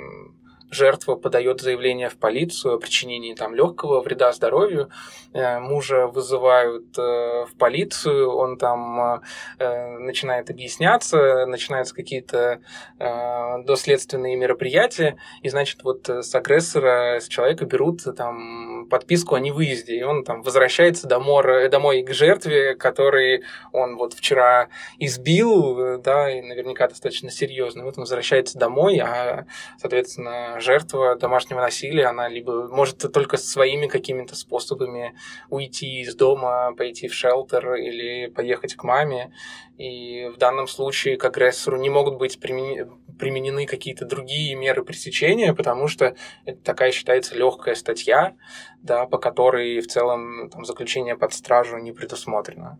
жертва 0.71 1.15
подает 1.15 1.61
заявление 1.61 2.09
в 2.09 2.17
полицию 2.17 2.75
о 2.75 2.77
причинении 2.79 3.33
там 3.33 3.55
легкого 3.55 4.01
вреда 4.01 4.31
здоровью, 4.31 4.89
э, 5.33 5.59
мужа 5.59 6.07
вызывают 6.07 6.97
э, 6.97 7.45
в 7.45 7.55
полицию, 7.57 8.31
он 8.35 8.57
там 8.57 9.21
э, 9.59 9.97
начинает 9.97 10.49
объясняться, 10.49 11.45
начинаются 11.45 11.93
какие-то 11.93 12.61
доследственные 12.99 14.35
мероприятия, 14.35 15.17
и 15.41 15.49
значит 15.49 15.83
вот 15.83 16.07
с 16.09 16.33
агрессора, 16.35 17.19
с 17.19 17.27
человека 17.27 17.65
берут 17.65 18.03
там 18.15 18.87
подписку 18.89 19.35
о 19.35 19.39
невыезде, 19.39 19.95
и 19.95 20.03
он 20.03 20.23
там 20.23 20.41
возвращается 20.41 21.07
домой, 21.07 21.69
домой 21.69 22.03
к 22.03 22.13
жертве, 22.13 22.75
который 22.75 23.43
он 23.71 23.97
вот 23.97 24.13
вчера 24.13 24.69
избил, 24.97 25.99
да, 25.99 26.29
и 26.31 26.41
наверняка 26.41 26.87
достаточно 26.87 27.31
серьезно. 27.31 27.83
Вот 27.83 27.97
он 27.97 28.03
возвращается 28.03 28.57
домой, 28.57 28.99
а, 28.99 29.45
соответственно, 29.77 30.58
жертва 30.61 31.15
домашнего 31.15 31.61
насилия, 31.61 32.07
она 32.07 32.27
либо 32.27 32.67
может 32.67 32.97
только 33.11 33.37
своими 33.37 33.87
какими-то 33.87 34.35
способами 34.35 35.15
уйти 35.49 36.01
из 36.01 36.15
дома, 36.15 36.73
пойти 36.75 37.07
в 37.07 37.13
шелтер 37.13 37.75
или 37.75 38.27
поехать 38.27 38.75
к 38.75 38.83
маме. 38.83 39.33
И 39.77 40.29
в 40.33 40.37
данном 40.37 40.67
случае 40.67 41.17
к 41.17 41.25
агрессору 41.25 41.77
не 41.77 41.89
могут 41.89 42.17
быть 42.17 42.39
применены 42.39 43.65
какие-то 43.65 44.05
другие 44.05 44.55
меры 44.55 44.83
пресечения, 44.83 45.53
потому 45.53 45.87
что 45.87 46.15
это 46.45 46.61
такая 46.61 46.91
считается 46.91 47.35
легкая 47.35 47.75
статья, 47.75 48.35
да, 48.81 49.05
по 49.05 49.17
которой 49.17 49.79
в 49.79 49.87
целом 49.87 50.49
там, 50.49 50.65
заключение 50.65 51.15
под 51.15 51.33
стражу 51.33 51.77
не 51.77 51.91
предусмотрено 51.91 52.79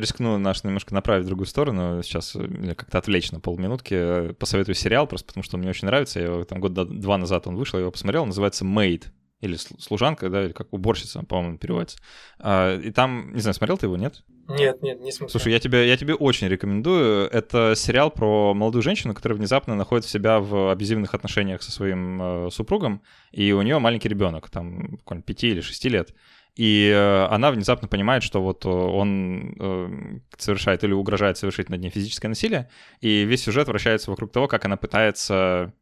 рискну 0.00 0.38
наш 0.38 0.64
немножко 0.64 0.94
направить 0.94 1.24
в 1.24 1.28
другую 1.28 1.46
сторону, 1.46 2.02
сейчас 2.02 2.34
э, 2.36 2.74
как-то 2.74 2.98
отвлечь 2.98 3.32
на 3.32 3.40
полминутки, 3.40 3.94
э, 3.94 4.32
посоветую 4.34 4.74
сериал, 4.74 5.06
просто 5.06 5.26
потому 5.28 5.44
что 5.44 5.56
он 5.56 5.60
мне 5.60 5.70
очень 5.70 5.86
нравится, 5.86 6.20
я 6.20 6.26
его 6.26 6.44
там 6.44 6.60
год 6.60 6.72
два 6.72 7.18
назад 7.18 7.46
он 7.46 7.56
вышел, 7.56 7.78
я 7.78 7.82
его 7.82 7.92
посмотрел, 7.92 8.26
называется 8.26 8.64
«Maid», 8.64 9.06
или 9.42 9.56
служанка, 9.56 10.30
да, 10.30 10.44
или 10.44 10.52
как 10.52 10.72
уборщица, 10.72 11.22
по-моему, 11.24 11.58
переводится. 11.58 11.98
А, 12.38 12.78
и 12.78 12.90
там, 12.92 13.34
не 13.34 13.40
знаю, 13.40 13.54
смотрел 13.54 13.76
ты 13.76 13.86
его, 13.86 13.96
нет? 13.96 14.22
Нет, 14.48 14.80
нет, 14.82 15.00
не 15.00 15.10
смотрел. 15.10 15.30
Слушай, 15.30 15.52
я 15.52 15.58
тебе, 15.58 15.88
я 15.88 15.96
тебе 15.96 16.14
очень 16.14 16.46
рекомендую. 16.46 17.28
Это 17.28 17.74
сериал 17.74 18.12
про 18.12 18.54
молодую 18.54 18.82
женщину, 18.82 19.14
которая 19.14 19.36
внезапно 19.36 19.74
находит 19.74 20.06
себя 20.06 20.38
в 20.38 20.70
абьюзивных 20.70 21.14
отношениях 21.14 21.62
со 21.62 21.72
своим 21.72 22.22
э, 22.22 22.50
супругом, 22.52 23.02
и 23.32 23.50
у 23.52 23.60
нее 23.62 23.80
маленький 23.80 24.08
ребенок, 24.08 24.48
там, 24.48 24.92
буквально 24.92 25.22
5 25.22 25.44
или 25.44 25.60
6 25.60 25.84
лет. 25.86 26.14
И 26.54 26.90
э, 26.94 27.24
она 27.30 27.50
внезапно 27.50 27.88
понимает, 27.88 28.22
что 28.22 28.42
вот 28.42 28.66
э, 28.66 28.68
он 28.68 29.56
э, 29.58 30.18
совершает 30.36 30.84
или 30.84 30.92
угрожает 30.92 31.38
совершить 31.38 31.70
над 31.70 31.80
ней 31.80 31.90
физическое 31.90 32.28
насилие, 32.28 32.68
и 33.00 33.24
весь 33.24 33.42
сюжет 33.42 33.68
вращается 33.68 34.10
вокруг 34.10 34.32
того, 34.32 34.48
как 34.48 34.66
она 34.66 34.76
пытается 34.76 35.72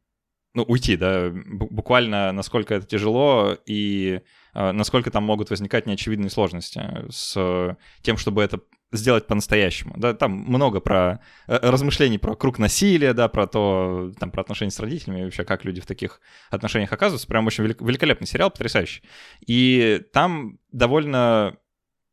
ну, 0.54 0.62
уйти, 0.62 0.96
да, 0.96 1.30
буквально 1.32 2.32
насколько 2.32 2.74
это 2.74 2.86
тяжело 2.86 3.56
и 3.66 4.20
насколько 4.52 5.12
там 5.12 5.22
могут 5.22 5.50
возникать 5.50 5.86
неочевидные 5.86 6.28
сложности 6.28 6.82
с 7.08 7.76
тем, 8.02 8.16
чтобы 8.16 8.42
это 8.42 8.60
сделать 8.93 9.26
по-настоящему. 9.26 9.95
Да, 9.97 10.14
там 10.14 10.32
много 10.32 10.80
про 10.80 11.20
э, 11.47 11.59
размышлений 11.62 12.18
про 12.18 12.34
круг 12.34 12.59
насилия, 12.59 13.12
да, 13.12 13.28
про 13.28 13.47
то, 13.47 14.12
там, 14.18 14.30
про 14.30 14.43
отношения 14.43 14.70
с 14.70 14.80
родителями, 14.80 15.20
и 15.20 15.24
вообще 15.24 15.45
как 15.45 15.64
люди 15.64 15.80
в 15.80 15.86
таких 15.86 16.20
отношениях 16.51 16.93
оказываются. 16.93 17.28
Прям 17.28 17.47
очень 17.47 17.64
велик, 17.64 17.80
великолепный 17.80 18.26
сериал, 18.26 18.51
потрясающий. 18.51 19.03
И 19.47 20.03
там 20.12 20.59
довольно 20.72 21.57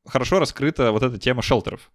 хорошо 0.05 0.39
раскрыта 0.39 0.91
вот 0.91 1.03
эта 1.03 1.17
тема 1.17 1.41
шелтеров 1.41 1.91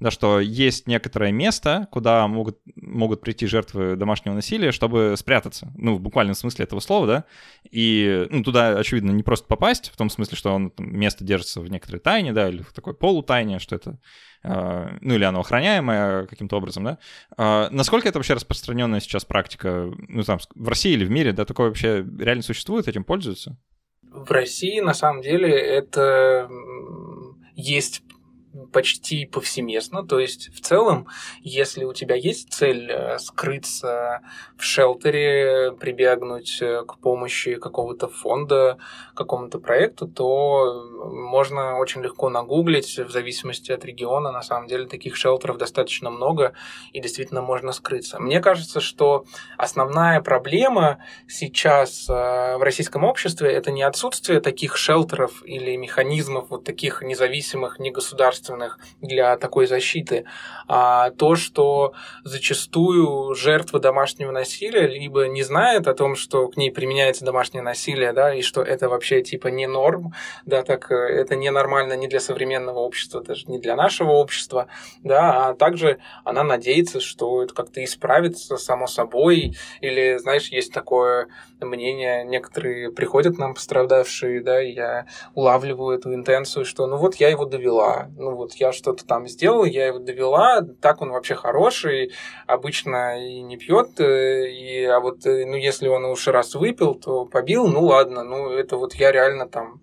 да, 0.00 0.10
что 0.10 0.38
есть 0.38 0.86
некоторое 0.86 1.32
место, 1.32 1.88
куда 1.90 2.26
могут, 2.28 2.58
могут 2.76 3.20
прийти 3.20 3.46
жертвы 3.46 3.96
домашнего 3.96 4.34
насилия, 4.34 4.70
чтобы 4.70 5.14
спрятаться, 5.16 5.72
ну, 5.76 5.94
в 5.94 6.00
буквальном 6.00 6.34
смысле 6.34 6.64
этого 6.64 6.80
слова, 6.80 7.06
да, 7.06 7.24
и, 7.70 8.26
ну, 8.30 8.42
туда, 8.44 8.78
очевидно, 8.78 9.10
не 9.10 9.22
просто 9.22 9.46
попасть, 9.46 9.90
в 9.90 9.96
том 9.96 10.08
смысле, 10.08 10.36
что 10.36 10.54
он, 10.54 10.70
там, 10.70 10.96
место 10.96 11.24
держится 11.24 11.60
в 11.60 11.68
некоторой 11.68 12.00
тайне, 12.00 12.32
да, 12.32 12.48
или 12.48 12.62
в 12.62 12.72
такой 12.72 12.94
полутайне, 12.94 13.58
что 13.58 13.74
это, 13.74 13.98
э, 14.44 14.98
ну, 15.00 15.14
или 15.14 15.24
оно 15.24 15.40
охраняемое 15.40 16.26
каким-то 16.26 16.56
образом, 16.56 16.84
да. 16.84 16.98
Э, 17.36 17.68
насколько 17.70 18.08
это 18.08 18.18
вообще 18.18 18.34
распространенная 18.34 19.00
сейчас 19.00 19.24
практика, 19.24 19.90
ну, 20.08 20.22
там, 20.22 20.38
в 20.54 20.68
России 20.68 20.92
или 20.92 21.04
в 21.04 21.10
мире, 21.10 21.32
да, 21.32 21.44
такое 21.44 21.68
вообще 21.68 22.06
реально 22.18 22.42
существует, 22.42 22.86
этим 22.86 23.02
пользуются? 23.02 23.58
В 24.02 24.30
России, 24.30 24.80
на 24.80 24.94
самом 24.94 25.22
деле, 25.22 25.50
это 25.50 26.48
есть 27.54 28.02
почти 28.72 29.26
повсеместно. 29.26 30.06
То 30.06 30.18
есть, 30.18 30.50
в 30.54 30.60
целом, 30.60 31.06
если 31.42 31.84
у 31.84 31.92
тебя 31.92 32.14
есть 32.16 32.52
цель 32.52 32.90
э, 32.90 33.18
скрыться 33.18 34.22
в 34.56 34.62
шелтере, 34.62 35.72
прибегнуть 35.72 36.58
э, 36.60 36.82
к 36.86 36.98
помощи 36.98 37.56
какого-то 37.56 38.08
фонда, 38.08 38.78
какому-то 39.14 39.58
проекту, 39.58 40.08
то 40.08 40.84
можно 41.12 41.78
очень 41.78 42.02
легко 42.02 42.30
нагуглить, 42.30 42.98
в 42.98 43.10
зависимости 43.10 43.72
от 43.72 43.84
региона. 43.84 44.32
На 44.32 44.42
самом 44.42 44.66
деле, 44.66 44.86
таких 44.86 45.16
шелтеров 45.16 45.58
достаточно 45.58 46.10
много, 46.10 46.54
и 46.92 47.00
действительно 47.00 47.42
можно 47.42 47.72
скрыться. 47.72 48.18
Мне 48.18 48.40
кажется, 48.40 48.80
что 48.80 49.24
основная 49.56 50.20
проблема 50.20 50.98
сейчас 51.26 52.08
э, 52.08 52.12
в 52.12 52.62
российском 52.62 53.04
обществе 53.04 53.52
это 53.52 53.70
не 53.70 53.82
отсутствие 53.82 54.40
таких 54.40 54.76
шелтеров 54.76 55.42
или 55.44 55.76
механизмов 55.76 56.50
вот 56.50 56.64
таких 56.64 57.02
независимых, 57.02 57.78
негосударственных 57.78 58.37
качественных 58.38 58.78
для 59.00 59.36
такой 59.36 59.66
защиты, 59.66 60.24
а 60.66 61.10
то, 61.10 61.36
что 61.36 61.92
зачастую 62.24 63.34
жертва 63.34 63.80
домашнего 63.80 64.30
насилия 64.30 64.86
либо 64.86 65.26
не 65.26 65.42
знает 65.42 65.88
о 65.88 65.94
том, 65.94 66.16
что 66.16 66.48
к 66.48 66.56
ней 66.56 66.70
применяется 66.70 67.24
домашнее 67.24 67.62
насилие, 67.62 68.12
да, 68.12 68.34
и 68.34 68.42
что 68.42 68.62
это 68.62 68.88
вообще 68.88 69.22
типа 69.22 69.48
не 69.48 69.66
норм, 69.66 70.12
да, 70.46 70.62
так 70.62 70.90
э, 70.90 70.94
это 70.94 71.36
ненормально 71.36 71.94
ни 71.94 72.06
для 72.06 72.20
современного 72.20 72.78
общества, 72.78 73.22
даже 73.22 73.46
не 73.46 73.58
для 73.58 73.76
нашего 73.76 74.12
общества, 74.12 74.68
да, 75.02 75.48
а 75.48 75.54
также 75.54 75.98
она 76.24 76.44
надеется, 76.44 77.00
что 77.00 77.42
это 77.42 77.54
как-то 77.54 77.82
исправится 77.82 78.56
само 78.56 78.86
собой, 78.86 79.56
или, 79.80 80.18
знаешь, 80.18 80.48
есть 80.48 80.72
такое 80.72 81.28
мнения. 81.60 82.24
Некоторые 82.24 82.90
приходят 82.90 83.36
к 83.36 83.38
нам 83.38 83.54
пострадавшие, 83.54 84.42
да, 84.42 84.62
и 84.62 84.72
я 84.72 85.06
улавливаю 85.34 85.98
эту 85.98 86.14
интенцию, 86.14 86.64
что 86.64 86.86
ну 86.86 86.96
вот 86.96 87.16
я 87.16 87.28
его 87.28 87.44
довела, 87.44 88.08
ну 88.16 88.34
вот 88.34 88.54
я 88.54 88.72
что-то 88.72 89.06
там 89.06 89.26
сделала, 89.28 89.64
я 89.64 89.86
его 89.86 89.98
довела, 89.98 90.62
так 90.80 91.02
он 91.02 91.10
вообще 91.10 91.34
хороший, 91.34 92.12
обычно 92.46 93.18
и 93.18 93.40
не 93.42 93.56
пьет, 93.56 94.00
э, 94.00 94.48
и, 94.50 94.84
а 94.84 95.00
вот 95.00 95.26
э, 95.26 95.46
ну 95.46 95.56
если 95.56 95.88
он 95.88 96.04
уж 96.04 96.26
раз 96.28 96.54
выпил, 96.54 96.94
то 96.94 97.24
побил, 97.24 97.66
ну 97.66 97.82
ладно, 97.84 98.24
ну 98.24 98.50
это 98.50 98.76
вот 98.76 98.94
я 98.94 99.12
реально 99.12 99.48
там 99.48 99.80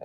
э, 0.00 0.04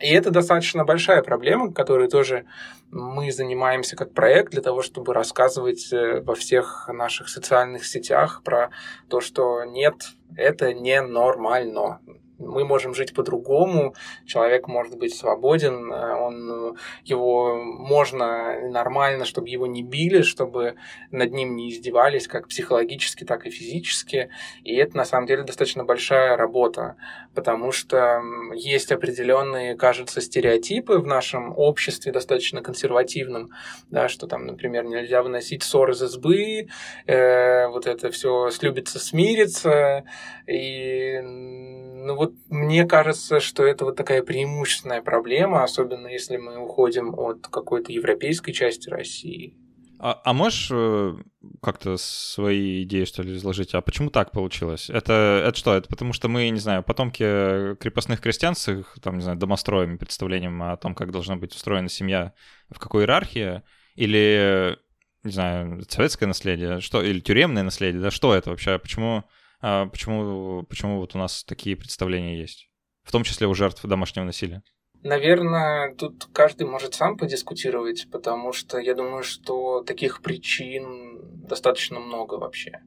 и 0.00 0.12
это 0.12 0.30
достаточно 0.30 0.84
большая 0.84 1.22
проблема, 1.22 1.72
которой 1.72 2.08
тоже 2.08 2.44
мы 2.90 3.32
занимаемся 3.32 3.96
как 3.96 4.12
проект 4.12 4.52
для 4.52 4.62
того, 4.62 4.82
чтобы 4.82 5.14
рассказывать 5.14 5.92
э, 5.92 6.20
во 6.20 6.34
всех 6.34 6.88
наших 6.92 7.28
социальных 7.28 7.86
сетях 7.86 8.42
про 8.44 8.70
то, 9.08 9.20
что 9.20 9.64
нет, 9.64 9.94
это 10.36 10.72
не 10.72 11.00
нормально 11.00 12.00
мы 12.38 12.64
можем 12.64 12.94
жить 12.94 13.14
по-другому, 13.14 13.94
человек 14.26 14.68
может 14.68 14.96
быть 14.98 15.14
свободен, 15.14 15.92
э, 15.92 16.14
он, 16.14 16.76
его 17.04 17.56
можно 17.56 18.68
нормально, 18.70 19.24
чтобы 19.24 19.48
его 19.48 19.66
не 19.66 19.82
били, 19.82 20.22
чтобы 20.22 20.76
над 21.10 21.32
ним 21.32 21.56
не 21.56 21.70
издевались 21.70 22.28
как 22.28 22.48
психологически, 22.48 23.24
так 23.24 23.46
и 23.46 23.50
физически. 23.50 24.30
И 24.64 24.74
это 24.76 24.96
на 24.96 25.04
самом 25.04 25.26
деле 25.26 25.44
достаточно 25.44 25.84
большая 25.84 26.36
работа, 26.36 26.96
потому 27.34 27.72
что 27.72 28.20
есть 28.54 28.92
определенные, 28.92 29.76
кажется, 29.76 30.20
стереотипы 30.20 30.98
в 30.98 31.06
нашем 31.06 31.56
обществе 31.56 32.12
достаточно 32.12 32.62
консервативном, 32.62 33.50
да, 33.90 34.08
что 34.08 34.26
там, 34.26 34.46
например, 34.46 34.84
нельзя 34.84 35.22
выносить 35.22 35.62
ссор 35.62 35.90
из 35.90 36.02
избы, 36.02 36.68
э, 37.06 37.68
вот 37.68 37.86
это 37.86 38.10
все 38.10 38.50
слюбится, 38.50 38.98
смирится, 38.98 40.04
и 40.46 41.20
ну 41.20 42.14
вот 42.14 42.25
мне 42.48 42.84
кажется, 42.84 43.40
что 43.40 43.64
это 43.64 43.84
вот 43.84 43.96
такая 43.96 44.22
преимущественная 44.22 45.02
проблема, 45.02 45.62
особенно 45.62 46.06
если 46.08 46.36
мы 46.36 46.58
уходим 46.58 47.14
от 47.18 47.46
какой-то 47.48 47.92
европейской 47.92 48.52
части 48.52 48.88
России. 48.88 49.56
А, 49.98 50.20
а 50.24 50.32
можешь 50.34 50.68
э, 50.70 51.14
как-то 51.62 51.96
свои 51.96 52.82
идеи, 52.82 53.04
что 53.04 53.22
ли, 53.22 53.34
изложить? 53.34 53.74
А 53.74 53.80
почему 53.80 54.10
так 54.10 54.30
получилось? 54.30 54.90
Это, 54.90 55.42
это 55.46 55.58
что? 55.58 55.74
Это 55.74 55.88
потому 55.88 56.12
что 56.12 56.28
мы, 56.28 56.48
не 56.50 56.60
знаю, 56.60 56.82
потомки 56.82 57.74
крепостных 57.76 58.20
крестьян 58.20 58.54
с 58.54 58.68
их, 58.68 58.98
там, 59.02 59.16
не 59.16 59.22
знаю, 59.22 59.38
домостроями, 59.38 59.96
представлением 59.96 60.62
о 60.62 60.76
том, 60.76 60.94
как 60.94 61.12
должна 61.12 61.36
быть 61.36 61.54
устроена 61.54 61.88
семья, 61.88 62.34
в 62.68 62.78
какой 62.78 63.02
иерархии? 63.04 63.62
Или, 63.94 64.78
не 65.24 65.32
знаю, 65.32 65.82
советское 65.88 66.26
наследие? 66.26 66.80
Что? 66.80 67.02
Или 67.02 67.20
тюремное 67.20 67.62
наследие? 67.62 68.02
Да 68.02 68.10
что 68.10 68.34
это 68.34 68.50
вообще? 68.50 68.78
Почему 68.78 69.24
почему, 69.60 70.62
почему 70.64 71.00
вот 71.00 71.14
у 71.14 71.18
нас 71.18 71.44
такие 71.44 71.76
представления 71.76 72.38
есть? 72.38 72.70
В 73.02 73.12
том 73.12 73.24
числе 73.24 73.46
у 73.46 73.54
жертв 73.54 73.84
домашнего 73.84 74.24
насилия. 74.24 74.62
Наверное, 75.06 75.94
тут 75.94 76.26
каждый 76.32 76.66
может 76.66 76.94
сам 76.94 77.16
подискутировать, 77.16 78.08
потому 78.10 78.52
что 78.52 78.78
я 78.78 78.92
думаю, 78.92 79.22
что 79.22 79.82
таких 79.82 80.20
причин 80.20 81.20
достаточно 81.46 82.00
много 82.00 82.34
вообще. 82.34 82.80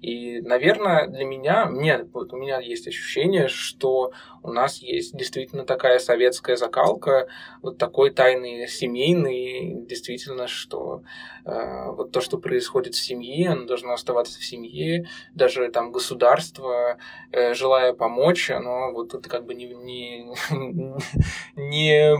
И, 0.00 0.40
наверное, 0.40 1.08
для 1.08 1.24
меня, 1.24 1.66
мне, 1.66 2.04
вот 2.12 2.32
у 2.32 2.36
меня 2.36 2.60
есть 2.60 2.86
ощущение, 2.86 3.48
что 3.48 4.12
у 4.42 4.52
нас 4.52 4.78
есть 4.78 5.16
действительно 5.16 5.64
такая 5.64 5.98
советская 5.98 6.56
закалка, 6.56 7.28
вот 7.62 7.78
такой 7.78 8.10
тайный 8.10 8.68
семейный, 8.68 9.84
действительно, 9.86 10.46
что 10.46 11.02
э, 11.44 11.90
вот 11.90 12.12
то, 12.12 12.20
что 12.20 12.38
происходит 12.38 12.94
в 12.94 13.02
семье, 13.02 13.50
оно 13.50 13.64
должно 13.64 13.92
оставаться 13.92 14.38
в 14.38 14.44
семье, 14.44 15.08
даже 15.34 15.68
там 15.70 15.92
государство, 15.92 16.98
э, 17.32 17.54
желая 17.54 17.94
помочь, 17.94 18.50
оно 18.50 18.92
вот 18.92 19.14
это 19.14 19.28
как 19.28 19.44
бы 19.44 19.54
не, 19.54 19.66
не, 19.66 20.34
не 21.68 22.14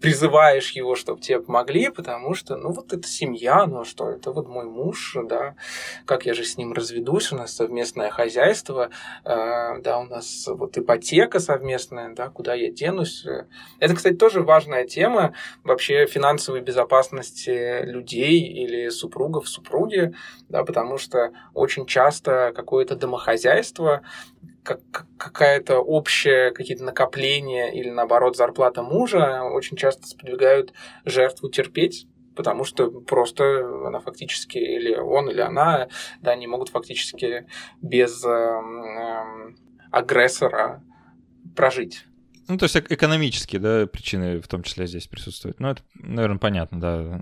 призываешь 0.00 0.72
его, 0.72 0.94
чтобы 0.94 1.20
тебе 1.20 1.40
помогли, 1.40 1.90
потому 1.90 2.34
что, 2.34 2.56
ну, 2.56 2.70
вот 2.70 2.92
это 2.92 3.08
семья, 3.08 3.66
ну, 3.66 3.80
а 3.80 3.84
что, 3.84 4.10
это 4.10 4.30
вот 4.30 4.46
мой 4.46 4.66
муж, 4.66 5.16
да, 5.24 5.56
как 6.04 6.26
я 6.26 6.34
же 6.34 6.44
с 6.44 6.56
ним 6.58 6.72
разведусь, 6.72 7.32
у 7.32 7.36
нас 7.36 7.54
совместное 7.54 8.10
хозяйство, 8.10 8.90
э, 9.24 9.80
да, 9.80 9.98
у 9.98 10.04
нас 10.04 10.46
вот 10.46 10.76
ипотека 10.76 11.40
совместная, 11.40 12.14
да, 12.14 12.28
куда 12.28 12.54
я 12.54 12.70
денусь. 12.70 13.26
Это, 13.80 13.94
кстати, 13.94 14.14
тоже 14.14 14.42
важная 14.42 14.86
тема 14.86 15.34
вообще 15.64 16.06
финансовой 16.06 16.60
безопасности 16.60 17.82
людей 17.82 18.40
или 18.40 18.90
супругов, 18.90 19.48
супруги, 19.48 20.14
да, 20.48 20.62
потому 20.64 20.98
что 20.98 21.32
очень 21.54 21.86
часто 21.86 22.52
какое-то 22.54 22.96
домохозяйство 22.96 24.02
как, 24.66 25.06
какая-то 25.16 25.78
общая, 25.78 26.50
какие-то 26.50 26.84
накопления 26.84 27.72
или, 27.72 27.88
наоборот, 27.90 28.36
зарплата 28.36 28.82
мужа 28.82 29.42
очень 29.42 29.76
часто 29.76 30.06
сподвигают 30.06 30.72
жертву 31.04 31.48
терпеть, 31.48 32.08
потому 32.34 32.64
что 32.64 32.90
просто 32.90 33.64
она 33.86 34.00
фактически, 34.00 34.58
или 34.58 34.94
он, 34.94 35.30
или 35.30 35.40
она, 35.40 35.88
да, 36.20 36.34
не 36.34 36.48
могут 36.48 36.70
фактически 36.70 37.46
без 37.80 38.24
э, 38.24 38.28
э, 38.28 39.54
агрессора 39.92 40.82
прожить. 41.54 42.04
Ну, 42.48 42.58
то 42.58 42.64
есть 42.64 42.76
экономические, 42.76 43.60
да, 43.60 43.86
причины 43.86 44.40
в 44.40 44.48
том 44.48 44.62
числе 44.62 44.86
здесь 44.86 45.06
присутствуют. 45.06 45.58
Ну, 45.58 45.68
это, 45.68 45.82
наверное, 45.94 46.38
понятно, 46.38 46.80
да. 46.80 47.20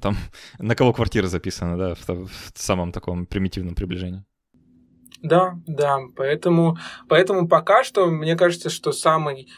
Там 0.00 0.16
на 0.58 0.74
кого 0.74 0.92
квартира 0.92 1.26
записана, 1.26 1.76
да, 1.76 1.94
в, 1.94 2.26
в 2.26 2.52
самом 2.54 2.92
таком 2.92 3.26
примитивном 3.26 3.74
приближении. 3.74 4.24
Да, 5.20 5.58
да, 5.66 5.98
поэтому, 6.16 6.78
поэтому 7.08 7.48
пока 7.48 7.84
что 7.84 8.06
мне 8.06 8.36
кажется, 8.36 8.70
что 8.70 8.92
самый, 8.92 9.48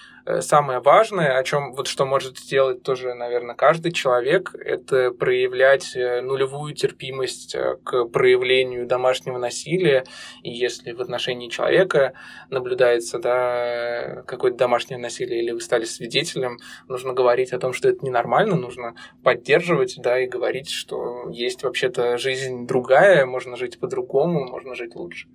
самое 0.41 0.81
важное, 0.81 1.39
о 1.39 1.45
чем 1.45 1.75
вот 1.75 1.87
что 1.87 2.07
может 2.07 2.39
сделать 2.39 2.83
тоже, 2.83 3.15
наверное, 3.15 3.55
каждый 3.55 3.93
человек, 3.93 4.55
это 4.55 5.11
проявлять 5.11 5.95
э, 5.95 6.23
нулевую 6.23 6.75
терпимость 6.75 7.55
э, 7.55 7.77
к 7.85 8.07
проявлению 8.07 8.87
домашнего 8.87 9.39
насилия. 9.39 10.05
И 10.43 10.51
если 10.51 10.93
в 10.93 11.01
отношении 11.01 11.49
человека 11.49 12.15
наблюдается 12.49 13.19
да, 13.19 14.23
какое-то 14.27 14.57
домашнее 14.57 14.99
насилие 14.99 15.43
или 15.43 15.51
вы 15.51 15.61
стали 15.61 15.85
свидетелем, 15.85 16.59
нужно 16.89 17.13
говорить 17.13 17.53
о 17.53 17.59
том, 17.59 17.73
что 17.73 17.89
это 17.89 18.05
ненормально, 18.05 18.57
нужно 18.57 18.95
поддерживать, 19.23 19.97
да, 19.99 20.19
и 20.19 20.27
говорить, 20.27 20.71
что 20.71 21.29
есть 21.31 21.63
вообще-то 21.63 22.17
жизнь 22.17 22.67
другая, 22.67 23.27
можно 23.27 23.57
жить 23.57 23.79
по-другому, 23.79 24.49
можно 24.49 24.75
жить 24.75 24.95
лучше. 24.95 25.29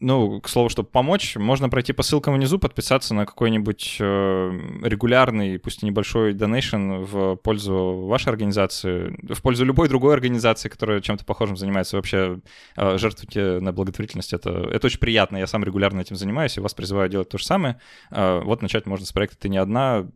Ну, 0.00 0.40
к 0.40 0.48
слову, 0.48 0.68
чтобы 0.68 0.88
помочь, 0.88 1.34
можно 1.34 1.68
пройти 1.68 1.92
по 1.92 2.04
ссылкам 2.04 2.34
внизу, 2.34 2.60
подписаться 2.60 3.14
на 3.14 3.26
какой-нибудь 3.26 3.96
э, 3.98 4.50
регулярный, 4.84 5.58
пусть 5.58 5.82
и 5.82 5.86
небольшой 5.86 6.34
донейшн 6.34 7.02
в 7.02 7.34
пользу 7.34 8.06
вашей 8.06 8.28
организации, 8.28 9.16
в 9.22 9.42
пользу 9.42 9.64
любой 9.64 9.88
другой 9.88 10.14
организации, 10.14 10.68
которая 10.68 11.00
чем-то 11.00 11.24
похожим 11.24 11.56
занимается. 11.56 11.96
Вообще 11.96 12.40
э, 12.76 12.96
жертвуйте 12.96 13.58
на 13.58 13.72
благотворительность. 13.72 14.32
Это, 14.32 14.50
это 14.50 14.86
очень 14.86 15.00
приятно. 15.00 15.36
Я 15.36 15.48
сам 15.48 15.64
регулярно 15.64 16.00
этим 16.00 16.14
занимаюсь, 16.14 16.56
и 16.56 16.60
вас 16.60 16.74
призываю 16.74 17.08
делать 17.08 17.28
то 17.28 17.38
же 17.38 17.44
самое. 17.44 17.80
Э, 18.12 18.40
вот 18.44 18.62
начать 18.62 18.86
можно 18.86 19.04
с 19.04 19.12
проекта 19.12 19.36
«Ты 19.38 19.48
не 19.48 19.58
одна». 19.58 20.06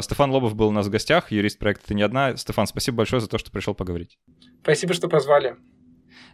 Стефан 0.00 0.32
Лобов 0.32 0.56
был 0.56 0.68
у 0.68 0.72
нас 0.72 0.88
в 0.88 0.90
гостях, 0.90 1.30
юрист 1.30 1.58
проекта 1.60 1.88
«Ты 1.88 1.94
не 1.94 2.02
одна». 2.02 2.36
Стефан, 2.36 2.66
спасибо 2.66 2.96
большое 2.96 3.20
за 3.20 3.28
то, 3.28 3.38
что 3.38 3.52
пришел 3.52 3.74
поговорить. 3.74 4.18
Спасибо, 4.62 4.92
что 4.92 5.08
позвали. 5.08 5.54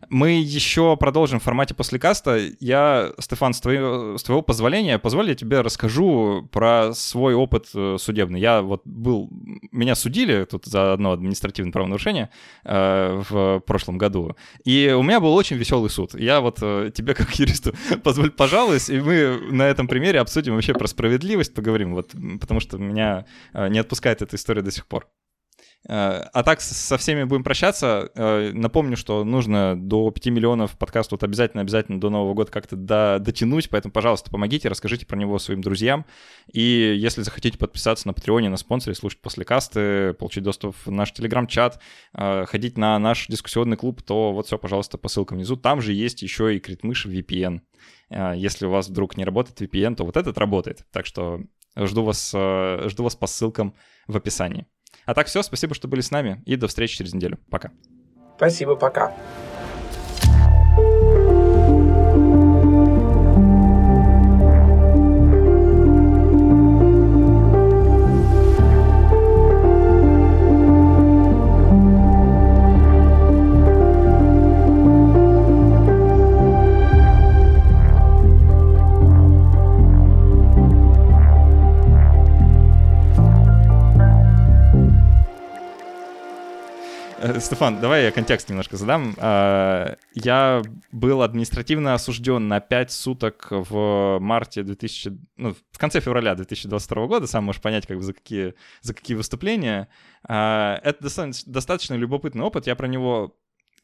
Мы 0.09 0.40
еще 0.40 0.96
продолжим 0.96 1.40
в 1.40 1.42
формате 1.42 1.74
после 1.74 1.98
каста. 1.98 2.38
Я, 2.61 3.12
Стефан, 3.18 3.55
с 3.55 3.61
твоего, 3.61 4.18
с 4.18 4.22
твоего 4.22 4.42
позволения, 4.42 4.98
позволь 4.98 5.28
я 5.28 5.34
тебе 5.34 5.61
расскажу 5.61 6.48
про 6.52 6.92
свой 6.94 7.34
опыт 7.34 7.68
э, 7.74 7.96
судебный. 7.98 8.40
Я 8.40 8.62
вот 8.62 8.82
был... 8.84 9.28
Меня 9.72 9.94
судили 9.94 10.44
тут 10.44 10.66
за 10.66 10.92
одно 10.92 11.12
административное 11.12 11.72
правонарушение 11.72 12.30
э, 12.64 13.22
в 13.28 13.61
прошлом 13.61 13.98
году. 13.98 14.36
И 14.64 14.94
у 14.96 15.02
меня 15.02 15.20
был 15.20 15.34
очень 15.34 15.57
веселый 15.57 15.90
суд. 15.90 16.14
Я 16.14 16.40
вот 16.40 16.59
э, 16.62 16.90
тебе, 16.94 17.14
как 17.14 17.34
юристу, 17.34 17.74
позволь, 18.02 18.30
пожалуйста, 18.30 18.94
и 18.94 19.00
мы 19.00 19.38
на 19.50 19.62
этом 19.62 19.88
примере 19.88 20.20
обсудим 20.20 20.55
вообще 20.55 20.74
про 20.74 20.86
справедливость, 20.86 21.55
поговорим, 21.55 21.94
вот, 21.94 22.12
потому 22.40 22.61
что 22.61 22.78
меня 22.78 23.26
э, 23.52 23.68
не 23.68 23.78
отпускает 23.78 24.22
эта 24.22 24.36
история 24.36 24.62
до 24.62 24.70
сих 24.70 24.86
пор. 24.86 25.09
Э, 25.87 26.24
а 26.32 26.43
так 26.43 26.61
со 26.61 26.97
всеми 26.97 27.24
будем 27.24 27.45
прощаться. 27.45 28.11
Э, 28.14 28.51
напомню, 28.53 28.97
что 28.97 29.24
нужно 29.24 29.76
до 29.76 30.11
5 30.11 30.26
миллионов 30.26 30.78
подкаст 30.78 31.12
вот 31.12 31.22
обязательно-обязательно 31.22 32.01
до 32.01 32.11
Нового 32.11 32.35
года 32.35 32.51
как-то 32.51 32.76
до, 32.76 33.18
дотянуть, 33.20 33.68
поэтому, 33.68 33.93
пожалуйста, 33.93 34.30
помогите, 34.30 34.68
расскажите 34.68 35.07
про 35.07 35.16
него 35.16 35.39
своим 35.39 35.61
друзьям. 35.61 36.07
И 36.53 36.95
если 36.97 37.22
захотите 37.22 37.59
подписаться 37.59 38.07
на 38.07 38.14
Патреоне, 38.14 38.49
на 38.49 38.57
спонсоре, 38.57 38.95
слушать 38.95 39.20
после 39.20 39.45
касты, 39.45 40.14
получить 40.14 40.43
доступ 40.43 40.74
в 40.85 40.91
наш 40.91 41.12
Телеграм-чат, 41.12 41.80
э, 42.14 42.47
ходить 42.47 42.78
на 42.78 42.99
наш 42.99 43.26
дискуссионный 43.26 43.76
клуб, 43.76 44.03
то 44.03 44.32
вот 44.32 44.47
все, 44.47 44.59
пожалуйста, 44.59 44.97
по 44.97 45.09
ссылкам 45.09 45.37
внизу. 45.37 45.57
Там 45.57 45.82
же 45.82 45.93
есть 45.93 46.22
еще 46.22 46.57
и 46.57 46.61
критмыш 46.61 47.07
VPN. 47.07 47.61
Если 48.37 48.66
у 48.66 48.70
вас 48.70 48.89
вдруг 48.89 49.16
не 49.16 49.24
работает 49.24 49.61
VPN, 49.61 49.97
то 49.97 50.05
вот 50.05 50.16
этот 50.16 50.39
работает. 50.39 50.87
Так 50.93 51.05
что 51.07 51.41
жду 51.76 52.05
вас, 52.05 52.30
жду 52.30 53.03
вас 53.03 53.16
по 53.16 53.26
ссылкам 53.26 53.74
в 54.07 54.16
описании. 54.16 54.66
А 55.05 55.14
так 55.14 55.26
все, 55.26 55.42
спасибо, 55.42 55.74
что 55.74 55.88
были 55.88 56.00
с 56.00 56.11
нами, 56.11 56.42
и 56.46 56.57
до 56.57 56.68
встречи 56.68 56.96
через 56.96 57.14
неделю. 57.14 57.38
Пока. 57.50 57.72
Спасибо, 58.36 58.74
пока. 58.76 59.14
Стефан, 87.41 87.80
давай 87.80 88.05
я 88.05 88.12
контекст 88.12 88.49
немножко 88.49 88.76
задам. 88.76 89.14
Э, 89.16 89.97
я 90.14 90.62
был 90.93 91.22
административно 91.22 91.95
осужден 91.95 92.47
на 92.49 92.61
5 92.61 92.93
суток 92.93 93.49
в 93.51 94.18
марте 94.20 94.62
2000... 94.62 95.12
Ну, 95.37 95.55
в 95.72 95.78
конце 95.78 96.01
февраля 96.01 96.35
2022 96.35 97.07
года, 97.07 97.26
сам 97.26 97.45
можешь 97.45 97.61
понять, 97.61 97.87
как 97.87 97.97
бы 97.97 98.03
за 98.03 98.12
какие, 98.12 98.55
за 98.82 98.95
какие 98.95 99.16
выступления. 99.16 99.89
Э, 100.28 100.76
это 100.82 101.03
достаточно, 101.03 101.53
достаточно 101.53 101.95
любопытный 101.95 102.45
опыт. 102.45 102.66
Я 102.66 102.76
про 102.76 102.87
него 102.87 103.37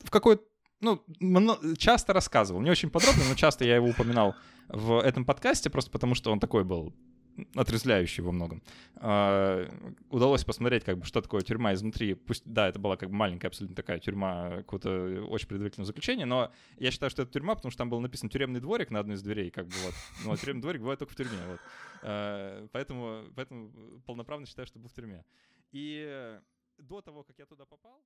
в 0.05 0.11
какой-то 0.11 0.43
ну, 0.81 1.03
часто 1.77 2.13
рассказывал. 2.13 2.61
Не 2.61 2.71
очень 2.71 2.91
подробно, 2.91 3.25
но 3.29 3.35
часто 3.35 3.65
я 3.65 3.77
его 3.77 3.89
упоминал 3.89 4.35
в 4.69 5.01
этом 5.01 5.25
подкасте, 5.25 5.71
просто 5.71 5.91
потому 5.91 6.15
что 6.15 6.31
он 6.33 6.41
такой 6.41 6.65
был 6.65 6.95
отрезвляющий 7.55 8.23
во 8.23 8.33
многом. 8.33 8.63
А, 8.97 9.69
удалось 10.11 10.45
посмотреть, 10.45 10.85
как 10.85 10.99
бы, 10.99 11.05
что 11.05 11.21
такое 11.21 11.43
тюрьма 11.43 11.75
изнутри. 11.75 12.15
Пусть, 12.15 12.43
да, 12.45 12.69
это 12.69 12.79
была 12.79 12.97
как 12.97 13.11
бы 13.11 13.15
маленькая 13.15 13.49
абсолютно 13.49 13.77
такая 13.77 13.99
тюрьма, 13.99 14.59
какое-то 14.59 15.25
очень 15.29 15.49
предварительное 15.49 15.87
заключение, 15.87 16.27
но 16.27 16.53
я 16.79 16.91
считаю, 16.91 17.11
что 17.11 17.23
это 17.23 17.33
тюрьма, 17.33 17.55
потому 17.55 17.71
что 17.71 17.79
там 17.79 17.91
был 17.91 18.01
написан 18.01 18.29
тюремный 18.29 18.61
дворик 18.61 18.91
на 18.91 19.01
одной 19.01 19.17
из 19.17 19.23
дверей, 19.23 19.51
как 19.51 19.67
бы 19.67 19.75
вот. 19.85 19.95
Ну, 20.25 20.33
а 20.33 20.37
тюремный 20.37 20.63
дворик 20.63 20.81
бывает 20.81 20.99
только 20.99 21.13
в 21.13 21.17
тюрьме, 21.17 21.39
вот. 21.49 21.61
А, 22.03 22.67
поэтому, 22.73 23.25
поэтому 23.35 23.71
полноправно 24.07 24.47
считаю, 24.47 24.67
что 24.67 24.79
был 24.79 24.89
в 24.89 24.93
тюрьме. 24.95 25.25
И 25.73 26.39
до 26.79 27.01
того, 27.01 27.23
как 27.23 27.39
я 27.39 27.47
туда 27.47 27.65
попал, 27.65 28.03